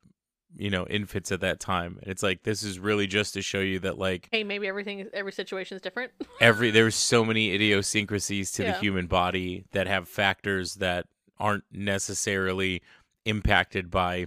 [0.56, 1.98] you know, infants at that time.
[2.02, 5.06] And it's like, this is really just to show you that, like, Hey, maybe everything,
[5.12, 6.14] every situation is different.
[6.40, 11.08] every there's so many idiosyncrasies to the human body that have factors that
[11.42, 12.84] aren't necessarily
[13.26, 14.26] impacted by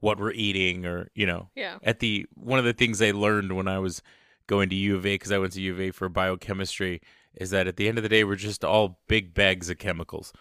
[0.00, 1.78] what we're eating or you know yeah.
[1.82, 4.02] at the one of the things I learned when I was
[4.46, 7.00] going to U of A because I went to U of A for biochemistry
[7.34, 10.32] is that at the end of the day we're just all big bags of chemicals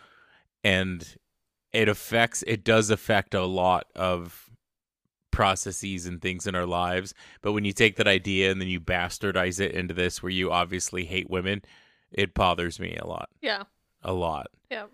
[0.64, 1.18] and
[1.72, 4.50] it affects it does affect a lot of
[5.32, 8.80] processes and things in our lives but when you take that idea and then you
[8.80, 11.62] bastardize it into this where you obviously hate women
[12.12, 13.64] it bothers me a lot Yeah.
[14.04, 14.86] a lot Yeah.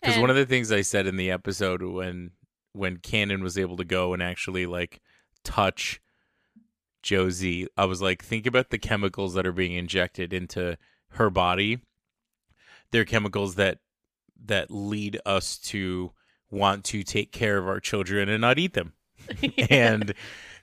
[0.00, 2.32] Because one of the things I said in the episode when
[2.72, 5.00] when Cannon was able to go and actually like
[5.44, 6.00] touch
[7.02, 10.76] Josie, I was like, think about the chemicals that are being injected into
[11.10, 11.80] her body.
[12.90, 13.78] They're chemicals that
[14.46, 16.12] that lead us to
[16.50, 18.94] want to take care of our children and not eat them.
[19.70, 20.14] and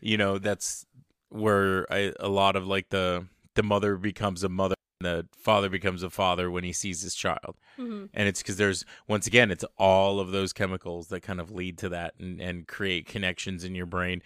[0.02, 0.86] you know, that's
[1.30, 6.02] where I, a lot of like the the mother becomes a mother the father becomes
[6.04, 8.10] a father when he sees his child Mhm.
[8.14, 11.78] and it's because there's once again it's all of those chemicals that kind of lead
[11.80, 14.22] to that and, and create connections in your brain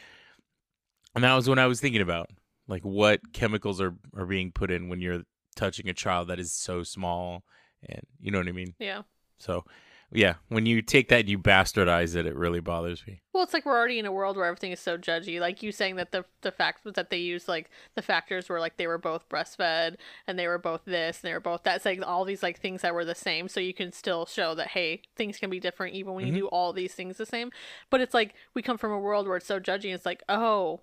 [1.15, 2.29] and that was when i was thinking about
[2.67, 5.23] like what chemicals are, are being put in when you're
[5.55, 7.43] touching a child that is so small
[7.87, 9.01] and you know what i mean yeah.
[9.39, 9.65] so
[10.11, 13.53] yeah when you take that and you bastardize it it really bothers me Well, it's
[13.53, 15.39] like we're already in a world where everything is so judgy.
[15.39, 18.59] Like you saying that the the fact was that they used like the factors were
[18.59, 19.95] like they were both breastfed
[20.27, 21.77] and they were both this and they were both that.
[21.77, 24.53] It's like all these like things that were the same, so you can still show
[24.55, 26.27] that hey, things can be different even when Mhm.
[26.27, 27.51] you do all these things the same.
[27.89, 29.93] But it's like we come from a world where it's so judgy.
[29.93, 30.81] It's like oh.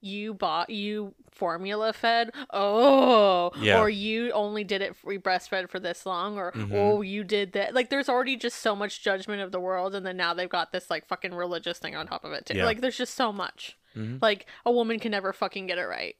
[0.00, 3.80] You bought you formula fed, oh, Yeah.
[3.80, 6.72] or you only did it free breastfed for this long, or Mhm.
[6.72, 7.74] oh, you did that.
[7.74, 10.70] Like, there's already just so much judgment of the world, and then now they've got
[10.72, 12.56] this like fucking religious thing on top of it too.
[12.56, 12.64] Yeah.
[12.64, 13.76] Like, there's just so much.
[13.96, 14.18] mm-hmm.
[14.22, 16.16] Like, a woman can never fucking get it right.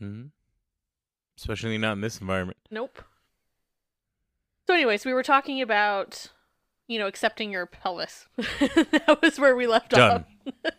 [0.00, 0.28] Mm-hmm.
[1.36, 3.02] especially not in this environment Nope.
[4.66, 6.28] So, anyways, we were talking about,
[6.86, 8.26] you know, accepting your pelvis.
[8.36, 10.24] that was where we left Done.
[10.46, 10.54] off.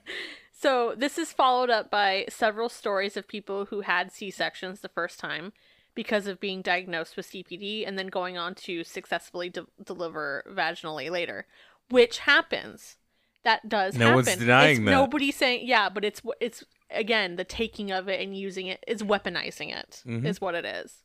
[0.62, 4.90] so, this is followed up by several stories of people who had C sections the
[4.90, 5.54] first time
[5.96, 11.10] because of being diagnosed with CPD and then going on to successfully de- deliver vaginally
[11.10, 11.48] later,
[11.90, 12.98] which happens.
[13.44, 14.16] That does No happen.
[14.18, 14.92] one's denying It's that.
[14.92, 19.02] Nobody's saying, yeah, but it's it's again the taking of it and using it is
[19.02, 20.42] weaponizing it is Mhm.
[20.42, 21.04] what it is.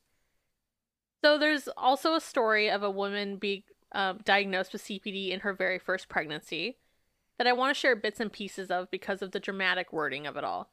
[1.25, 3.63] So there's also a story of a woman being
[3.93, 6.77] um, diagnosed with CPD in her very first pregnancy
[7.39, 10.37] that I want to share bits and pieces of because of the dramatic wording of
[10.37, 10.73] it all.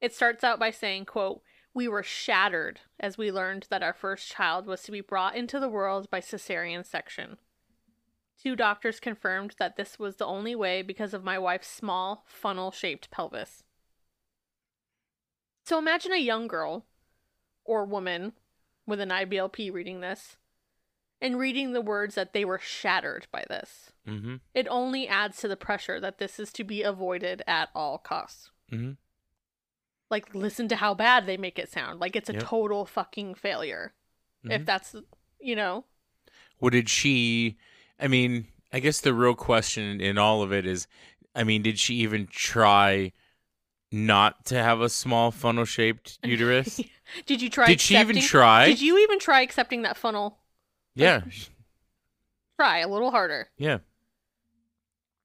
[0.00, 1.42] It starts out by saying, quote,
[1.72, 5.58] "We were shattered as we learned that our first child was to be brought into
[5.60, 7.38] the world by cesarean section.
[8.38, 13.10] Two doctors confirmed that this was the only way because of my wife's small, funnel-shaped
[13.10, 13.64] pelvis."
[15.64, 16.86] So imagine a young girl
[17.64, 18.32] or woman
[18.84, 20.36] with an IBLP reading this
[21.22, 23.92] and reading the words that they were shattered by this.
[24.06, 24.36] Mm-hmm.
[24.54, 28.50] It only adds to the pressure that this is to be avoided at all costs.
[28.70, 28.92] Mm-hmm.
[30.10, 32.00] Like, listen to how bad they make it sound.
[32.00, 32.42] Like, it's a Yep.
[32.42, 33.94] total fucking failure.
[34.44, 34.66] If Mhm.
[34.66, 34.94] that's,
[35.40, 35.84] you know,
[36.58, 37.56] What did she?
[37.98, 40.86] I mean, I guess the real question in all of it is,
[41.34, 43.12] I mean, did she even try
[43.90, 46.80] not to have a small funnel shaped uterus?
[47.26, 48.66] did you try did she even try?
[48.66, 50.38] Did you even try accepting that funnel?
[50.94, 51.22] Yeah,
[52.58, 53.48] Try a little harder.
[53.56, 53.78] yeah.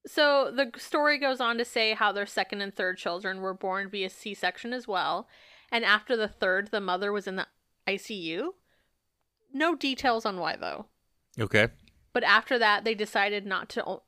[0.06, 3.89] So the story goes on to say how their second and third children were born
[3.89, 5.27] via C section as well.
[5.72, 7.48] And after the third, the mother was in the
[7.88, 8.52] ICU.
[9.53, 10.85] No details on why, though.
[11.39, 11.68] Okay.
[12.14, 13.99] But after that, they decided not to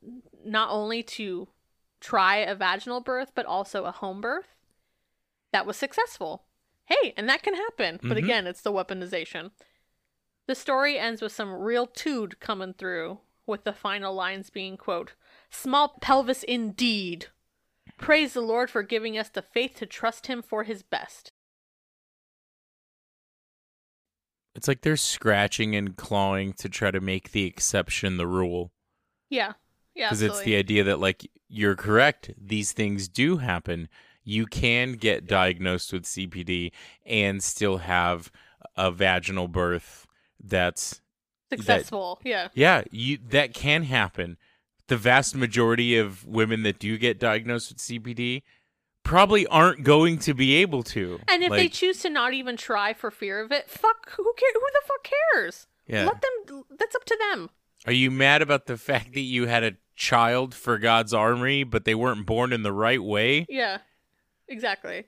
[0.45, 1.49] not only to
[1.99, 4.55] try a vaginal birth, but also a home birth.
[5.51, 6.45] That was successful.
[6.85, 7.99] Hey, and that can happen.
[8.01, 8.23] But Mhm.
[8.23, 9.51] again, it's the weaponization.
[10.49, 15.13] The story ends with some real tood coming through, with the final lines being quote,
[15.51, 17.27] "Small pelvis indeed.
[17.97, 21.31] Praise the Lord for giving us the faith to trust Him for His best."
[24.55, 28.71] It's like they're scratching and clawing to try to make the exception the rule.
[29.29, 29.53] Yeah,
[29.93, 32.31] yeah, Because it's the idea that, like, you're correct.
[32.35, 33.87] These things do happen.
[34.23, 36.71] You can get diagnosed with CPD
[37.05, 38.31] and still have
[38.75, 40.07] a vaginal birth
[40.43, 41.01] that's
[41.51, 42.19] successful.
[42.23, 44.37] yeah, Yeah, you that can happen.
[44.87, 48.41] The vast majority of women that do get diagnosed with CPD
[49.03, 51.19] probably aren't going to be able to.
[51.27, 54.49] And if they choose to not even try for fear of it, fuck, who care?
[54.53, 55.67] Who the fuck cares?
[55.87, 56.05] yeah.
[56.05, 56.63] Let them.
[56.77, 57.49] That's up to them.
[57.85, 61.85] Are you mad about the fact that you had a child for God's armory, but
[61.85, 63.45] they weren't born in the right way?
[63.49, 63.79] Yeah,
[64.47, 65.05] exactly.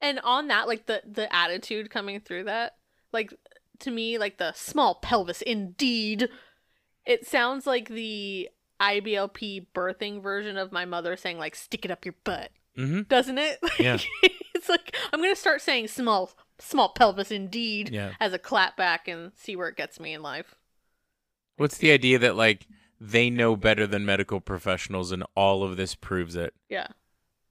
[0.00, 2.76] And on that, like the the attitude coming through that,
[3.12, 3.32] like
[3.80, 6.28] to me, like the small pelvis, indeed.
[7.04, 8.48] It sounds like the
[8.80, 13.02] IBLP birthing version of my mother saying like "stick it up your butt," Mm-hmm.
[13.02, 13.58] doesn't it?
[13.78, 13.98] Yeah.
[14.54, 18.12] it's like I'm gonna start saying "small small pelvis, indeed" Yeah.
[18.20, 20.54] as a clap back and see where it gets me in life.
[21.56, 22.66] What's the idea that like
[23.00, 26.52] they know better than medical professionals and all of this proves it?
[26.68, 26.88] Yeah.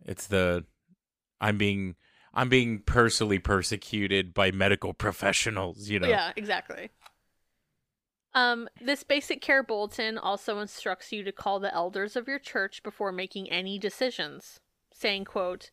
[0.06, 0.66] It's the
[1.42, 1.96] I'm being
[2.36, 6.10] I'm being personally persecuted by medical professionals, you know.
[6.10, 6.90] Yeah, exactly.
[8.34, 12.84] Um, this basic care bulletin also instructs you to call the elders of your church
[12.84, 14.60] before making any decisions,
[14.94, 15.72] saying, quote,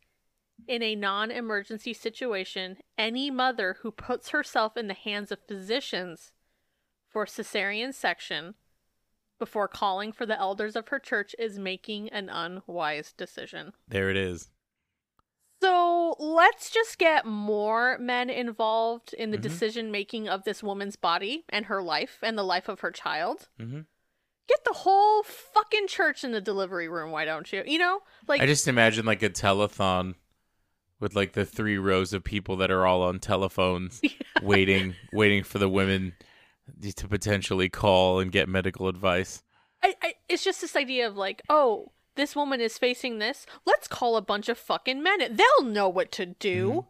[0.68, 6.30] in a non-emergency situation, any mother who puts herself in the hands of physicians
[7.08, 8.54] for cesarean section
[9.40, 13.72] before calling for the elders of her church is making an unwise decision.
[13.88, 14.50] There it is.
[15.62, 19.42] So let's just get more men involved in the Mhm.
[19.42, 23.48] decision making of this woman's body and her life and the life of her child.
[23.60, 23.82] Mm-hmm.
[24.48, 27.62] Get the whole fucking church in the delivery room, why don't you?
[27.64, 28.00] You know?
[28.26, 30.16] Like I just imagine like a telethon
[30.98, 34.00] with like the three rows of people that are all on telephones
[34.42, 36.14] waiting waiting for the women
[36.96, 39.44] to potentially call and get medical advice.
[39.80, 43.46] I, I, it's just this idea of like, oh, this woman is facing this.
[43.64, 45.18] Let's call a bunch of fucking men.
[45.36, 46.86] They'll know what to do.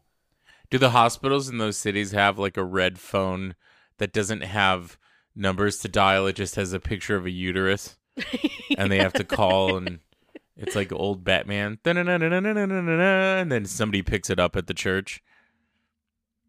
[0.71, 3.55] Do the hospitals in those cities have like a red phone
[3.99, 4.97] that doesn't have
[5.37, 6.27] numbers to dial?
[6.27, 7.97] It just has a picture of a uterus
[8.79, 10.01] and they have to call and
[10.57, 11.79] it's like old Batman.
[11.85, 15.23] And then somebody picks it up at the church.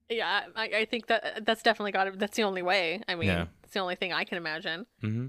[0.10, 2.12] Yeah, I, I think that that's definitely got to.
[2.12, 3.02] That's the only way.
[3.08, 3.46] I mean, Yeah.
[3.64, 4.86] it's the only thing I can imagine.
[5.02, 5.28] hmm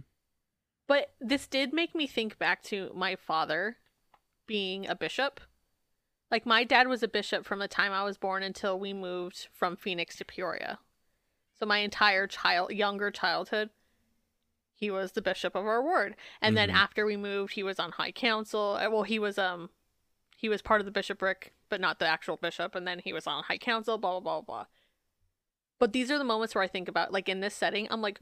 [0.86, 3.78] But this did make me think back to my father
[4.46, 5.40] being a bishop.
[6.30, 9.48] Like my dad was a bishop from the time I was born until we moved
[9.52, 10.78] from Phoenix to Peoria.
[11.58, 13.70] So my entire child, younger childhood,
[14.74, 16.16] he was the bishop of our ward.
[16.42, 16.74] And then Mhm.
[16.74, 18.76] after we moved, he was on high council.
[18.80, 19.70] Uh, Well, he was um,
[20.36, 22.74] he was part of the bishopric, but not the actual bishop.
[22.74, 23.96] And then he was on high council.
[23.96, 24.66] Blah blah blah blah.
[25.78, 28.20] But these are the moments where I think about, like in this setting, I'm like,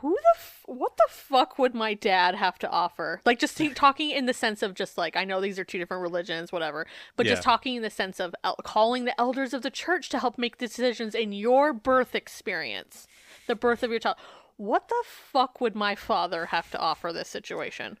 [0.00, 3.20] who the f- what the fuck would my dad have to offer?
[3.24, 5.78] Like just t- talking in the sense of just like I know these are two
[5.78, 9.62] different religions, whatever, but just talking in the sense of el- calling the elders of
[9.62, 13.06] the church to help make decisions in your birth experience,
[13.46, 14.16] the birth of your child.
[14.56, 17.98] What the fuck would my father have to offer this situation?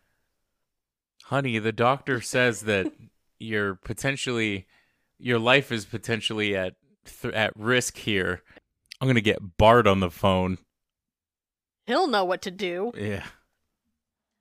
[1.24, 2.92] Honey, the doctor says that
[3.38, 4.66] you're potentially
[5.18, 6.74] your life is potentially at
[7.22, 8.42] th- at risk here.
[9.00, 10.58] I'm going to get Bart on the phone.
[11.86, 12.92] He'll know what to do.
[12.96, 13.24] Yeah.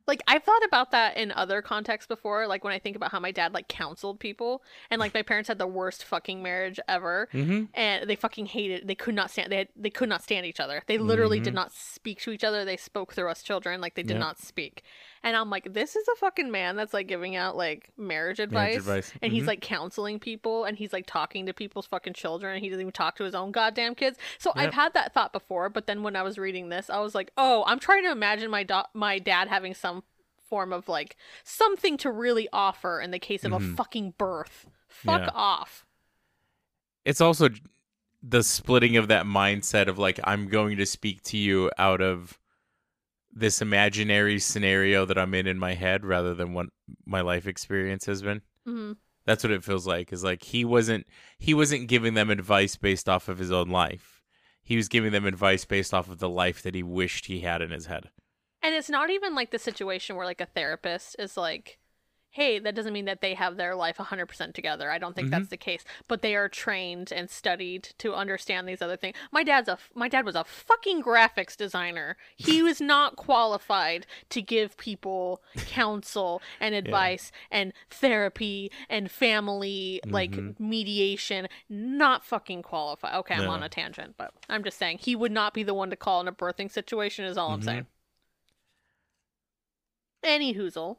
[0.06, 2.46] like I've thought about that in other contexts before.
[2.46, 4.62] Like when I think about how my dad like counseled people,
[4.92, 7.70] and like my parents had the worst fucking marriage ever, Mhm.
[7.74, 8.86] and they fucking hated.
[8.86, 9.50] They could not stand.
[9.50, 10.84] They had, they could not stand each other.
[10.88, 11.56] They literally did Mhm.
[11.56, 12.66] not speak to each other.
[12.66, 13.80] They spoke through us children.
[13.80, 14.20] Like they did Yeah.
[14.20, 14.84] not speak.
[15.26, 18.76] And I'm like, this is a fucking man that's like giving out like marriage advice,
[18.78, 19.14] advice.
[19.22, 19.48] and he's Mhm.
[19.48, 22.92] like counseling people, and he's like talking to people's fucking children, and he doesn't even
[22.92, 24.18] talk to his own goddamn kids.
[24.38, 27.16] So I've had that thought before, but then when I was reading this, I was
[27.16, 30.04] like, oh, I'm trying to imagine my do- my dad having some
[30.50, 33.78] form of like something to really offer in the case of a Mhm.
[33.78, 34.68] fucking birth.
[34.90, 35.30] Fuck Yeah.
[35.34, 35.86] off.
[37.06, 37.50] It's also
[38.22, 42.38] the splitting of that mindset of like I'm going to speak to you out of
[43.36, 46.68] this imaginary scenario that I'm in in my head rather than what
[47.06, 48.42] my life experience has been.
[48.66, 48.94] hmm
[49.26, 50.14] That's what it feels like.
[50.14, 51.08] Is like he wasn't
[51.38, 54.22] he wasn't giving them advice based off of his own life.
[54.64, 57.62] He was giving them advice based off of the life that he wished he had
[57.62, 58.10] in his head.
[58.62, 61.80] And it's not even like the situation where like a therapist is like,
[62.34, 64.90] hey, that doesn't mean that they have their life 100% together.
[64.90, 65.32] I don't think Mhm.
[65.32, 65.86] that's the case.
[66.08, 69.16] But they are trained and studied to understand these other things.
[69.32, 72.18] My dad's a my dad was a fucking graphics designer.
[72.36, 80.32] He was not qualified to give people counsel and advice and therapy and family like
[80.32, 80.60] Mhm.
[80.60, 81.48] mediation.
[81.70, 83.14] Not fucking qualified.
[83.14, 83.52] Okay, I'm No.
[83.52, 86.20] on a tangent, but I'm just saying he would not be the one to call
[86.22, 87.66] in a birthing situation is all I'm Mhm.
[87.66, 87.88] saying.
[90.24, 90.98] Any hoozle.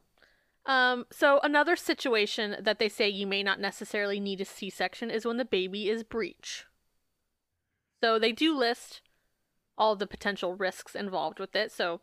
[0.66, 5.27] Um, so another situation that they say you may not necessarily need a C-section is
[5.27, 6.65] when the baby is breech.
[8.03, 9.03] So they do list
[9.77, 11.73] all the potential risks involved with it.
[11.73, 12.01] So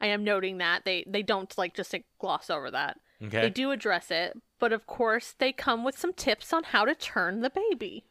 [0.00, 2.98] I am noting that they they don't like just like, gloss over that.
[3.22, 3.42] Okay.
[3.42, 6.94] They do address it, but of course they come with some tips on how to
[6.94, 8.04] turn the baby.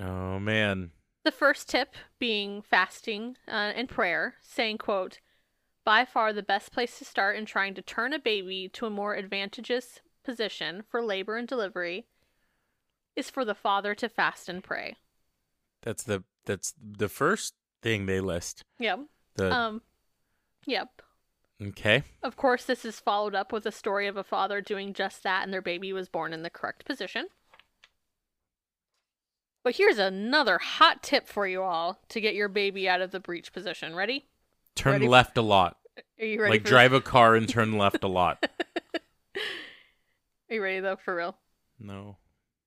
[0.00, 0.90] Oh man.
[1.24, 5.20] The first tip being fasting uh, and prayer, saying, quote,
[5.84, 8.90] by far the best place to start in trying to turn a baby to a
[8.90, 12.06] more advantageous position for labor and delivery
[13.16, 14.96] is for the father to fast and pray.
[15.82, 18.64] That's the that's the first thing they list.
[18.78, 19.00] Yep.
[19.34, 19.82] The Um,
[20.66, 21.02] yep.
[21.62, 22.04] okay.
[22.22, 25.42] Of course, this is followed up with a story of a father doing just that
[25.42, 27.26] and their baby was born in the correct position.
[29.64, 33.20] But here's another hot tip for you all to get your baby out of the
[33.20, 33.94] breech position.
[33.94, 34.26] Ready?
[34.74, 35.76] Turn Ready- left a lot.
[36.20, 36.52] Are you ready?
[36.54, 38.44] like drive a car and turn left a lot.
[39.36, 41.36] Are you ready though, for real?
[41.78, 42.16] No.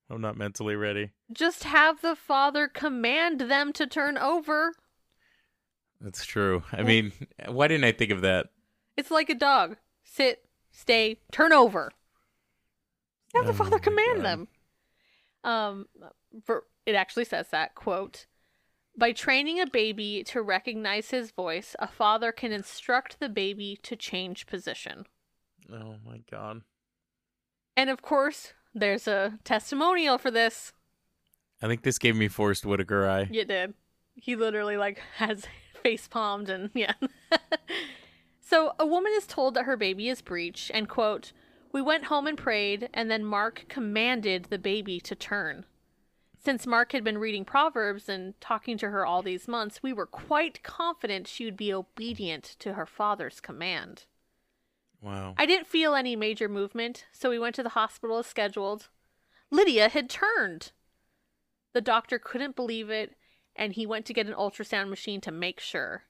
[0.09, 1.11] I'm not mentally ready.
[1.31, 4.73] Just have the father command them to turn over.
[5.99, 6.63] That's true.
[6.71, 7.11] I mean,
[7.47, 8.47] why didn't I think of that?
[8.97, 9.77] It's like a dog.
[10.03, 11.91] Sit, stay, turn over.
[13.33, 14.25] Have the Oh father command God.
[14.25, 14.47] them.
[15.43, 15.85] Um,
[16.45, 18.27] for, it actually says that quote.
[18.97, 23.95] By training a baby to recognize his voice, a father can instruct the baby to
[23.95, 25.05] change position.
[25.71, 26.61] Oh my god.
[27.75, 30.71] And of course, there's a testimonial for this.
[31.61, 33.27] I think this gave me Forest Whitaker eye.
[33.29, 33.73] You did.
[34.15, 35.45] He literally like has
[35.83, 36.93] face palmed and yeah.
[38.39, 41.33] so a woman is told that her baby is breech and quote,
[41.73, 45.65] "We went home and prayed and then Mark commanded the baby to turn."
[46.45, 50.05] Since Mark had been reading Proverbs and talking to her all these months, we were
[50.05, 54.05] quite confident she would be obedient to her father's command.
[55.01, 55.33] Wow.
[55.39, 58.89] I didn't feel any major movement, so we went to the hospital as scheduled.
[59.49, 60.71] Lydia had turned.
[61.73, 63.15] The doctor couldn't believe it,
[63.55, 66.03] and he went to get an ultrasound machine to make sure.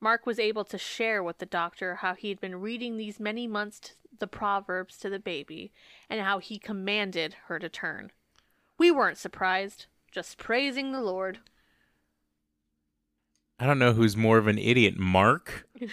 [0.00, 3.46] Mark was able to share with the doctor how he had been reading these many
[3.46, 5.72] months the Proverbs to the baby,
[6.10, 8.10] and how he commanded her to turn.
[8.78, 11.38] We weren't surprised, just praising the Lord.
[13.58, 15.66] I don't know who's more of an idiot, Mark.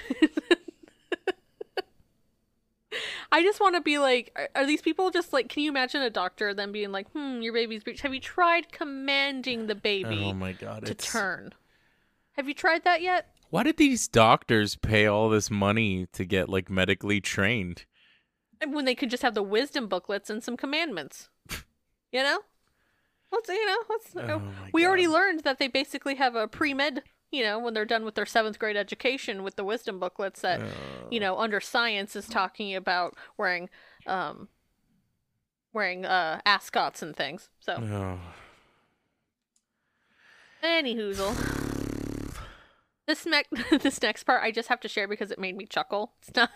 [3.31, 5.49] I just want to be like, are, are these people just like?
[5.49, 8.01] Can you imagine a doctor then being like, "Hmm, your baby's breech.
[8.01, 10.85] Have you tried commanding the baby Oh my god.
[10.85, 11.53] to it's, turn?"
[12.33, 13.33] Have you tried that yet?
[13.49, 17.85] Why did these doctors pay all this money to get like medically trained?
[18.67, 21.29] When they could just have the wisdom booklets and some commandments.
[22.11, 22.41] you know?
[23.47, 23.77] You know,
[24.29, 24.41] Oh
[24.73, 28.05] we already learned that they basically have a pre med, you know, when they're done
[28.05, 30.61] with their seventh grade education with the wisdom booklets that
[31.09, 33.69] you know, under science is talking about wearing
[34.07, 34.47] um
[35.73, 37.49] wearing uh ascots and things.
[37.59, 38.19] So Oh.
[40.61, 41.35] any hoozle.
[43.05, 43.49] This next
[43.83, 46.13] this next part I just have to share because it made me chuckle.
[46.21, 46.49] It's not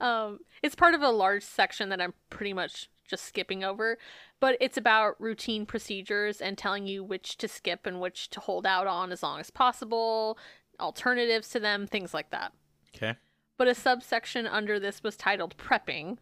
[0.00, 3.98] um it's part of a large section that I'm pretty much just skipping over,
[4.40, 8.66] but it's about routine procedures and telling you which to skip and which to hold
[8.66, 10.38] out on as long as possible,
[10.80, 12.52] alternatives to them, things like that.
[12.94, 13.14] Okay.
[13.56, 16.18] But a subsection under this was titled prepping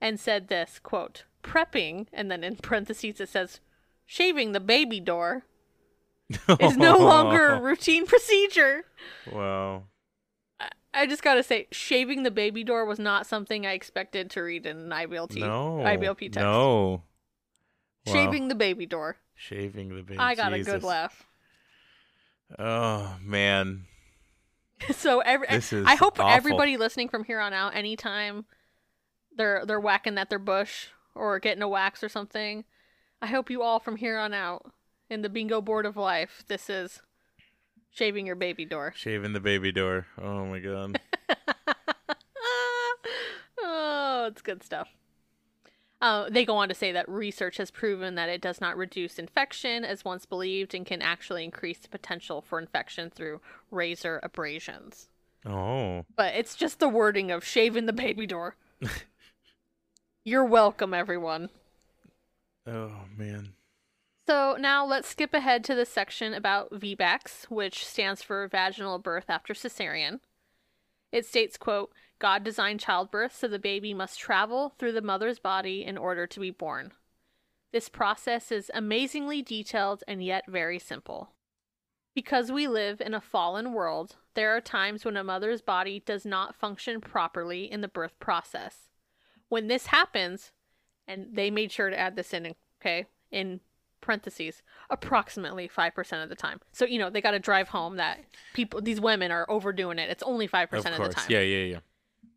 [0.00, 3.60] and said this quote, prepping, and then in parentheses it says
[4.06, 5.44] shaving the baby door
[6.60, 8.84] is no longer a routine procedure.
[9.30, 9.84] Wow.
[10.92, 14.66] I just gotta say, shaving the baby door was not something I expected to read
[14.66, 15.78] in an IBLT, No.
[15.84, 16.38] IBLP text.
[16.40, 17.02] No.
[18.06, 18.12] Wow.
[18.12, 19.16] Shaving the baby door.
[19.36, 20.18] Shaving the baby.
[20.18, 21.24] I got a good laugh.
[22.58, 23.84] Oh man.
[24.92, 26.30] So every, This is I hope awful.
[26.32, 28.46] everybody listening from here on out, anytime
[29.36, 32.64] they're they're whacking at their bush or getting a wax or something,
[33.20, 34.72] I hope you all from here on out
[35.10, 37.02] in the bingo board of life, this is
[37.90, 38.92] shaving your baby door.
[38.96, 40.06] Shaving the baby door.
[40.20, 41.00] Oh my god.
[43.60, 44.88] oh, it's good stuff.
[46.00, 49.18] Uh, they go on to say that research has proven that it does not reduce
[49.18, 53.40] infection as once believed and can actually increase the potential for infection through
[53.70, 55.08] razor abrasions.
[55.44, 56.06] Oh.
[56.16, 58.56] But it's just the wording of shaving the baby door.
[60.24, 61.50] You're welcome, everyone.
[62.66, 63.54] Oh man.
[64.30, 69.24] So now let's skip ahead to the section about VBACs, which stands for vaginal birth
[69.28, 70.20] after cesarean.
[71.10, 75.84] It states, quote, God designed childbirth so the baby must travel through the mother's body
[75.84, 76.92] in order to be born.
[77.72, 81.30] This process is amazingly detailed and yet very simple.
[82.14, 86.24] Because we live in a fallen world, there are times when a mother's body does
[86.24, 88.90] not function properly in the birth process.
[89.48, 90.52] When this happens,
[91.08, 93.58] and they made sure to add this in, okay, in
[94.00, 96.60] parentheses, approximately 5% of the time.
[96.72, 98.20] So, you know, they got to drive home that
[98.54, 100.10] people, these women are overdoing it.
[100.10, 101.26] It's only 5% Of of, the time.
[101.28, 101.78] Yeah, yeah, yeah.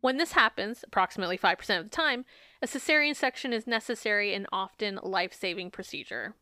[0.00, 2.24] When this happens, approximately 5% of the time,
[2.60, 6.34] a cesarean section is necessary and often life saving procedure.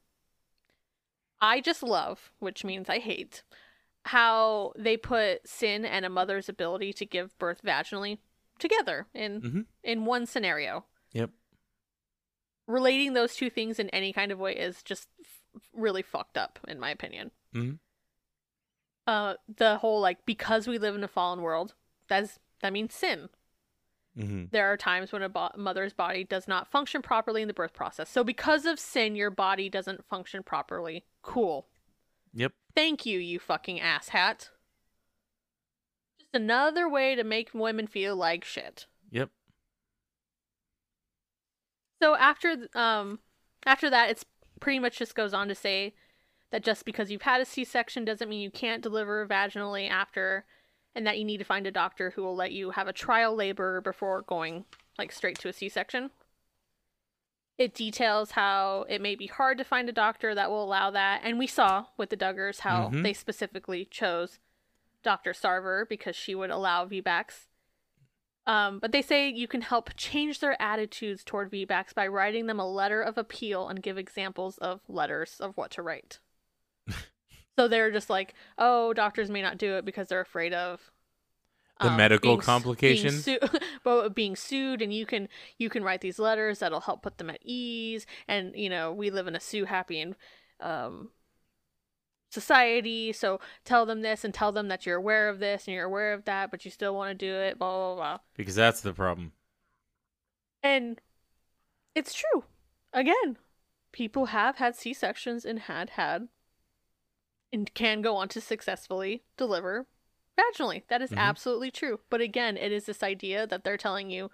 [1.41, 3.43] I just love, which means I hate,
[4.07, 8.19] how they put sin and a mother's ability to give birth vaginally
[8.59, 9.67] together in Mhm.
[9.83, 10.85] in one scenario.
[12.67, 16.59] Relating those two things in any kind of way is just f- really fucked up,
[16.69, 17.31] in my opinion.
[17.55, 17.79] Mhm.
[19.07, 21.75] Uh, the whole like because we live in a fallen world,
[22.09, 23.29] that's that means sin.
[24.17, 24.45] Mm-hmm.
[24.51, 27.73] there are times when a bo- mother's body does not function properly in the birth
[27.73, 28.11] process.
[28.11, 31.07] So, because of sin, your body doesn't function properly.
[31.23, 31.67] Cool.
[32.35, 32.53] Yep.
[32.75, 34.51] Thank you, you fucking asshat.
[36.19, 38.85] Just another way to make women feel like shit.
[39.11, 39.31] Yep.
[42.03, 43.21] So after um
[43.65, 44.25] after that, it's
[44.59, 45.95] pretty much just goes on to say
[46.51, 50.45] that just because you've had a C-section doesn't mean you can't deliver vaginally after,
[50.97, 53.37] and that you need to find a doctor who will let you have a trial
[53.37, 54.65] labor before going
[54.99, 56.11] like straight to a C-section.
[57.57, 61.21] It details how it may be hard to find a doctor that will allow that,
[61.23, 63.05] and we saw with the Duggars how Mhm.
[63.05, 64.41] they specifically chose
[65.05, 65.33] Dr.
[65.33, 67.47] Sarver because she would allow VBACs.
[68.47, 72.59] Um, but they say you can help change their attitudes toward VBACs by writing them
[72.59, 76.19] a letter of appeal and give examples of letters of what to write.
[77.59, 80.91] so they're just like, oh, doctors may not do it because they're afraid of
[81.81, 83.25] The medical being complications?
[83.25, 87.03] being, su- but being sued, and you can you can write these letters that'll help
[87.03, 88.07] put them at ease.
[88.27, 90.17] And you know, we live in a sue happy and
[90.59, 91.11] um,
[92.33, 95.85] society, so tell them this and tell them that you're aware of this and you're
[95.85, 97.59] aware of that, but you still want to do it.
[97.59, 98.19] Blah blah blah.
[98.37, 99.33] Because that's the problem.
[100.63, 101.01] And
[101.95, 102.45] it's true.
[102.93, 103.37] Again,
[103.93, 106.29] people have had C sections and had had
[107.53, 109.87] and can go on to successfully deliver
[110.39, 110.83] vaginally.
[110.89, 111.19] That is Mhm.
[111.19, 112.01] absolutely true.
[112.09, 114.31] But again, it is this idea that they're telling you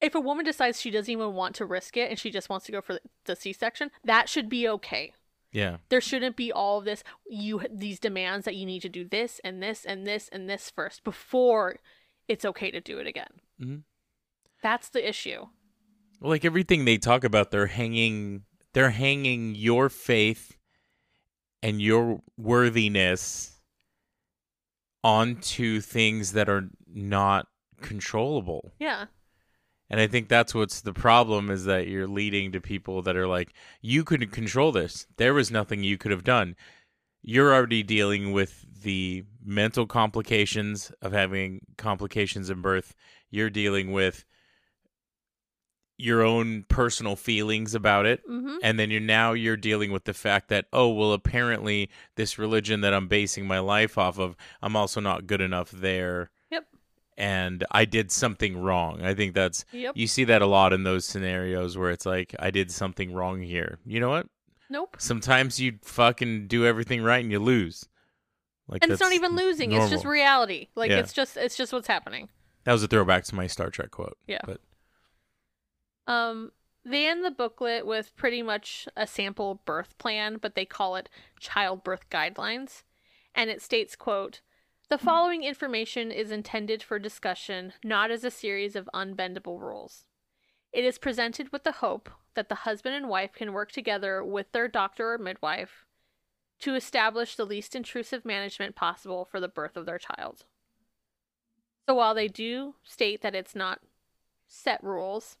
[0.00, 2.66] if a woman decides she doesn't even want to risk it and she just wants
[2.66, 5.14] to go for the C section, that should be okay.
[5.54, 5.76] Yeah.
[5.88, 9.40] There shouldn't be all of this you these demands that you need to do this
[9.44, 11.76] and this and this and this first before
[12.26, 13.30] it's okay to do it again.
[13.62, 13.76] Mm-hmm.
[14.62, 15.46] That's the issue.
[16.20, 20.56] Well, like everything they talk about, they're hanging they're hanging your faith
[21.62, 23.60] and your worthiness
[25.04, 27.46] onto things that are not
[27.80, 28.72] controllable.
[28.80, 29.06] Yeah.
[29.94, 33.28] And I think that's what's the problem is that you're leading to people that are
[33.28, 35.06] like, you couldn't control this.
[35.18, 36.56] There was nothing you could have done.
[37.22, 42.96] You're already dealing with the mental complications of having complications in birth.
[43.30, 44.24] You're dealing with
[45.96, 48.28] your own personal feelings about it.
[48.28, 48.56] Mm-hmm.
[48.64, 52.80] And then you're now you're dealing with the fact that, oh, well, apparently this religion
[52.80, 56.32] that I'm basing my life off of, I'm also not good enough there.
[57.16, 59.02] And I did something wrong.
[59.02, 59.96] I think that's Yep.
[59.96, 63.42] you see that a lot in those scenarios where it's like I did something wrong
[63.42, 63.78] here.
[63.86, 64.26] You know what?
[64.70, 64.96] Nope.
[64.98, 67.86] Sometimes you fucking do everything right and you lose.
[68.66, 69.72] Like And it's not even losing.
[69.72, 70.68] It's just reality.
[70.74, 70.98] Like Yeah.
[71.00, 72.28] it's just it's just what's happening.
[72.64, 74.16] that was a throwback to my Star Trek quote.
[74.26, 74.40] Yeah.
[74.44, 74.60] But
[76.06, 76.52] Um,
[76.84, 81.08] they end the booklet with pretty much a sample birth plan, but they call it
[81.40, 82.82] childbirth guidelines.
[83.34, 84.40] And it states, quote,
[84.90, 90.04] the following information is intended for discussion, not as a series of unbendable rules.
[90.72, 94.52] It is presented with the hope that the husband and wife can work together with
[94.52, 95.84] their doctor or midwife
[96.60, 100.44] to establish the least intrusive management possible for the birth of their child.
[101.88, 103.80] So while they do state that it's not
[104.48, 105.36] set rules,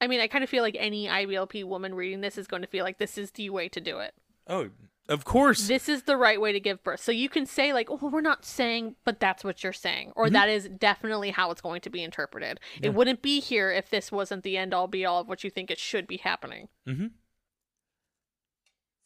[0.00, 2.68] I mean, I kind of feel like any IBLP woman reading this is going to
[2.68, 4.14] feel like this is the way to do it.
[4.48, 4.70] oh,
[5.10, 5.68] of course.
[5.68, 7.00] This is the right way to give birth.
[7.00, 10.30] So you can say like, "Oh, we're not saying, but that's what you're saying," or
[10.30, 14.10] "That is definitely how it's going to be interpreted." It wouldn't be here if this
[14.10, 16.68] wasn't the end all be all of what you think it should be happening.
[16.86, 17.08] hmm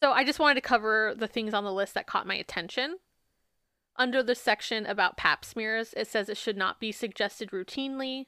[0.01, 2.99] So I just wanted to cover the things on the list that caught my attention.
[3.97, 8.25] Under the section about pap smears, it says it should not be suggested routinely.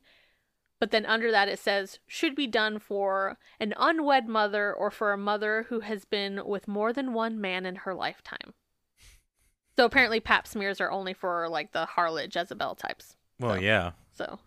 [0.80, 5.12] But then under that, it says should be done for an unwed mother or for
[5.12, 8.54] a mother who has been with more than one man in her lifetime.
[9.76, 13.16] So apparently, pap smears are only for like the harlot Jezebel types.
[13.40, 13.92] Well, So, yeah.
[14.14, 14.40] So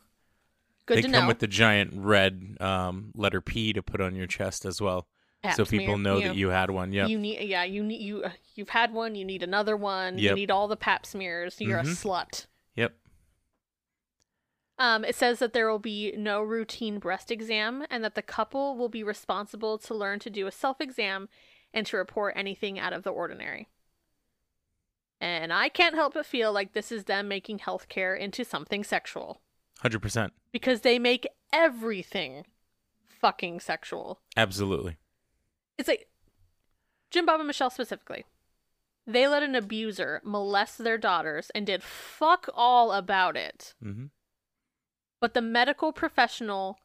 [0.86, 1.28] good they to come know.
[1.28, 5.07] with the giant red um, letter P to put on your chest as well,
[5.43, 6.28] Pap so people know yeah.
[6.28, 6.93] that you had one.
[6.93, 7.09] Yep.
[7.09, 8.24] You need, yeah, you need you.
[8.57, 9.15] You've had one.
[9.15, 10.19] You need another one.
[10.19, 11.61] You need all the pap smears.
[11.61, 12.02] You're a Mhm.
[12.05, 12.47] slut.
[14.81, 18.77] Um, it says that there will be no routine breast exam, and that the couple
[18.78, 21.28] will be responsible to learn to do a self exam
[21.74, 23.69] and to report anything out of the ordinary.
[25.20, 29.43] And I can't help but feel like this is them making healthcare into something sexual
[29.81, 30.32] Hundred percent.
[30.51, 32.47] because they make everything
[33.07, 34.20] fucking sexual.
[34.35, 34.97] Absolutely.
[35.77, 36.09] It's like
[37.11, 38.24] Jim Bob and Michelle specifically.
[39.07, 43.74] They let an abuser molest their daughters and did fuck all about it.
[43.82, 44.07] hmm
[45.20, 46.78] But the medical professional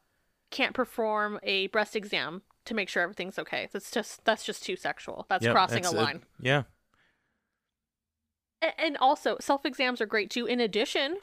[0.50, 3.68] can't perform a breast exam to make sure everything's okay.
[3.72, 5.26] That's just that's just too sexual.
[5.28, 6.02] That's Yep, crossing that's a it.
[6.02, 6.22] line.
[6.40, 6.62] Yeah.
[8.62, 10.46] A- And also, self exams are great too.
[10.46, 11.18] In addition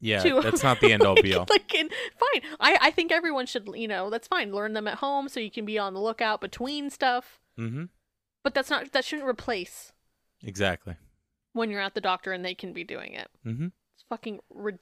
[0.00, 0.22] Yeah.
[0.22, 1.46] to That's not the end all like- be all.
[1.48, 2.42] Like, in, fine.
[2.60, 4.52] I I think everyone should you know that's fine.
[4.52, 7.40] Learn them at home so you can be on the lookout between stuff.
[7.56, 7.84] hmm
[8.42, 9.92] But that's not that shouldn't replace
[10.42, 10.96] Exactly.
[11.52, 13.30] when you're at the doctor and they can be doing it.
[13.42, 14.40] hmm It's fucking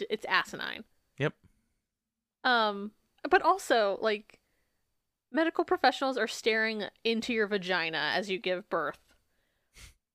[0.08, 0.84] it's asinine.
[1.18, 1.34] Yep.
[2.44, 2.92] Um,
[3.28, 4.40] but also like
[5.32, 8.98] medical professionals are staring into your vagina as you give birth.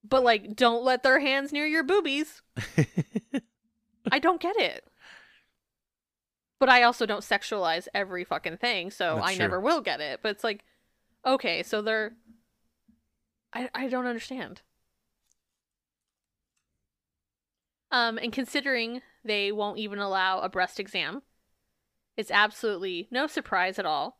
[0.03, 2.41] But like don't let their hands near your boobies.
[4.11, 4.85] I don't get it.
[6.59, 9.39] But I also don't sexualize every fucking thing, so That's I true.
[9.39, 10.19] never will get it.
[10.21, 10.63] But it's like
[11.25, 12.13] okay, so they're
[13.53, 14.61] I I don't understand.
[17.91, 21.21] Um, and considering they won't even allow a breast exam,
[22.17, 24.19] it's absolutely no surprise at all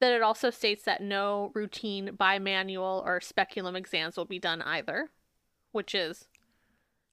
[0.00, 5.08] that it also states that no routine bimanual or speculum exams will be done either,
[5.72, 6.26] which is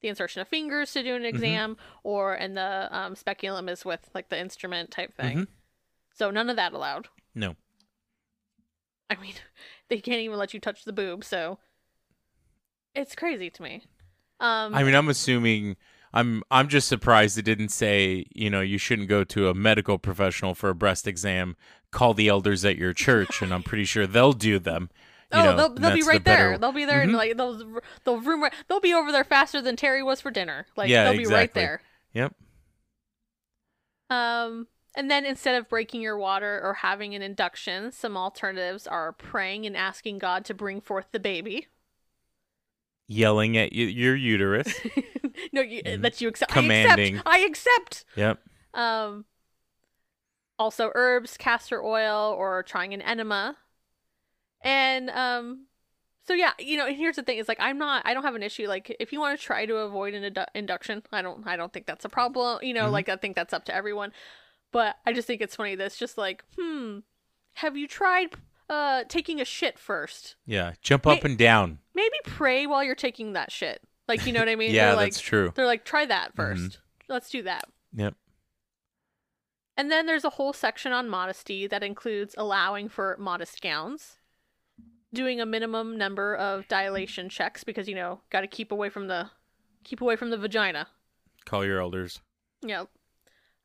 [0.01, 4.09] the insertion of fingers to do an exam, or and the um, speculum is with
[4.13, 5.37] like the instrument type thing.
[5.37, 5.47] Mhm.
[6.13, 7.07] So none of that allowed.
[7.33, 7.55] No.
[9.09, 9.35] I mean,
[9.89, 11.59] they can't even let you touch the boob, so
[12.93, 13.83] it's crazy to me.
[14.39, 15.77] Um, I mean, I'm assuming.
[16.13, 16.43] I'm.
[16.51, 18.25] I'm just surprised it didn't say.
[18.33, 21.55] You know, you shouldn't go to a medical professional for a breast exam.
[21.91, 24.89] Call the elders at your church, and I'm pretty sure they'll do them.
[25.33, 26.37] You oh, know, they'll they'll be that's the right there.
[26.51, 27.15] better- They'll be there, and Mhm.
[27.15, 28.47] like they'll they'll room.
[28.67, 30.67] They'll be over there faster than Terry was for dinner.
[30.75, 31.81] Like Yeah, they'll be right there.
[32.13, 32.35] Yep.
[34.09, 39.11] Um, and then instead of breaking your water or having an induction, some alternatives are
[39.11, 41.67] praying and asking God to bring forth the baby.
[43.07, 44.73] Yelling at y- your uterus.
[45.53, 46.51] no, you, that you accept.
[46.51, 46.59] Mm-hmm.
[46.61, 47.21] Commanding.
[47.25, 48.05] I accept.
[48.15, 48.39] yep.
[48.73, 49.09] I accept.
[49.09, 49.25] Um.
[50.59, 53.57] Also, herbs, castor oil, or trying an enema,
[54.61, 55.65] and um,
[56.27, 58.35] So yeah, you know, and here's the thing: is like I'm not, I don't have
[58.35, 58.67] an issue.
[58.67, 61.73] Like if you want to try to avoid an indu- induction, I don't, I don't
[61.73, 62.59] think that's a problem.
[62.61, 62.91] You know, Mhm.
[62.91, 64.13] like I think that's up to everyone.
[64.71, 66.99] But I just think it's funny This just like, hmm,
[67.55, 68.29] have you tried
[68.73, 70.35] uh taking a shit first?
[70.45, 71.79] Yeah, jump up May- and down.
[71.93, 73.81] Maybe pray while you're taking that shit.
[74.07, 74.71] Like you know what I mean?
[74.73, 75.51] Yeah, They're like, that's true.
[75.55, 76.77] They're like, try that 1st Mhm.
[77.09, 77.65] Let's do that.
[77.95, 78.15] Yep.
[79.75, 84.17] And then there's a whole section on modesty that includes allowing for modest gowns,
[85.13, 89.07] doing a minimum number of dilation checks because you know, got to keep away from
[89.07, 89.29] the
[89.83, 90.87] keep away from the vagina.
[91.45, 92.21] Call your elders.
[92.61, 92.87] Yep.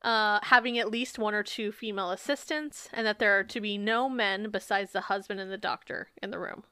[0.03, 3.77] Uh, having at least one or two female assistants, and that there are to be
[3.77, 6.63] no men besides the husband and the doctor in the room.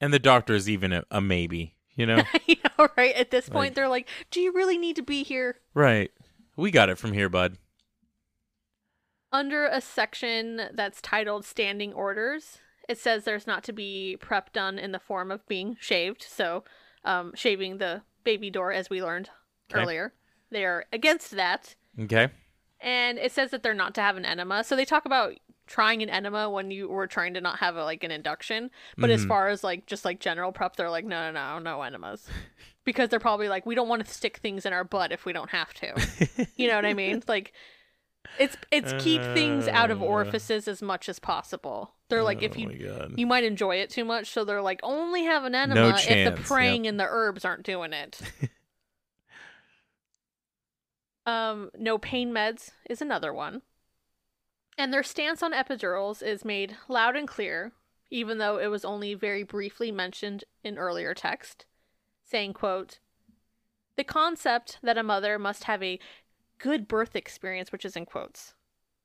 [0.00, 2.22] And the doctor is even a, a maybe, you know?
[2.46, 3.14] you know, right?
[3.14, 6.10] At this point, Like- they're like, "Do you really need to be here?" right.
[6.56, 7.56] We got it from here, bud.
[9.32, 12.58] Under a section that's titled Standing Orders,
[12.88, 16.22] it says there's not to be prep done in the form of being shaved.
[16.28, 16.64] So,
[17.04, 19.30] um, shaving the baby door, as we learned
[19.70, 19.80] Okay.
[19.82, 20.14] earlier.
[20.50, 21.74] They are against that.
[22.00, 22.28] Okay.
[22.80, 24.62] And it says that they're not to have an enema.
[24.64, 25.34] So, they talk about
[25.66, 28.70] trying an enema when you were trying to not have a, like an induction.
[28.96, 29.28] But as Mhm.
[29.28, 32.26] far as like just like general prep, they're like, no, no, no, no enemas.
[32.84, 35.32] because they're probably like, we don't want to stick things in our butt if we
[35.34, 36.46] don't have to.
[36.56, 37.22] You know what I mean?
[37.28, 37.52] Like
[38.38, 40.06] it's it's keep things out of Uh.
[40.06, 41.94] orifices as much as possible.
[42.08, 45.24] They're like if oh you you might enjoy it too much, so they're like only
[45.24, 48.20] have an enema if the praying and the herbs aren't doing it.
[51.28, 53.62] um, no pain meds is another one.
[54.76, 57.72] And their stance on epidurals is made loud and clear,
[58.10, 61.66] even though it was only very briefly mentioned in earlier text,
[62.24, 63.00] saying, quote,
[63.96, 65.98] the concept that a mother must have a
[66.58, 68.54] good birth experience, which is in quotes.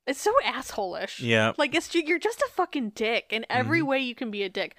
[0.06, 1.20] It's so assholish.
[1.20, 1.54] Yeah.
[1.58, 3.88] Like it's you're just a fucking dick in every Mhm.
[3.88, 4.76] way you can be a dick.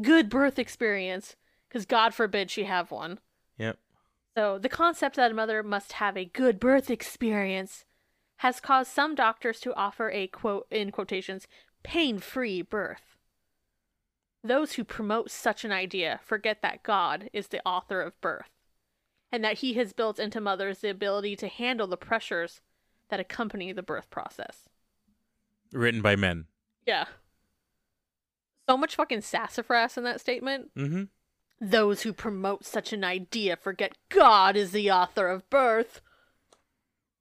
[0.00, 1.36] Good birth experience,
[1.68, 3.18] because God forbid she have one.
[3.58, 3.78] Yep.
[4.36, 7.84] So the concept that a mother must have a good birth experience
[8.36, 11.46] has caused some doctors to offer a quote in quotations
[11.82, 13.18] pain-free birth.
[14.42, 18.50] Those who promote such an idea forget that God is the author of birth
[19.30, 22.60] and that he has built into mothers the ability to handle the pressures
[23.08, 24.68] that accompany the birth process.
[25.72, 26.46] Written by men.
[26.86, 27.04] Yeah.
[28.68, 30.70] So much fucking sassafras in that statement.
[30.76, 31.04] Mm-hmm.
[31.64, 36.00] Those who promote such an idea forget God is the author of birth.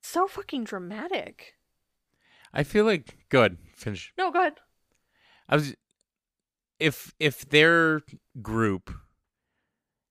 [0.02, 1.54] So fucking dramatic.
[2.52, 3.60] I feel like good.
[3.76, 4.12] Finish.
[4.18, 4.56] No, go ahead.
[5.48, 5.76] I was
[6.80, 8.02] if if their
[8.42, 8.92] group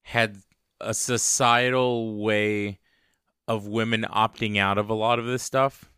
[0.03, 0.37] had
[0.81, 2.79] a societal way
[3.49, 5.91] of women opting out of a lot of this stuff,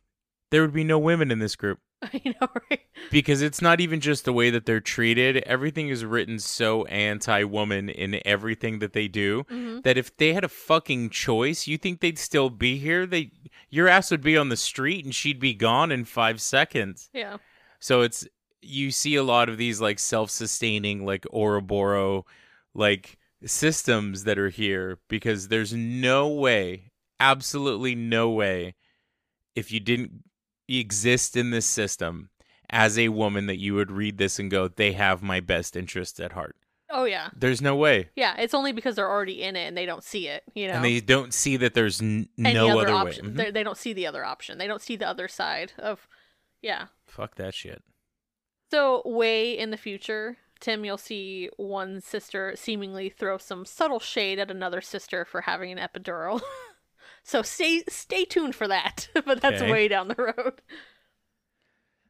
[0.51, 1.81] there would be no women in this group
[2.25, 2.81] Know, right?
[3.11, 5.37] because it's not even just the way that they're treated.
[5.39, 10.45] Everything is written so anti-woman in everything that they do hmm that if they had
[10.45, 13.07] a fucking choice, you think they'd still be here?
[13.07, 13.31] They
[13.71, 17.09] your ass would be on the street and she'd be gone in 5 seconds.
[17.13, 17.39] Yeah.
[17.81, 18.27] So it's
[18.61, 22.25] you see a lot of these like self-sustaining like Ouroboros
[22.75, 28.75] like systems that are here because there's no way, absolutely no way
[29.55, 30.23] if you didn't
[30.81, 32.31] exist in this system
[32.71, 36.19] as a woman that you would read this and go they have my best interests
[36.21, 36.57] at heart.
[36.95, 37.31] Oh yeah.
[37.35, 38.11] There's no way.
[38.17, 38.37] Yeah.
[38.39, 40.43] It's only because they're already in it and they don't see it.
[40.55, 40.75] You know.
[40.75, 43.25] And they don't see that there's n- no other, other, option.
[43.27, 43.31] way.
[43.33, 43.37] Mhm.
[43.37, 44.59] They They don't see the other option.
[44.59, 46.07] They don't see the other side of.
[46.61, 46.87] Yeah.
[47.07, 47.83] Fuck that shit.
[48.71, 54.39] So, way in the future, Tim, you'll see one sister seemingly throw some subtle shade
[54.39, 56.41] at another sister for having an epidural.
[57.23, 59.09] so stay stay tuned for that.
[59.27, 59.71] but that's Okay.
[59.71, 60.61] way down the road.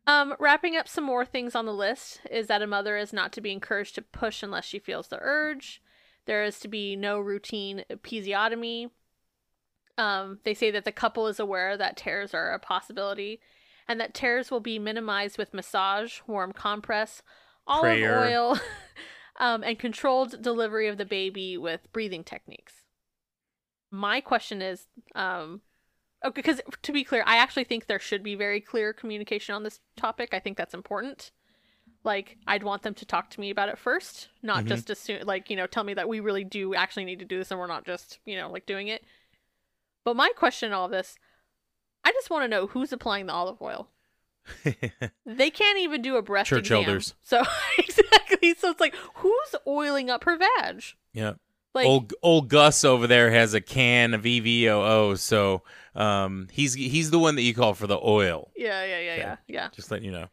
[0.07, 3.33] Um, wrapping up some more things on the list is that a mother is not
[3.35, 5.81] to be encouraged to push unless she feels the urge.
[6.27, 8.91] There is to be no routine episiotomy.
[9.99, 13.41] Um, they say that the couple is aware that tears are a possibility
[13.87, 17.23] and that tears will be minimized with massage, warm compress,
[17.67, 18.19] olive Prayer.
[18.25, 18.59] oil,
[19.39, 22.82] um, and controlled delivery of the baby with breathing techniques.
[23.95, 25.61] My question is, um,
[26.25, 29.63] okay, because to be clear, I actually think there should be very clear communication on
[29.63, 30.31] this topic.
[30.33, 31.31] I think that's important.
[32.03, 34.69] Like, I'd want them to talk to me about it first, not Mhm.
[34.69, 37.39] just assume, like, you know, tell me that we really do actually need to do
[37.39, 39.05] this and we're not just, you know, like doing it.
[40.05, 41.17] But my question in all this,
[42.03, 43.89] I just want to know who's applying the olive oil.
[45.25, 46.79] They can't even do a breast Church exam.
[46.79, 47.15] elders.
[47.23, 47.45] So
[47.79, 48.55] exactly.
[48.55, 50.83] So it's like, who's oiling up her vag?
[51.13, 51.35] yeah.
[51.75, 55.63] Like, old old Gus over there has a can of EVOO, so
[55.95, 58.51] um, he's he's the one that you call for the oil.
[58.57, 59.21] yeah, yeah, yeah, Okay.
[59.21, 59.69] yeah, yeah.
[59.75, 60.27] Just letting you know.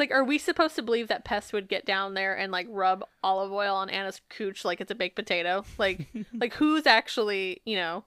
[0.00, 3.04] Like, are we supposed to believe that Pest would get down there and like rub
[3.22, 5.64] olive oil on Anna's cooch like it's a baked potato?
[5.78, 8.04] Like, like who's actually, you know,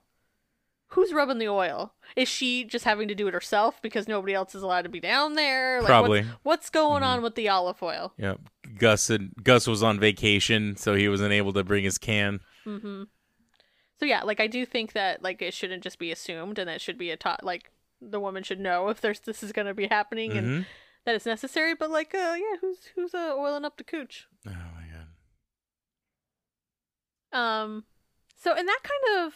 [0.88, 1.94] who's rubbing the oil?
[2.16, 4.98] Is she just having to do it herself because nobody else is allowed to be
[5.00, 5.78] down there?
[5.80, 6.22] Like, Probably.
[6.22, 8.12] What's, what's going on with the olive oil?
[8.18, 8.34] Yeah.
[8.76, 12.40] Gus and Gus was on vacation, so he wasn't able to bring his can.
[12.66, 13.04] Mm-hmm.
[14.00, 16.80] So yeah, like I do think that like it shouldn't just be assumed, and it
[16.80, 17.40] should be a top.
[17.42, 17.70] Like
[18.00, 20.66] the woman should know if there's this is going to be happening and Mhm.
[21.04, 21.74] that it's necessary.
[21.74, 24.26] But like, uh, yeah, who's who's uh, oiling up the cooch?
[24.46, 24.84] Oh my
[27.32, 27.38] god.
[27.38, 27.84] Um,
[28.36, 29.34] so and that kind of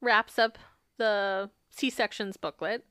[0.00, 0.58] wraps up
[0.98, 2.84] the C sections booklet.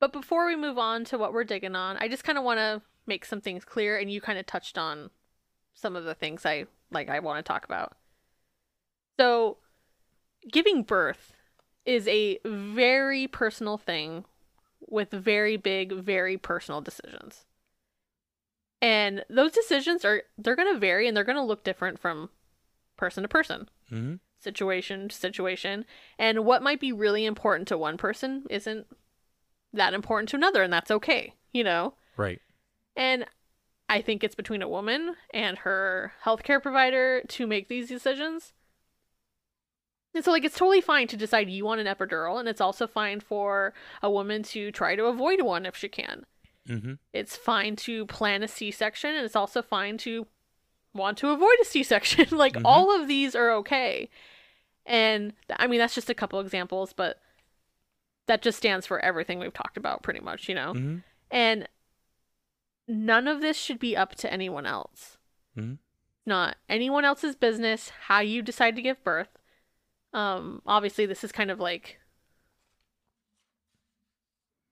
[0.00, 2.58] But before we move on to what we're digging on, I just kind of want
[2.58, 5.10] to make some things clear, and you kind of touched on
[5.74, 7.96] some of the things I like I want to talk about.
[9.20, 9.58] So,
[10.50, 11.34] giving birth
[11.84, 14.24] is a very personal thing
[14.88, 17.44] with very big, very personal decisions.
[18.80, 22.30] And those decisions are they're going to vary and they're going to look different from
[22.96, 24.14] person to person Mm-hmm.
[24.38, 25.84] situation to situation
[26.18, 28.86] and what might be really important to one person isn't
[29.74, 32.40] that important to another and that's okay you know Right.
[32.94, 33.24] and
[33.88, 38.52] i think it's between a woman and her healthcare provider to make these decisions
[40.14, 42.86] and so like it's totally fine to decide you want an epidural and it's also
[42.86, 43.72] fine for
[44.02, 46.24] a woman to try to avoid one if she can
[46.68, 46.94] Mm-hmm.
[47.12, 50.26] it's fine to plan a c-section and it's also fine to
[50.94, 52.62] want to avoid a c-section like Mhm.
[52.64, 54.08] all of these are okay
[54.86, 57.18] and i mean that's just a couple examples but
[58.26, 60.96] that just stands for everything we've talked about pretty much you know Mm-hmm.
[61.30, 61.68] and
[62.86, 65.16] none of this should be up to anyone else
[65.56, 65.78] Mhm.
[66.26, 69.38] not anyone else's business how you decide to give birth
[70.12, 71.98] um obviously this is kind of like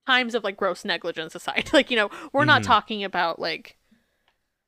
[0.06, 2.66] times of like gross negligence aside like you know we're not Mhm.
[2.66, 3.76] talking about like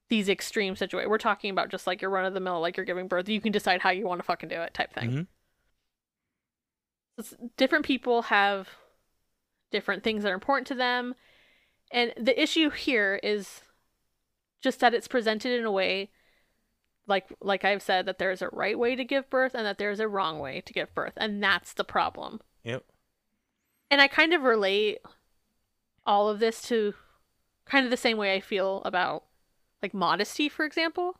[0.08, 2.86] these extreme situations we're talking about just like your run of the mill like you're
[2.86, 5.26] giving birth you can decide how you want to fucking do it type thing Mhm.
[7.58, 8.68] Different people have
[9.70, 11.14] different things that are important to them
[11.92, 13.60] and the issue here is
[14.62, 16.10] just that it's presented in a way
[17.10, 20.00] like like I've said that there's a right way to give birth and that there's
[20.00, 22.40] a wrong way to give birth and that's the problem.
[22.64, 22.84] Yep.
[23.90, 24.98] And I kind of relate
[26.06, 26.94] all of this to
[27.66, 29.24] kind of the same way I feel about
[29.82, 31.18] like modesty for example.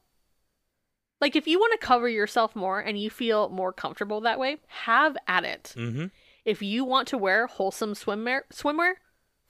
[1.21, 4.57] Like if you want to cover yourself more and you feel more comfortable that way,
[4.69, 5.75] have at it.
[5.77, 6.07] Mm-hmm.
[6.47, 8.93] If you want to wear wholesome swimwear, swimwear,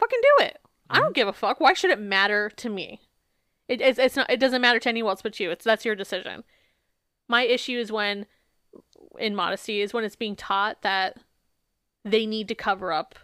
[0.01, 0.59] fucking do it.
[0.93, 1.61] I don't give a fuck.
[1.61, 3.01] Why should it matter to me?
[3.71, 4.29] It, it's, it's not.
[4.29, 5.53] It doesn't matter to anyone else but you.
[5.53, 6.43] It's that's your decision.
[7.29, 8.27] My issue is when,
[9.17, 11.19] in modesty, is when it's being taught that
[12.05, 13.15] they need to cover up,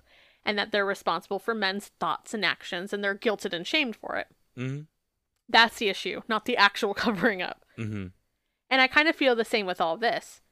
[0.44, 4.14] and that they're responsible for men's thoughts and actions, and they're guilted and shamed for
[4.14, 4.28] it.
[4.56, 4.82] Mm-hmm.
[5.48, 7.64] That's the issue, not the actual covering up.
[7.76, 8.06] Mm-hmm.
[8.70, 10.42] And I kind of feel the same with all this.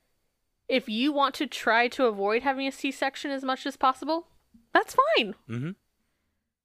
[0.67, 4.27] If you want to try to avoid having a C section as much as possible,
[4.73, 5.37] that's fine.
[5.49, 5.71] Mm-hmm.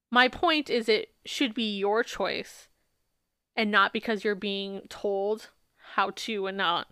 [0.09, 2.69] My point is it should be your choice
[3.59, 5.49] and not because you're being told
[5.95, 6.87] how to and not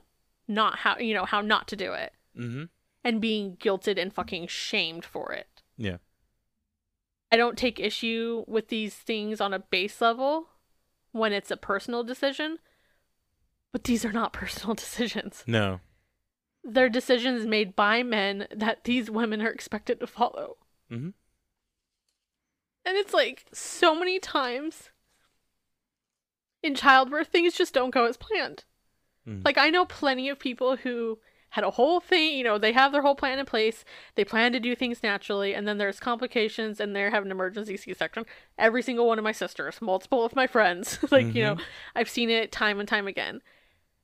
[0.49, 2.65] not how you know how not to do it Mm-hmm.
[3.03, 5.63] and being guilted and fucking shamed for it.
[5.75, 5.97] Yeah.
[7.31, 10.49] I don't take issue with these things on a base level
[11.13, 12.59] when it's a personal decision,
[13.71, 15.43] but these are not personal decisions.
[15.47, 15.79] No.
[16.63, 20.57] They're decisions made by men that these women are expected to follow.
[20.91, 21.09] Mm-hmm.
[22.85, 24.91] And it's like so many times
[26.63, 28.65] in childbirth, things just don't go as planned.
[29.27, 29.45] Mhm.
[29.45, 31.19] Like, I know plenty of people who
[31.51, 33.85] had a whole thing, you know, they have their whole plan in place,
[34.15, 37.77] they plan to do things naturally, and then there's complications and they're having an emergency
[37.77, 38.25] C section.
[38.57, 41.57] Every single one of my sisters, multiple of my friends, like, you know,
[41.95, 43.41] I've seen it time and time again.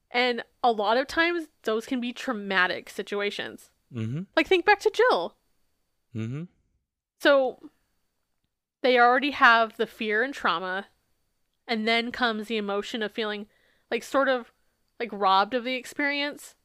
[0.10, 3.70] And a lot of times, those can be traumatic situations.
[3.94, 4.22] Mm-hmm.
[4.36, 5.36] Like, think back to Jill.
[6.16, 6.44] Mm-hmm.
[7.20, 7.70] So
[8.82, 10.86] they already have the fear and trauma,
[11.68, 13.48] and then comes the emotion of feeling
[13.92, 14.52] like sort of
[15.00, 16.56] like robbed of the experience.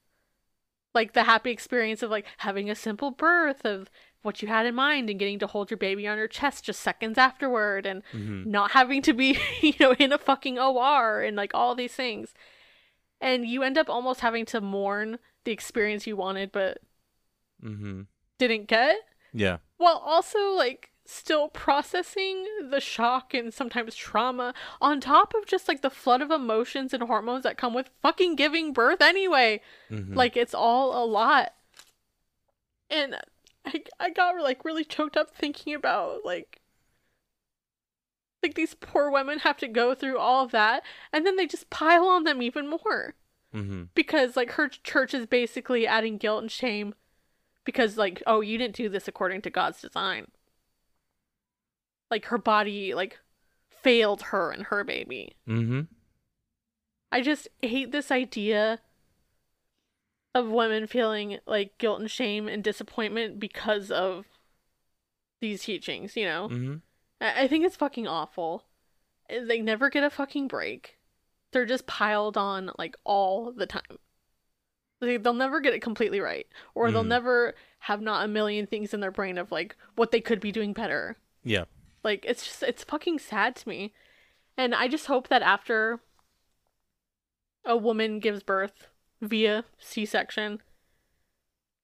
[0.94, 3.90] Like the happy experience of like having a simple birth of
[4.22, 6.80] what you had in mind and getting to hold your baby on your chest just
[6.80, 8.50] seconds afterward and Mm-hmm.
[8.50, 12.34] not having to be, you know, in a fucking OR and like all these things.
[13.20, 16.78] And you end up almost having to mourn the experience you wanted but
[17.62, 18.02] Mm-hmm.
[18.38, 18.96] didn't get
[19.32, 19.58] Yeah.
[19.76, 25.80] while also like still processing the shock and sometimes trauma on top of just like
[25.80, 29.60] the flood of emotions and hormones that come with fucking giving birth anyway
[29.90, 30.14] Mm-hmm.
[30.14, 31.54] like it's all a lot
[32.90, 33.16] and
[33.64, 36.60] I, I got like really choked up thinking about like
[38.42, 40.82] Like these poor women have to go through all of that
[41.12, 43.14] and then they just pile on them even more.
[43.54, 43.84] Mm-hmm.
[43.94, 46.94] Because like her church is basically adding guilt and shame
[47.64, 50.28] because like, oh, you didn't do this according to God's design.
[52.10, 53.18] Like her body like
[53.82, 55.36] failed her and her baby.
[55.48, 55.82] Mm-hmm.
[57.12, 58.80] I just hate this idea
[60.34, 64.26] of women feeling like guilt and shame and disappointment because of
[65.40, 66.48] these teachings, you know?
[66.50, 66.74] Mm-hmm.
[67.20, 68.64] I I think it's fucking awful.
[69.28, 70.96] They never get a fucking break.
[71.52, 73.98] They're just piled on like all the time.
[75.00, 76.46] They, they'll never get it completely right.
[76.74, 77.08] Or they'll Mhm.
[77.08, 80.50] never have not a million things in their brain of like what they could be
[80.52, 81.16] doing better.
[81.44, 81.64] Yeah.
[82.04, 83.92] Like it's just it's fucking sad to me.
[84.56, 86.00] And I just hope that after
[87.64, 88.86] a woman gives birth
[89.20, 90.60] via C-section,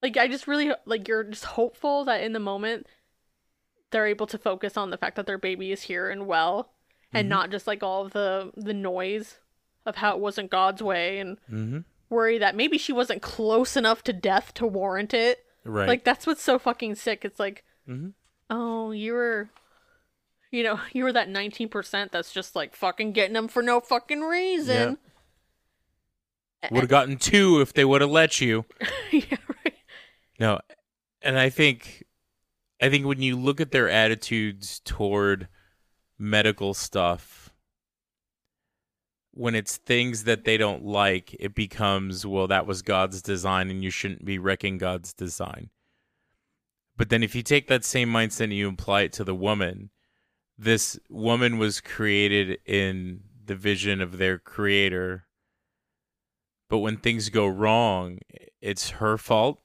[0.03, 2.86] like I just really like you're just hopeful that in the moment
[3.91, 6.73] they're able to focus on the fact that their baby is here and well
[7.12, 7.31] and Mhm.
[7.31, 9.39] not just like all of the the noise
[9.86, 11.78] of how it wasn't God's way and Mm-hmm.
[12.09, 15.45] worry that maybe she wasn't close enough to death to warrant it.
[15.65, 15.89] Right.
[15.89, 17.24] Like that's what's so fucking sick.
[17.24, 18.11] It's like mm-hmm.
[18.51, 19.49] Oh, you were,
[20.55, 24.20] you know, you were that 19% that's just like fucking getting them for no fucking
[24.20, 24.98] reason.
[26.70, 28.64] Would have gotten two if they would have let you.
[29.12, 29.74] yeah, right.
[30.40, 30.60] No,
[31.20, 32.05] and I think,
[32.81, 35.48] I think when you look at their attitudes toward
[36.18, 37.52] medical stuff,
[39.32, 43.85] when it's things that they don't like, it becomes well, that was God's design, and
[43.85, 45.68] you shouldn't be wrecking God's design.
[46.97, 49.90] But then, if you take that same mindset and you apply it to the woman,
[50.59, 55.26] this woman was created in the vision of their creator.
[56.70, 58.18] But when things go wrong,
[58.60, 59.60] it's her fault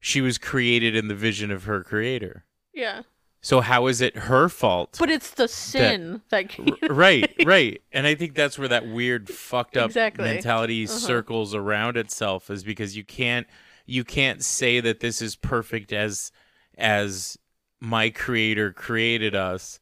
[0.00, 2.44] she was created in the vision of her creator.
[2.72, 3.02] Yeah.
[3.40, 4.96] So how is it her fault?
[4.98, 7.82] But it's the sin that, R- right, right.
[7.92, 10.24] And I think that's where that weird fucked up Exactly.
[10.24, 10.92] mentality Uh-huh.
[10.98, 13.46] circles around itself is because you can't
[13.86, 16.30] you can't say that this is perfect as
[16.76, 17.36] as
[17.80, 19.80] my creator created us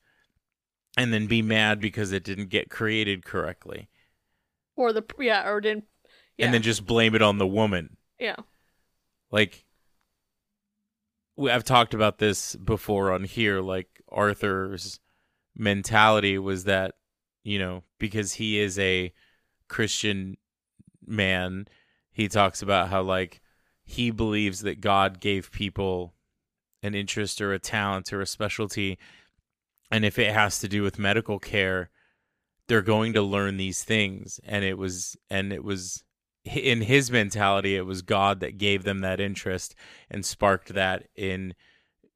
[0.96, 3.88] and then be mad because it didn't get created correctly
[4.76, 5.84] or the, yeah, or didn't,
[6.36, 6.46] yeah.
[6.46, 7.96] and then just blame it on the woman.
[8.18, 8.36] yeah.
[9.30, 9.64] like
[11.36, 15.00] we- I've talked about this before on here like Arthur's
[15.56, 16.94] mentality was that
[17.42, 19.12] you know because he is a
[19.68, 20.36] Christian
[21.06, 21.66] man
[22.12, 23.40] he talks about how like
[23.84, 26.14] he believes that God gave people
[26.82, 28.98] an interest or a talent or a specialty
[29.90, 31.90] and if it has to do with medical care
[32.68, 34.40] they're going to learn these things.
[34.44, 36.02] And it was and it was
[36.44, 39.74] in his mentality it was god that gave them that interest
[40.08, 41.52] and sparked that in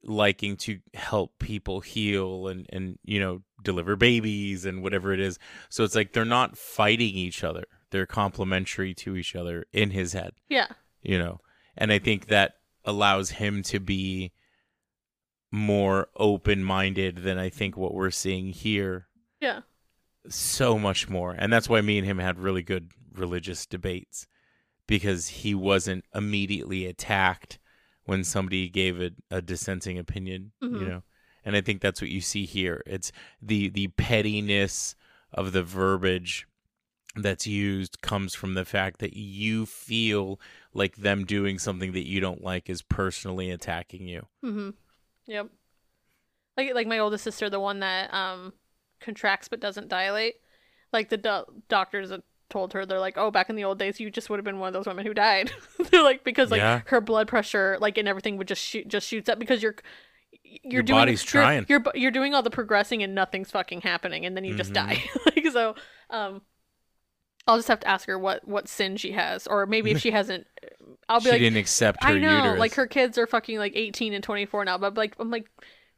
[0.04, 5.38] liking to help people heal and and you know deliver babies and whatever it is.
[5.68, 7.64] So it's like they're not fighting each other.
[7.90, 10.32] They're complementary to each other in his head.
[10.48, 10.68] Yeah.
[11.02, 11.40] you know?
[11.76, 14.32] And i think that allows him to be
[15.52, 19.06] more open-minded than i think what we're seeing here
[19.40, 19.60] Yeah.
[20.28, 24.26] so much more and that's why me and him had really good religious debates
[24.86, 27.58] because he wasn't immediately attacked
[28.04, 30.88] when somebody gave a, a dissenting opinion you Mhm.
[30.88, 31.02] know
[31.44, 33.10] and i think that's what you see here it's
[33.42, 34.94] the the pettiness
[35.32, 36.46] of the verbiage
[37.16, 40.40] that's used comes from the fact that you feel
[40.74, 44.70] like them doing something that you don't like is personally attacking you Mm-hmm.
[45.30, 45.46] Yep.
[46.56, 48.52] Like like my oldest sister, the one that um
[49.00, 50.34] contracts but doesn't dilate.
[50.92, 52.12] Like the do- doctors
[52.50, 54.58] told her, they're like, oh, back in the old days, you just would have been
[54.58, 55.52] one of those women who died.
[55.90, 56.80] they're like because like Yeah.
[56.86, 59.76] her blood pressure, like and everything would just shoot just shoots up because you're
[60.42, 61.66] you're Your doing body's you're- trying.
[61.68, 64.72] You're, you're you're doing all the progressing and nothing's fucking happening, and then you just
[64.72, 64.74] Mhm.
[64.74, 65.04] die.
[65.26, 65.76] like so,
[66.10, 66.42] um.
[67.46, 70.10] I'll just have to ask her what what sin she has, or maybe if she
[70.10, 70.46] hasn't,
[71.08, 73.58] I'll be she like, didn't accept her I know, uterus like her kids are fucking
[73.58, 75.50] like 18 and 24 now, but like I'm like,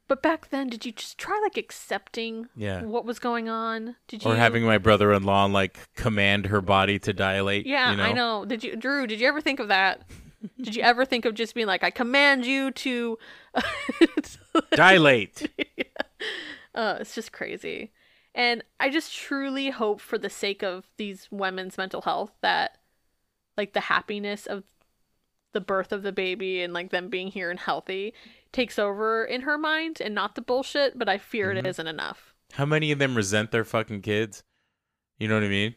[0.08, 3.96] but back then, did you just try like accepting yeah what was going on?
[4.08, 4.30] Did you?
[4.30, 8.02] or having my brother-in-law like command her body to dilate Yeah, you know?
[8.02, 8.44] I know.
[8.44, 9.06] Did you, Drew?
[9.06, 10.02] Did you ever think of that?
[10.60, 13.18] did you ever think of just being like, I command you to?
[14.74, 15.48] dilate
[16.74, 17.92] uh, it's just crazy.
[18.34, 22.78] And I just truly hope for the sake of these women's mental health that
[23.56, 24.64] like the happiness of
[25.52, 28.14] the birth of the baby and like them being here and healthy
[28.52, 31.68] takes over in her mind and not the bullshit, but I fear it Mhm.
[31.68, 32.34] isn't enough.
[32.52, 34.42] How many of them resent their fucking kids?
[35.18, 35.74] You know what I mean?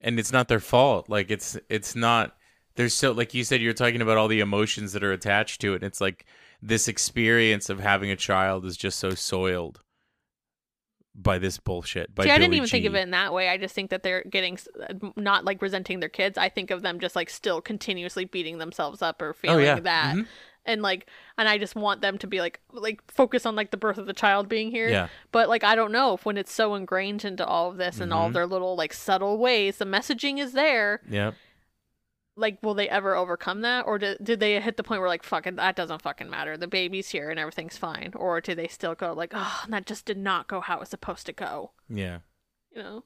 [0.00, 1.08] And it's not their fault.
[1.08, 2.36] Like it's it's not
[2.74, 5.72] there's so like you said you're talking about all the emotions that are attached to
[5.74, 5.76] it.
[5.76, 6.24] And it's like
[6.60, 9.80] this experience of having a child is just so soiled
[11.14, 12.14] by this bullshit.
[12.14, 13.48] By See, I didn't Billie even think of it in that way.
[13.48, 14.58] I just think that they're getting
[14.88, 16.38] uh, not like resenting their kids.
[16.38, 19.80] I think of them just like still continuously beating themselves up or feeling Oh, yeah.
[19.80, 20.26] that, Mhm.
[20.64, 21.06] and like,
[21.36, 24.06] and I just want them to be like, like focus on like the birth of
[24.06, 24.88] the child being here.
[24.88, 25.08] Yeah.
[25.32, 28.12] But like, I don't know if when it's so ingrained into all of this and
[28.12, 28.26] all Mm-hmm.
[28.28, 31.02] of their little like subtle ways, the messaging is there.
[31.10, 31.32] Yeah.
[32.34, 35.22] Like, will they ever overcome that, or did, did they hit the point where like,
[35.22, 36.56] fuck it, that doesn't fucking matter.
[36.56, 40.06] The baby's here and everything's fine, or do they still go like, oh, that just
[40.06, 41.72] did not go how it was supposed to go?
[41.90, 42.20] Yeah.
[42.74, 43.04] you know.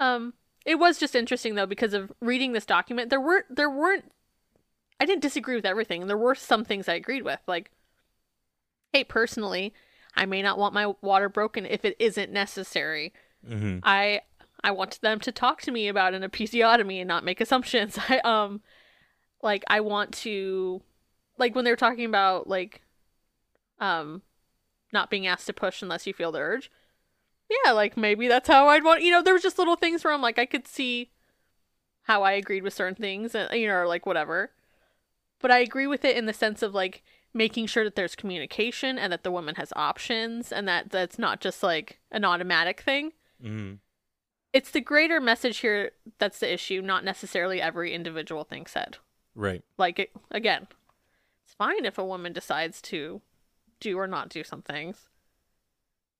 [0.00, 0.34] Um,
[0.64, 3.10] it was just interesting though because of reading this document.
[3.10, 4.12] There weren't there weren't.
[5.00, 6.06] I didn't disagree with everything.
[6.06, 7.70] There were some things I agreed with, like,
[8.92, 9.72] hey, personally,
[10.16, 13.12] I may not want my water broken if it isn't necessary.
[13.46, 14.22] hmm I
[14.62, 17.98] I want them to talk to me about an episiotomy and not make assumptions.
[18.08, 18.60] I um
[19.42, 20.82] like I want to
[21.38, 22.82] like when they were talking about like
[23.80, 24.22] um
[24.92, 26.70] not being asked to push unless you feel the urge.
[27.64, 30.12] Yeah, like maybe that's how I'd want you know, there was just little things where
[30.12, 31.10] I'm like I could see
[32.02, 34.50] how I agreed with certain things and you know, or like whatever.
[35.40, 37.02] But I agree with it in the sense of like
[37.32, 41.40] making sure that there's communication and that the woman has options and that that's not
[41.40, 43.74] just like an automatic thing hmm
[44.58, 48.96] it's the greater message here that's the issue, not necessarily every individual thing said.
[49.36, 49.62] Right.
[49.78, 50.66] Like it, again,
[51.44, 53.20] it's fine if a woman decides to
[53.78, 55.06] do or not do some things,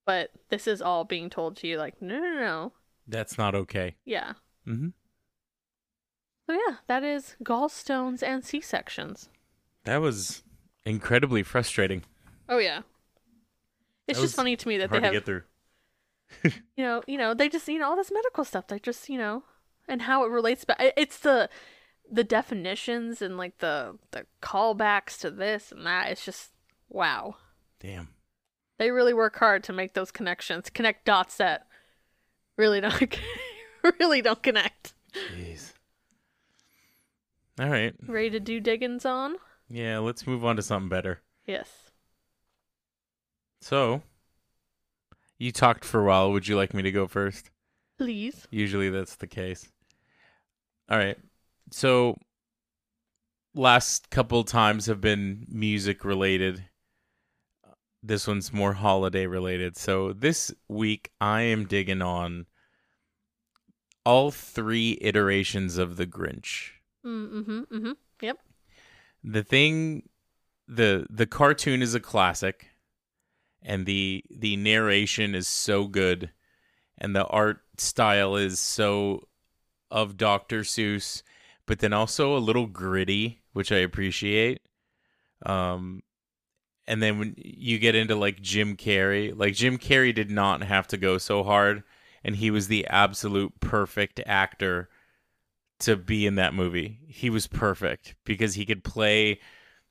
[0.07, 2.73] but this is all being told to you like no, no, no,
[3.09, 3.97] That's not okay.
[4.05, 4.35] yeah.
[4.65, 4.91] hmm
[6.47, 9.29] So yeah, that is gallstones and C sections.
[9.83, 10.45] That was
[10.85, 12.05] incredibly frustrating.
[12.49, 12.83] Oh yeah,
[14.07, 15.43] it's That just funny to me that Hard they to have get through.
[16.45, 18.67] you know, you know, they just you know all this medical stuff.
[18.69, 19.45] They just you know,
[19.89, 20.65] and how it relates.
[20.65, 21.49] But it's the
[22.11, 26.11] the definitions and like the the callbacks to this and that.
[26.11, 26.51] It's just
[26.89, 27.37] wow.
[27.81, 28.09] Damn.
[28.79, 31.67] They really work hard to make those connections, connect dots that
[32.57, 33.19] really don't
[33.99, 34.95] really don't connect.
[35.35, 35.73] Jeez.
[37.61, 37.95] All right.
[38.07, 39.37] Ready to do diggins on?
[39.69, 41.21] Yeah, let's move on to something better.
[41.45, 41.69] Yes.
[43.61, 44.03] So,
[45.39, 46.33] you talked for a while.
[46.33, 47.51] Would you like me to go first?
[47.99, 48.47] Please.
[48.51, 49.69] Usually that's the case.
[50.91, 51.19] All right.
[51.71, 52.17] So,
[53.55, 56.65] last couple times have been music related.
[58.03, 59.77] This one's more holiday related.
[59.77, 62.47] So, this week I am digging on
[64.05, 66.71] all three iterations of The Grinch.
[67.05, 67.61] Mm-hmm.
[67.75, 67.93] Mm-hmm.
[68.23, 68.39] Yep.
[69.25, 70.09] the thing
[70.67, 72.67] the the cartoon is a classic
[73.63, 76.31] and the the narration is so good
[76.99, 79.27] and the art style is so
[79.91, 80.61] of Dr.
[80.61, 81.23] Seuss
[81.67, 84.61] but then also a little gritty which I appreciate
[85.47, 86.03] um
[86.87, 90.87] and then when you get into like Jim Carrey like Jim Carrey did not have
[90.89, 91.83] to go so hard
[92.25, 94.89] and he was the absolute perfect actor
[95.81, 96.99] to be in that movie.
[97.07, 99.41] He was perfect because he could play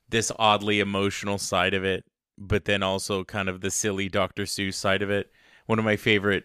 [0.08, 2.04] this oddly emotional side of it,
[2.38, 4.44] but then also kind of the silly Dr.
[4.44, 5.30] Seuss side of it.
[5.66, 6.44] One of my favorite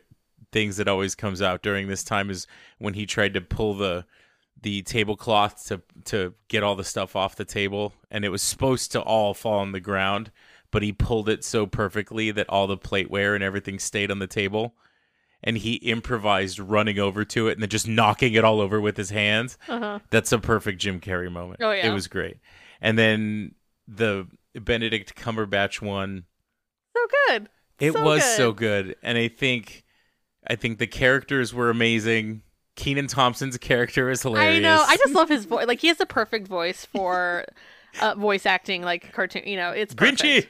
[0.51, 2.47] things that always comes out during this time is
[2.77, 4.05] when he tried to pull the
[4.61, 8.93] the tablecloth to to get all the stuff off the table and it was supposed
[8.93, 10.31] to all fall on the ground,
[10.71, 14.27] but he pulled it so perfectly that all the plateware and everything stayed on the
[14.27, 14.75] table
[15.43, 18.95] and he improvised running over to it and then just knocking it all over with
[18.95, 19.57] his hands.
[19.67, 19.99] Uh-huh.
[20.09, 21.59] That's a perfect Jim Carrey moment.
[21.61, 21.87] Oh, yeah.
[21.87, 22.37] It was great.
[22.81, 23.55] And then
[23.87, 26.25] the Benedict Cumberbatch one,
[26.95, 27.49] So good.
[27.79, 28.37] it So was good.
[28.37, 28.95] so good.
[29.03, 29.83] And I think
[30.47, 32.43] I think the characters were amazing.
[32.75, 34.57] Kenan Thompson's character is hilarious.
[34.57, 34.83] I know.
[34.87, 35.67] I just love his voice.
[35.67, 37.45] Like he has the perfect voice for
[38.01, 39.43] uh, voice acting, like cartoon.
[39.45, 40.21] You know, it's perfect.
[40.21, 40.47] Grinchy.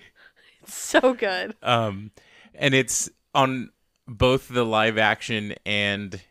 [0.64, 1.56] It's so good.
[1.62, 2.12] Um
[2.56, 3.72] and it's on
[4.08, 6.22] both the live action and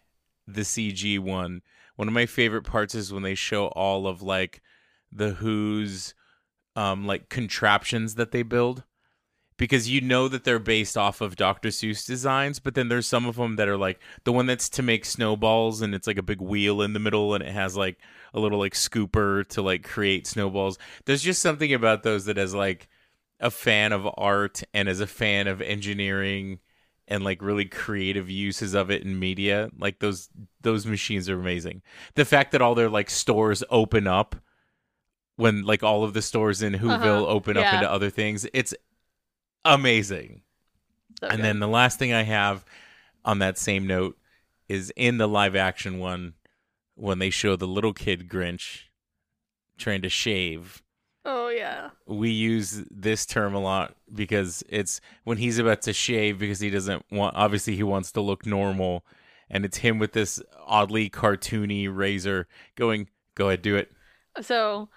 [0.47, 1.63] the CG one.
[1.97, 4.63] One of my favorite parts is when they show all of like
[5.11, 6.15] the Who's
[6.77, 8.85] um like contraptions that they build
[9.63, 11.69] because you know that they're based off of Dr.
[11.69, 14.83] Seuss designs, but then there's some of them that are like the one that's to
[14.83, 17.99] make snowballs and it's like a big wheel in the middle and it has like
[18.35, 20.79] a little like scooper to like create snowballs.
[21.05, 22.89] There's just something about those that as like
[23.39, 26.59] a fan of art and as a fan of engineering
[27.07, 30.29] and like really creative uses of it in media, like those
[30.63, 31.83] those machines are amazing.
[32.15, 34.37] The fact that all their like stores open up
[35.37, 37.27] when like all of the stores in Whoville Uh-huh.
[37.27, 38.75] open up into other things, it's
[39.65, 40.43] amazing.
[41.21, 41.45] So and good.
[41.45, 42.65] then the last thing I have
[43.25, 44.17] on that same note
[44.69, 46.35] is in the live action one
[46.95, 48.83] when they show the little kid Grinch
[49.79, 50.83] trying to shave
[51.25, 51.91] Oh yeah.
[52.07, 56.71] we use this term a lot because it's when he's about to shave because he
[56.71, 59.05] doesn't want obviously he wants to look normal
[59.49, 63.91] and it's him with this oddly cartoony razor going go ahead do it
[64.41, 64.89] So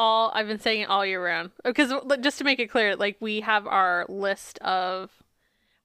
[0.00, 3.18] all I've been saying it all year round because just to make it clear, like
[3.20, 5.10] we have our list of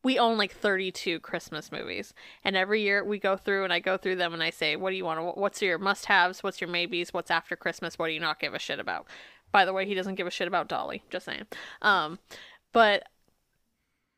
[0.03, 2.13] we own like 32 Christmas movies,
[2.43, 4.91] and every year we go through and I go through them and I say, what
[4.91, 5.19] do you want?
[5.19, 6.43] to What's your must-haves?
[6.43, 7.13] What's your maybes?
[7.13, 7.99] What's after Christmas?
[7.99, 9.05] What do you not give a shit about?
[9.51, 11.03] By the way, he doesn't give a shit about Dolly.
[11.09, 11.47] Just saying.
[11.81, 12.19] Um,
[12.71, 13.03] but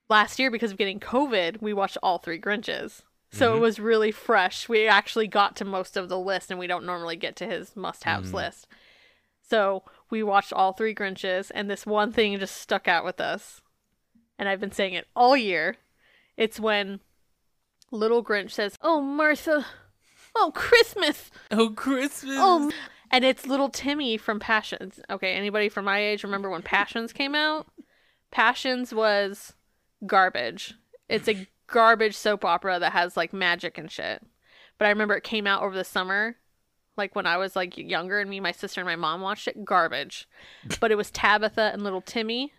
[0.09, 3.01] last year because of getting COVID, we watched all three Grinches.
[3.31, 4.69] So it was really fresh.
[4.69, 7.75] We actually got to most of the list, and we don't normally get to his
[7.75, 8.67] must-haves list.
[9.49, 13.61] So we watched all three Grinches, and this one thing just stuck out with us.
[14.37, 15.77] And I've been saying it all year.
[16.35, 16.99] It's when
[17.91, 19.65] little Grinch says, "Oh Martha,
[20.35, 22.71] oh Christmas, oh christmas oh,"
[23.09, 24.99] and it's little Timmy from Passions.
[25.09, 27.67] Okay, anybody from my age remember when Passions came out?
[28.31, 29.53] Passions was
[30.05, 30.75] garbage.
[31.09, 34.21] It's a garbage soap opera that has like magic and shit.
[34.77, 36.35] But I remember it came out over the summer,
[36.97, 39.63] like when I was like younger, and me, my sister, and my mom watched it.
[39.65, 40.27] Garbage.
[40.79, 42.53] But it was Tabitha and little Timmy.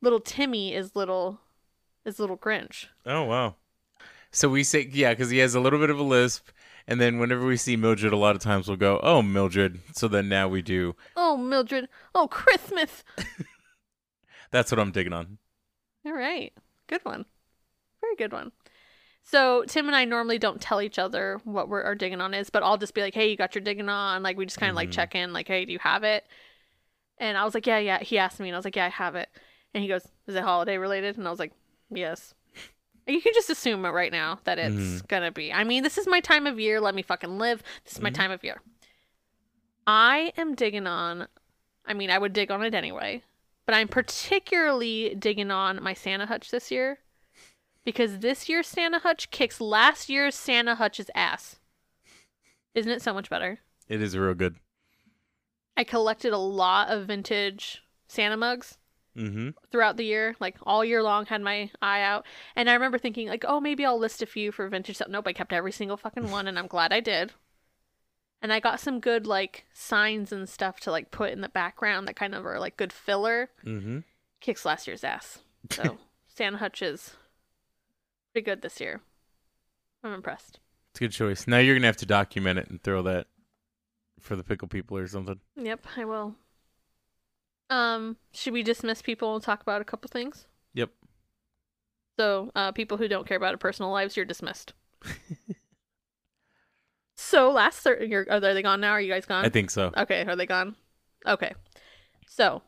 [0.00, 1.40] Little Timmy is little
[2.04, 2.86] is little Grinch.
[3.06, 3.54] oh wow
[4.32, 6.48] so we say yeah because he has a little bit of a lisp
[6.88, 10.08] and then whenever we see mildred a lot of times we'll go oh mildred so
[10.08, 11.88] then now we do Oh Mildred.
[12.12, 13.04] Oh Christmas.
[14.50, 15.38] that's what i'm digging on
[16.04, 16.52] All right.
[16.88, 17.24] Good one.
[18.00, 18.50] Very good one.
[19.22, 22.50] So Tim and I normally don't tell each other what we're our digging on is,
[22.50, 24.70] but I'll just be like, "Hey, you got your digging on?" Like we just kind
[24.70, 24.96] of like mm-hmm.
[24.96, 26.26] check in, like, "Hey, do you have it?"
[27.18, 28.90] And I was like, "Yeah, yeah." He asked me, and I was like, "Yeah, I
[28.90, 29.28] have it."
[29.72, 31.52] And he goes, "Is it holiday related?" And I was like,
[31.90, 32.34] "Yes."
[33.04, 35.06] You can just assume it right now that it's mm-hmm.
[35.08, 35.52] gonna be.
[35.52, 36.80] I mean, this is my time of year.
[36.80, 37.60] Let me fucking live.
[37.84, 38.22] This is my mm-hmm.
[38.22, 38.60] time of year.
[39.88, 41.26] I am digging on.
[41.84, 43.24] I mean, I would dig on it anyway,
[43.66, 47.00] but I'm particularly digging on my Santa Hutch this year
[47.84, 51.56] because this year's Santa Hutch kicks last year's Santa Hutch's ass.
[52.74, 53.60] Isn't it so much better?
[53.88, 54.56] it is real good
[55.76, 58.78] I collected a lot of vintage Santa mugs
[59.16, 62.26] mm-hmm throughout the year, like all year long, had my eye out.
[62.54, 65.08] And I remember thinking, like, oh, maybe I'll list a few for vintage stuff.
[65.08, 67.32] Nope, I kept every single fucking one, and I'm glad I did.
[68.42, 72.06] And I got some good like signs and stuff to like put in the background
[72.06, 73.50] that kind of are like good filler.
[73.64, 74.00] mm-hmm
[74.40, 75.38] Kicks last year's ass.
[75.70, 75.98] So
[76.28, 77.14] Santa Hutch is
[78.32, 79.00] pretty good this year.
[80.02, 80.58] I'm impressed.
[80.90, 81.46] It's a good choice.
[81.46, 83.26] Now you're gonna have to document it and throw that
[84.20, 85.40] for the pickle people or something.
[85.56, 86.34] Yep, I will.
[87.70, 90.46] Um, should we dismiss people and talk about a couple things?
[90.74, 90.90] Yep.
[92.18, 94.74] So, uh, people who don't care about our personal lives, you're dismissed.
[97.16, 98.90] so last Thursday, you're, are they gone now?
[98.90, 99.44] Are you guys gone?
[99.44, 99.90] I think so.
[99.96, 100.76] Okay, are they gone?
[101.26, 101.54] Okay.
[102.26, 102.62] So,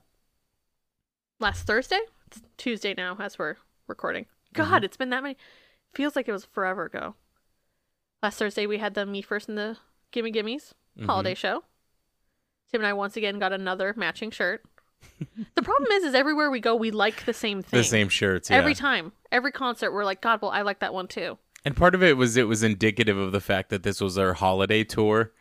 [1.39, 2.01] last Thursday?
[2.29, 4.27] It's Tuesday now as we're recording.
[4.55, 4.85] God, mm-hmm.
[4.85, 5.37] it's been that many.
[5.95, 7.15] Feels like it was forever ago.
[8.23, 9.77] Last Thursday, we had the Me First and the
[10.11, 11.07] Gimme Gimmes mm-hmm.
[11.07, 11.65] holiday show.
[12.71, 14.63] Tim and I once again got another matching shirt.
[15.55, 17.79] the problem is, is everywhere we go, we like the same thing.
[17.79, 18.51] The same shirts.
[18.51, 18.57] Yeah.
[18.57, 21.39] Every time, every concert, we're like, God, well, I like that one too.
[21.65, 24.35] And part of it was it was indicative of the fact that this was our
[24.35, 25.33] holiday tour.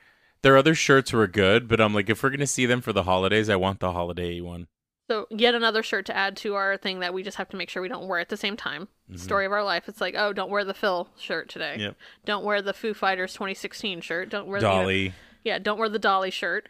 [0.42, 3.04] Their other shirts were good, but I'm like, if we're gonna see them for the
[3.04, 4.68] holidays, I want the holiday one.
[5.10, 7.70] So yet another shirt to add to our thing that we just have to make
[7.70, 8.88] sure we don't wear at the same time.
[9.16, 9.88] Story of our life.
[9.90, 11.76] It's like, oh, don't wear the Phil shirt today.
[11.78, 11.96] Yep.
[12.26, 14.30] Don't wear the Foo Fighters 2016 shirt.
[14.30, 15.14] Don't wear The, you know- Dolly.
[15.44, 16.68] yeah, don't wear the Dolly shirt.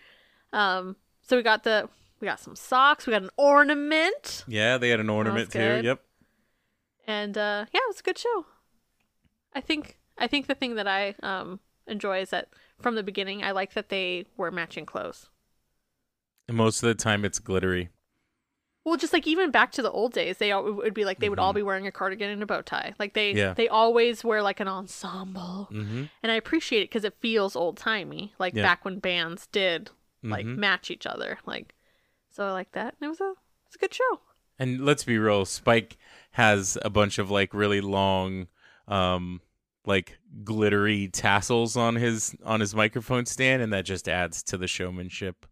[0.52, 1.88] Um, so we got the
[2.20, 3.06] we got some socks.
[3.06, 5.60] We got an ornament, Yeah, they had an ornament too.
[5.60, 5.86] good.
[5.86, 6.02] Yep.
[7.08, 8.46] and uh, yeah, it was a good show.
[9.54, 12.50] I think I think the thing that I um enjoy is that
[12.80, 15.30] from the beginning, I like that they were matching clothes.
[16.48, 17.90] And most of the time, it's glittery.
[18.86, 21.30] Well, just like even back to the old days, they all, would be like they
[21.30, 22.94] would all be wearing a cardigan and a bow tie.
[23.00, 23.54] Like they Yeah.
[23.54, 26.04] they always wear like an ensemble, Mm-hmm.
[26.22, 28.64] and I appreciate it because it feels old timey, like Yeah.
[28.64, 29.90] back when bands did
[30.22, 30.58] like Mhm.
[30.58, 31.40] match each other.
[31.46, 31.76] Like
[32.30, 32.96] so, I like that.
[33.00, 33.34] And it was a
[33.68, 34.20] it's a good show.
[34.60, 35.98] And let's be real, Spike
[36.32, 38.48] has a bunch of like really long,
[38.88, 39.42] um,
[39.86, 44.68] like glittery tassels on his on his microphone stand, and that just adds to the
[44.68, 45.46] showmanship.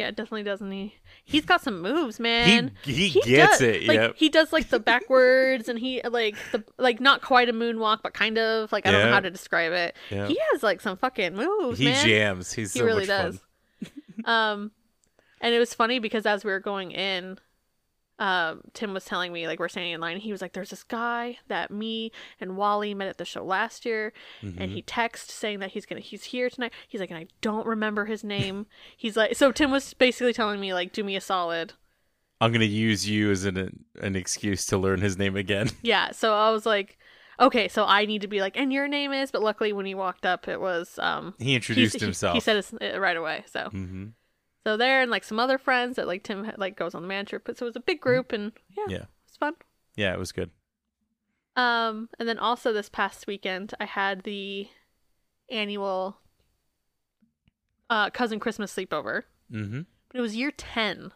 [0.00, 0.94] Yeah, it definitely doesn't he?
[1.26, 2.72] He's got some moves, man.
[2.82, 3.84] he he gets does- it.
[3.86, 4.14] Like yep.
[4.16, 8.14] he does like the backwards and he like the like not quite a moonwalk, but
[8.14, 9.94] kind of like I don't know how to describe it.
[10.10, 10.26] Yeah.
[10.26, 12.06] He has like some fucking moves, He man.
[12.06, 12.50] jams.
[12.54, 13.40] He's he so really does.
[14.24, 14.70] um,
[15.42, 17.38] and it was funny because as we were going in,
[18.20, 20.84] um, Tim was telling me, like, we're standing in line, he was like, There's this
[20.84, 25.60] guy that me and Wally met at the show last year, and he texted saying
[25.60, 26.72] that he's gonna, he's here tonight.
[26.86, 28.66] He's like, and I don't remember his name.
[28.96, 31.72] he's like, so Tim was basically telling me, like, do me a solid.
[32.42, 35.70] I'm gonna use you as an an excuse to learn his name again.
[35.82, 36.98] Yeah, so I was like,
[37.38, 39.94] okay, so I need to be like, and your name is, but luckily when he
[39.94, 42.34] walked up, it was, um, He introduced he, himself.
[42.34, 43.70] He, said it right away, so.
[43.70, 44.08] hmm
[44.66, 47.26] So there and like some other friends that like Tim like goes on the man
[47.26, 48.96] trip, but so it was a big group and yeah, Yeah.
[48.98, 49.54] it was fun.
[49.96, 50.50] Yeah, it was good.
[51.56, 54.68] Um, and then also this past weekend I had the
[55.50, 56.18] annual
[57.88, 59.22] uh cousin Christmas sleepover,
[59.52, 59.80] Mm-hmm.
[60.08, 61.12] but it was year ten.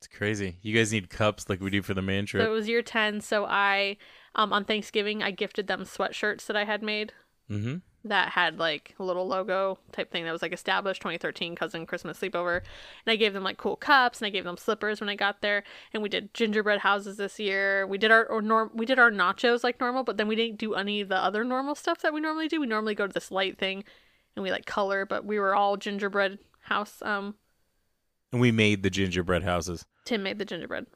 [0.00, 0.58] It's crazy.
[0.62, 2.42] You guys need cups like we do for the man trip.
[2.44, 3.20] So it was year ten.
[3.20, 3.96] So I
[4.34, 7.12] um on Thanksgiving I gifted them sweatshirts that I had made
[7.48, 7.76] hmm
[8.08, 12.18] that had like a little logo type thing that was like established 2013 cousin Christmas
[12.18, 12.58] sleepover.
[12.58, 15.42] And I gave them like cool cups and I gave them slippers when I got
[15.42, 15.64] there.
[15.92, 17.86] And we did gingerbread houses this year.
[17.86, 20.58] We did our or norm we did our nachos like normal, but then we didn't
[20.58, 22.60] do any of the other normal stuff that we normally do.
[22.60, 23.84] We normally go to this light thing
[24.34, 27.02] and we like color, but we were all gingerbread house.
[27.02, 27.34] Um
[28.32, 29.84] And we made the gingerbread houses.
[30.04, 30.86] Tim made the gingerbread.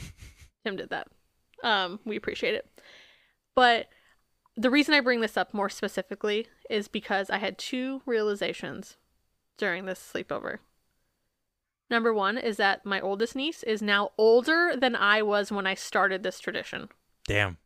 [0.64, 1.08] Tim did that.
[1.62, 2.68] Um, we appreciate it.
[3.54, 3.88] But
[4.56, 8.96] the reason I bring this up more specifically is because I had two realizations
[9.58, 10.58] during this sleepover.
[11.90, 15.74] Number one is that my oldest niece is now older than I was when I
[15.74, 16.88] started this tradition.
[17.26, 17.58] Damn.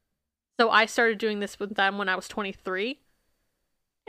[0.59, 2.99] So I started doing this with them when I was 23.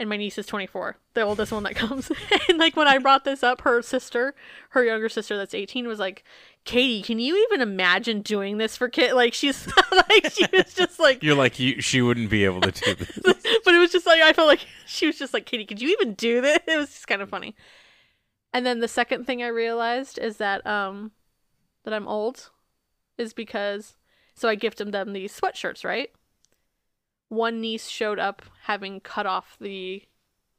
[0.02, 2.12] And my niece is 24, the oldest one that comes.
[2.50, 4.34] and like when I brought this up, her sister,
[4.70, 6.24] her younger sister that's 18, was like,
[6.66, 9.14] Katie, can you even imagine doing this for kid?
[9.14, 11.82] Like she's like, she was just like, You're like you.
[11.82, 13.20] She wouldn't be able to do this.
[13.64, 15.90] but it was just like, I felt like she was just like, Katie, could you
[15.90, 16.58] even do this?
[16.66, 17.56] It was just kind of funny.
[18.52, 21.12] And then the second thing I realized is that, um,
[21.84, 22.50] that I'm old
[23.20, 23.98] is because,
[24.34, 26.10] so I gifted them these sweatshirts, right?
[27.32, 30.04] One niece showed up having cut off the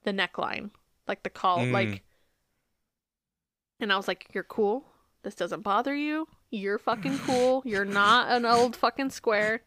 [0.05, 0.71] the neckline
[1.07, 1.71] like the call Mm.
[1.73, 2.03] like
[3.79, 4.87] and i was like you're cool.
[5.23, 6.27] This doesn't bother you.
[6.51, 7.63] You're fucking cool.
[7.67, 9.63] You're not an old fucking square.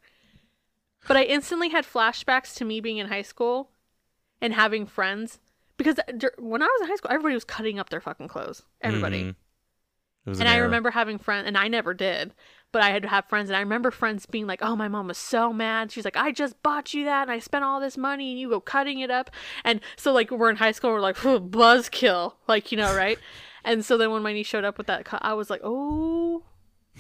[1.08, 3.70] But i instantly had flashbacks to me being in high school
[4.42, 5.40] and having friends
[5.78, 5.98] because
[6.40, 8.64] when i was in high school everybody was cutting up their fucking clothes.
[8.82, 9.20] Everybody.
[9.20, 9.36] It
[10.26, 12.34] and an I remember having friends, and I never did,
[12.72, 15.08] but I had to have friends, and I remember friends being like, "Oh, my mom
[15.08, 15.92] was so mad.
[15.92, 18.50] She's like, I just bought you that, and I spent all this money, and you
[18.50, 19.32] go cutting it up."
[19.64, 23.18] And so, like, we're in high school, we're like, "Buzzkill," like you know, right?
[23.64, 26.44] and so then when my niece showed up with that, cut, I was like, "Oh."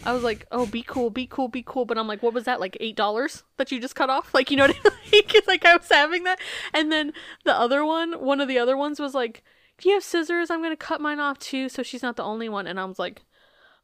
[0.03, 2.43] I was like, "Oh, be cool, be cool, be cool," but I'm like, "What was
[2.45, 2.59] that?
[2.59, 4.33] Like eight dollars that you just cut off?
[4.33, 5.23] Like, you know what I mean?
[5.25, 6.39] Because like I was having that,
[6.73, 7.13] and then
[7.45, 9.43] the other one, one of the other ones was like,
[9.77, 10.49] "Do you have scissors?
[10.49, 12.99] I'm gonna cut mine off too, so she's not the only one." And I was
[12.99, 13.23] like,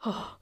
[0.06, 0.38] "Oh."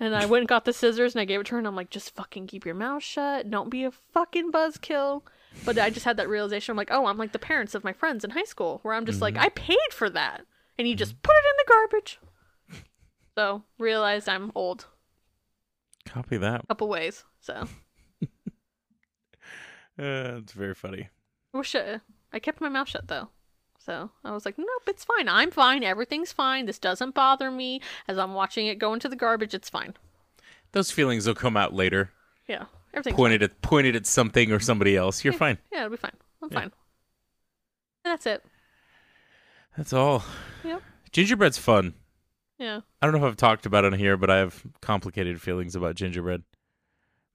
[0.00, 1.76] And I went and got the scissors and I gave it to her and I'm
[1.76, 3.50] like, just fucking keep your mouth shut.
[3.50, 5.22] Don't be a fucking buzzkill.
[5.66, 6.72] But I just had that realization.
[6.72, 9.04] I'm like, oh, I'm like the parents of my friends in high school, where I'm
[9.04, 10.46] just like, I paid for that,
[10.78, 12.18] and you just put it in the garbage.
[13.36, 14.86] So realized I'm old,
[16.04, 16.62] Copy that.
[16.64, 17.24] A couple ways.
[17.40, 17.66] So
[19.98, 21.08] Uh, it's very funny.
[21.52, 22.00] wish I,
[22.32, 23.28] I kept my mouth shut though.
[23.84, 25.26] So I was like, nope, it's fine.
[25.28, 25.82] I'm fine.
[25.82, 26.66] Everything's fine.
[26.66, 27.80] This doesn't bother me.
[28.06, 29.94] As I'm watching it go into the garbage, it's fine.
[30.72, 32.10] Those feelings will come out later.
[32.46, 35.24] Yeah, everything's Pointed at pointed at something or somebody else.
[35.24, 35.58] You're fine.
[35.72, 36.12] Yeah, it'll be fine.
[36.42, 36.58] I'm Yeah.
[36.60, 36.72] fine.
[38.04, 38.44] And that's it.
[39.76, 40.24] That's all.
[40.64, 40.82] Yep.
[41.12, 41.94] Gingerbread's fun.
[42.58, 42.80] Yeah.
[43.00, 45.74] I don't know if I've talked about it on here, but I have complicated feelings
[45.74, 46.42] about gingerbread.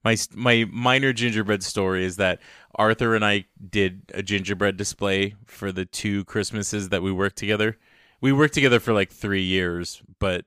[0.06, 2.38] My my minor gingerbread story is that
[2.76, 7.76] Arthur and I did a gingerbread display for the two Christmases that we worked together.
[8.20, 10.44] We worked together for like three years, but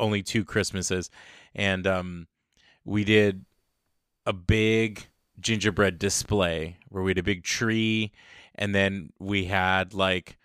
[0.00, 1.10] only two Christmases,
[1.54, 2.26] and um,
[2.86, 3.44] we did
[4.24, 5.08] a big
[5.38, 8.12] gingerbread display where we had a big tree,
[8.54, 10.38] and then we had like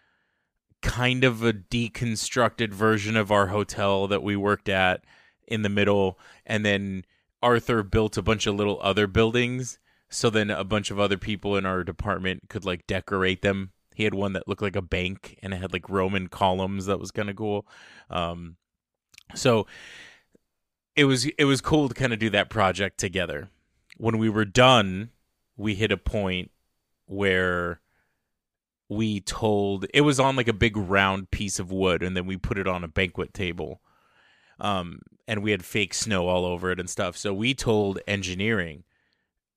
[0.81, 5.06] kind of a deconstructed version of our hotel that we worked at
[5.48, 7.06] in the middle and then
[7.42, 11.56] Arthur built a bunch of little other buildings so then a bunch of other people
[11.58, 13.72] in our department could like decorate them.
[13.94, 17.00] He had one that looked like a bank and it had like Roman columns that
[17.00, 17.68] was kind of cool.
[18.10, 18.56] Um
[19.36, 19.68] so
[20.96, 23.50] it was it was cool to kind of do that project together.
[23.98, 25.10] When we were done,
[25.58, 26.52] we hit a point
[27.06, 27.82] where
[28.90, 32.38] we told it was on like a big round piece of wood and then we
[32.38, 33.82] put it on a banquet table
[34.60, 37.18] um and we had fake snow all over it and stuff.
[37.18, 38.84] So we told engineering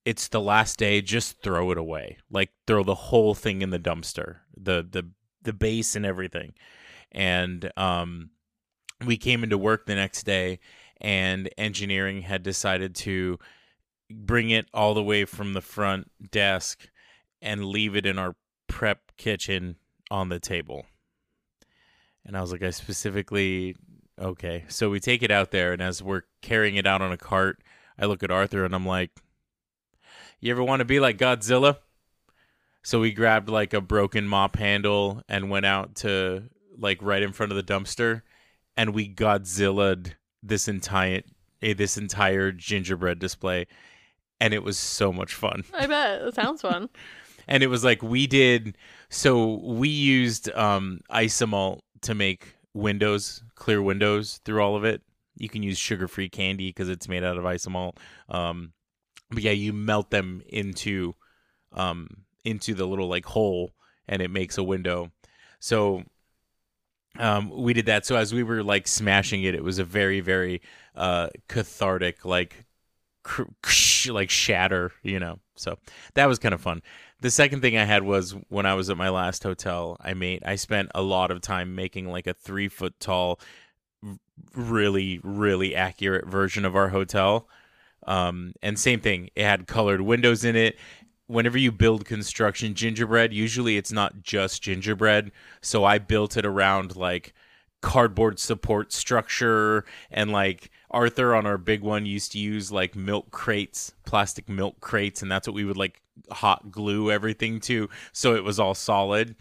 [0.03, 2.17] it's the last day just throw it away.
[2.29, 5.09] Like throw the whole thing in the dumpster the the
[5.43, 6.53] the base and everything.
[7.11, 8.31] And um
[9.05, 10.59] we came into work the next day
[10.99, 13.39] and engineering had decided to
[14.09, 16.87] bring it all the way from the front desk
[17.41, 18.35] and leave it in our
[18.67, 19.75] prep kitchen
[20.09, 20.85] on the table.
[22.25, 23.75] And I was like, I specifically,
[24.21, 24.65] okay.
[24.67, 27.61] So we take it out there, and as we're carrying it out on a cart,
[27.97, 29.11] I look at Arthur and I'm like,
[30.39, 31.77] You ever want to be like Godzilla?
[32.83, 36.43] So we grabbed like a broken mop handle and went out to
[36.77, 38.21] like right in front of the dumpster,
[38.75, 41.21] and we Godzilla'd this entire
[41.61, 43.67] eh, this entire gingerbread display,
[44.39, 45.63] and it was so much fun.
[45.73, 46.89] I bet it sounds fun.
[47.47, 48.77] And it was like we did.
[49.09, 55.01] So we used um, isomalt to make windows, clear windows through all of it.
[55.37, 57.97] You can use sugar-free candy because it's made out of isomalt.
[58.29, 58.73] Um,
[59.29, 61.15] but yeah, you melt them into
[61.73, 62.07] um,
[62.43, 63.71] into the little like hole,
[64.07, 65.11] and it makes a window.
[65.59, 66.03] So
[67.17, 68.05] um, we did that.
[68.05, 70.61] So as we were like smashing it, it was a very very
[70.95, 72.65] uh, cathartic like
[73.23, 73.43] cr-
[74.07, 75.39] like shatter, you know.
[75.55, 75.77] So
[76.15, 76.81] that was kind of fun.
[77.21, 80.43] The second thing I had was when I was at my last hotel, I made
[80.43, 83.39] I spent a lot of time making like a three foot tall,
[84.55, 87.47] really really accurate version of our hotel.
[88.07, 90.77] Um, and same thing, it had colored windows in it.
[91.27, 95.31] Whenever you build construction gingerbread, usually it's not just gingerbread.
[95.61, 97.33] So I built it around like
[97.81, 103.31] cardboard support structure and like Arthur on our big one used to use like milk
[103.31, 108.35] crates, plastic milk crates, and that's what we would like hot glue everything to so
[108.35, 109.35] it was all solid.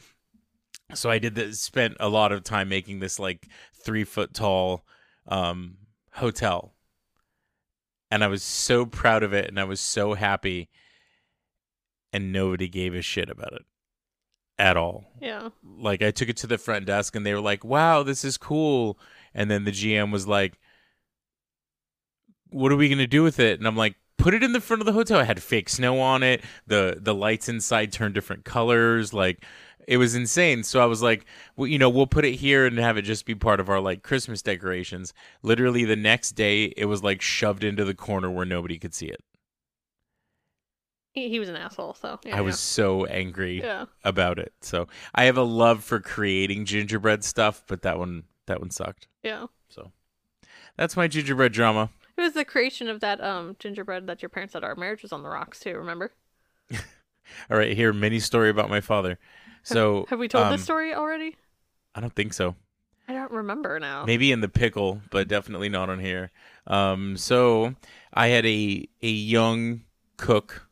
[0.95, 3.49] So I did this spent a lot of time making this like
[3.85, 4.85] three foot tall
[5.27, 5.77] um
[6.13, 6.75] hotel.
[8.13, 10.69] And I was so proud of it and I was so happy
[12.13, 13.63] and nobody gave a shit about it
[14.59, 15.51] at all Yeah.
[15.63, 18.37] like I took it to the front desk and they were like, "Wow, this is
[18.37, 18.99] cool."
[19.33, 20.59] And then the GM was like,
[22.51, 24.61] "What are we going to do with it?" And I'm like, "Put it in the
[24.61, 26.43] front of the hotel." I had fake snow on it.
[26.67, 29.13] The the lights inside turned different colors.
[29.13, 29.45] Like
[29.87, 30.63] it was insane.
[30.63, 33.27] So I was like, well, you know, we'll put it here and have it just
[33.27, 35.13] be part of our like Christmas decorations.
[35.43, 39.07] Literally the next day it was like shoved into the corner where nobody could see
[39.07, 39.23] it.
[41.13, 43.87] He, he was an asshole, so yeah, I was so angry yeah.
[44.05, 44.53] about it.
[44.61, 49.09] So I have a love for creating gingerbread stuff, but that one that one sucked.
[49.25, 49.47] Yeah.
[49.69, 49.91] So
[50.77, 51.91] that's my gingerbread drama.
[52.21, 55.11] It was the creation of that um gingerbread that your parents said our marriage was
[55.11, 56.13] on the rocks too, remember?
[57.51, 59.19] All right, here mini story about my father.
[59.63, 61.37] So Have we told um, this story already?
[61.95, 62.57] I don't think so.
[63.09, 64.05] I don't remember now.
[64.05, 66.31] Maybe in the pickle, but definitely not on here.
[66.67, 67.75] Um, so
[68.13, 69.85] I had a a young
[70.19, 70.69] cook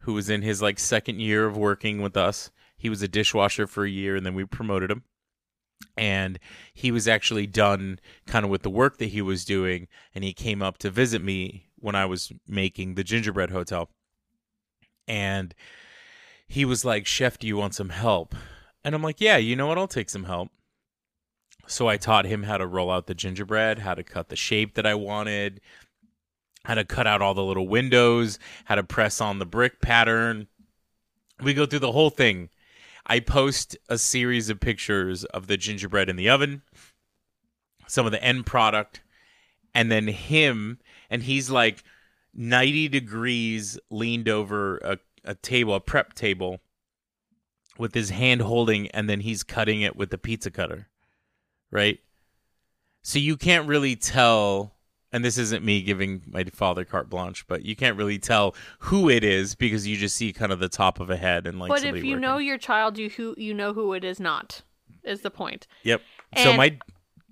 [0.00, 2.50] who was in his like second year of working with us.
[2.76, 5.04] He was a dishwasher for a year, and then we promoted him.
[5.96, 6.38] And
[6.72, 10.32] he was actually done kind of with the work that he was doing, and he
[10.32, 13.90] came up to visit me when I was making the gingerbread hotel.
[15.06, 15.54] And
[16.46, 18.34] he was like, "Chef, do you want some help?"
[18.84, 19.78] And I'm like, "Yeah, you know what?
[19.78, 20.50] I'll take some help."
[21.66, 24.74] So I taught him how to roll out the gingerbread, how to cut the shape
[24.74, 25.60] that I wanted,
[26.64, 30.48] how to cut out all the little windows, how to press on the brick pattern.
[31.40, 32.50] We go through the whole thing.
[33.08, 36.62] I post a series of pictures of the gingerbread in the oven,
[37.86, 39.00] some of the end product,
[39.74, 40.78] and then him,
[41.08, 41.82] and he's like
[42.34, 46.60] 90 degrees leaned over a, a table, a prep table,
[47.78, 50.88] with his hand holding, and then he's cutting it with the pizza cutter
[51.70, 51.98] right?
[53.02, 54.74] So you can't really tell,
[55.12, 59.08] and this isn't me giving my father carte blanche, but you can't really tell who
[59.08, 61.68] it is because you just see kind of the top of a head and like.
[61.68, 62.20] but if you working.
[62.20, 64.62] know your child, you who you know who it is not.
[65.04, 65.66] Is the point?
[65.84, 66.02] yep.
[66.36, 66.76] so my,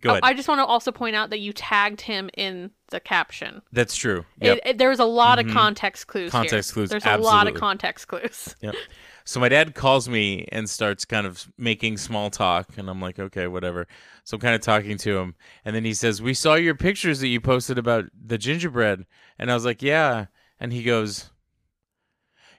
[0.00, 0.20] go ahead.
[0.22, 3.60] I just want to also point out that you tagged him in the caption.
[3.72, 4.24] That's true.
[4.40, 4.56] Yep.
[4.58, 5.48] It, it, there was a lot Mhm.
[5.48, 6.32] of context clues.
[6.32, 6.40] here.
[6.40, 8.55] Context clues, There's a lot of context clues.
[8.62, 8.74] Yep.
[9.26, 13.18] So my dad calls me and starts kind of making small talk, and I'm like,
[13.18, 13.88] okay, whatever.
[14.22, 17.18] So I'm kind of talking to him, and then he says, "We saw your pictures
[17.20, 19.05] that you posted about the gingerbread,"
[19.36, 20.26] and I was like, "Yeah,"
[20.60, 21.30] and he goes,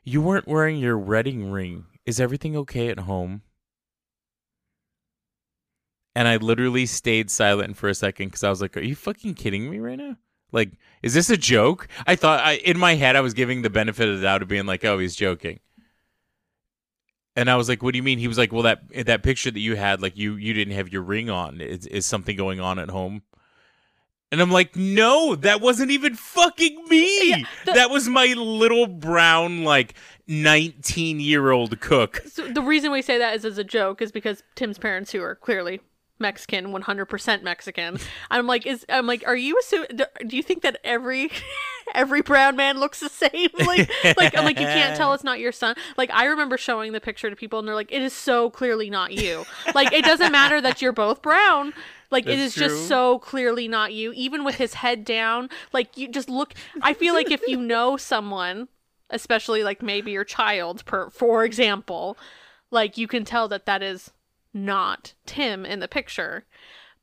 [0.04, 1.86] "You weren't wearing your wedding ring.
[2.06, 3.44] Is everything okay at home?"
[6.14, 9.36] And I literally stayed silent for a second because I was like, "Are you fucking
[9.36, 10.18] kidding me right now?"
[10.52, 10.72] Like,
[11.02, 11.88] is this a joke?
[12.06, 14.50] I thought I, in my head I was giving the benefit of the doubt of
[14.50, 15.62] being like, "Oh, he's joking."
[17.38, 19.52] And I was like, "What do you mean?" He was like, "Well, that that picture
[19.52, 21.62] that you had, like you you didn't have your ring on.
[21.62, 23.22] Is is something going on at home?"
[24.32, 27.46] And I'm like, "No, that wasn't even fucking me.
[27.66, 29.94] the- that was my little brown like
[30.28, 34.12] 19 year old cook." So the reason we say that is as a joke is
[34.12, 35.80] because Tim's parents, who are clearly
[36.20, 37.98] Mexican, 100% Mexican.
[38.32, 39.90] I'm like, is I'm like, are you assuming?
[40.28, 41.30] Do you think that every
[41.94, 43.50] every brown man looks the same?
[43.68, 45.76] Like, like I'm like, you can't tell it's not your son.
[45.98, 48.90] Like, I remember showing the picture to people, and they're like, it is so clearly
[48.90, 49.44] not you.
[49.76, 51.74] Like, it doesn't matter that you're both brown.
[52.10, 52.68] Like it is true.
[52.68, 54.14] just so clearly not you.
[54.14, 56.54] Even with his head down, like you just look.
[56.82, 58.70] I feel like if you know someone,
[59.10, 62.18] especially like maybe your child, per for example,
[62.72, 64.12] like you can tell that that is
[64.66, 66.46] not Tim in the picture.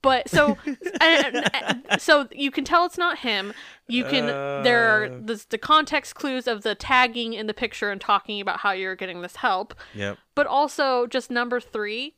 [0.03, 0.59] But so,
[1.01, 3.55] and, and- so you can tell it's not him.
[3.89, 5.09] You can there are Uh.
[5.23, 8.97] the, the context clues of the tagging in the picture and talking about how you're
[8.97, 9.75] getting this help.
[9.95, 10.19] Yep.
[10.35, 12.17] But also just number three,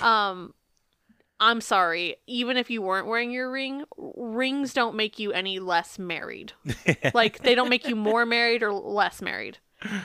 [0.00, 0.54] um,
[1.40, 2.16] I'm sorry.
[2.28, 6.52] Even if you weren't wearing your ring, rings don't make you any less married.
[7.14, 9.58] like they don't make you more married or less married.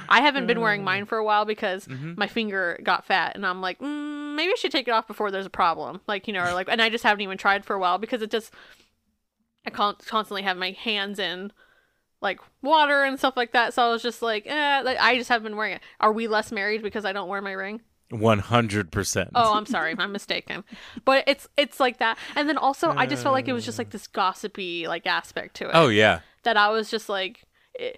[0.10, 3.62] I haven't been wearing mine for a while because my finger got fat, and I'm
[3.62, 6.02] like, mm, maybe I should take it off before there's a problem.
[6.08, 8.22] Like you know, or like, and I just haven't even tried for a while because
[8.22, 8.54] it just
[9.66, 11.52] I con- constantly have my hands in
[12.22, 13.74] like water and stuff like that.
[13.74, 15.82] So I was just like, eh, like, I just haven't been wearing it.
[16.00, 17.82] Are we less married because I don't wear my ring?
[18.12, 19.30] One hundred percent.
[19.36, 20.64] Oh, I'm sorry, I'm mistaken.
[21.06, 23.78] But it's it's like that, and then also I just felt like it was just
[23.78, 25.72] like this gossipy like aspect to it.
[25.74, 26.20] Oh yeah.
[26.44, 27.46] that I was just like,
[27.80, 27.94] eh,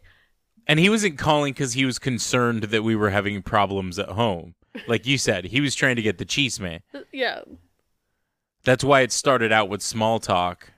[0.67, 4.55] And he wasn't calling because he was concerned that we were having problems at home.
[4.87, 6.79] Like you said, he was trying to get the cheese man.
[7.13, 7.41] yeah,
[8.63, 10.71] That's why it started out with small talk.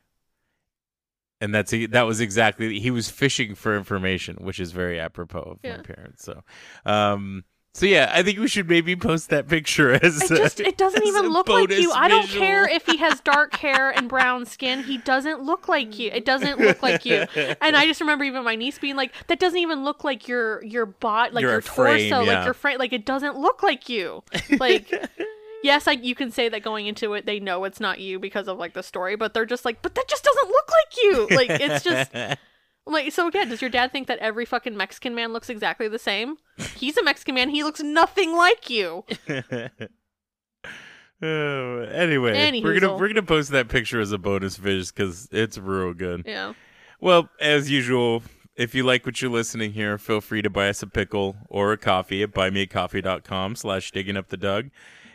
[1.42, 5.60] And that's that was exactly he was fishing for information, which is very apropos of
[5.64, 5.78] Yeah.
[5.78, 6.24] my parents.
[6.24, 6.44] So,
[6.86, 7.44] um,
[7.76, 11.04] so yeah, I think we should maybe post that picture as it just it doesn't
[11.06, 11.92] even look like you.
[11.92, 12.46] I don't visual.
[12.46, 14.82] care if he has dark hair and brown skin.
[14.82, 16.10] He doesn't look like you.
[16.10, 17.26] It doesn't look like you.
[17.36, 20.64] And I just remember even my niece being like, "That doesn't even look like your
[20.64, 22.36] your bot, like Your your, frame, torso, yeah.
[22.36, 22.80] like your frame.
[22.80, 24.24] Like it doesn't look like you.
[24.58, 24.94] Like."
[25.64, 28.48] Yes, like you can say that going into it, they know it's not you because
[28.48, 31.36] of like the story, but they're just like, but that just doesn't look like you.
[31.36, 32.12] Like it's just
[32.86, 33.28] like so.
[33.28, 36.38] Again, does your dad think that every fucking Mexican man looks exactly the same?
[36.76, 37.50] He's a Mexican man.
[37.50, 39.04] He looks nothing like you.
[41.22, 45.58] Oh, anyway, we're gonna we're gonna post that picture as a bonus vis because it's
[45.58, 46.24] real good.
[46.26, 46.54] Yeah.
[47.00, 48.22] Well, as usual,
[48.58, 51.72] if you like what you're listening here, feel free to buy us a pickle or
[51.72, 54.70] a coffee at buymeacoffee.com slash digging up the Dug.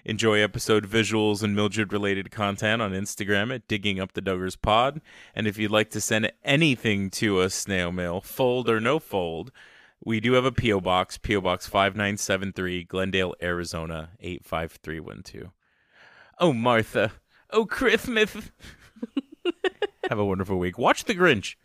[0.04, 5.00] Enjoy episode visuals and Mildred related content on Instagram at digging up the Duggars pod.
[5.34, 9.52] And if you'd like to send anything to us, snail mail, fold or no fold,
[10.02, 10.80] we do have a P.O.
[10.80, 11.40] Box, P.O.
[11.42, 15.50] Box 5973, Glendale, Arizona 85312.
[16.38, 17.12] Oh, Martha.
[17.50, 18.34] Oh, Christmas.
[20.08, 20.78] have a wonderful week.
[20.78, 21.56] Watch The Grinch.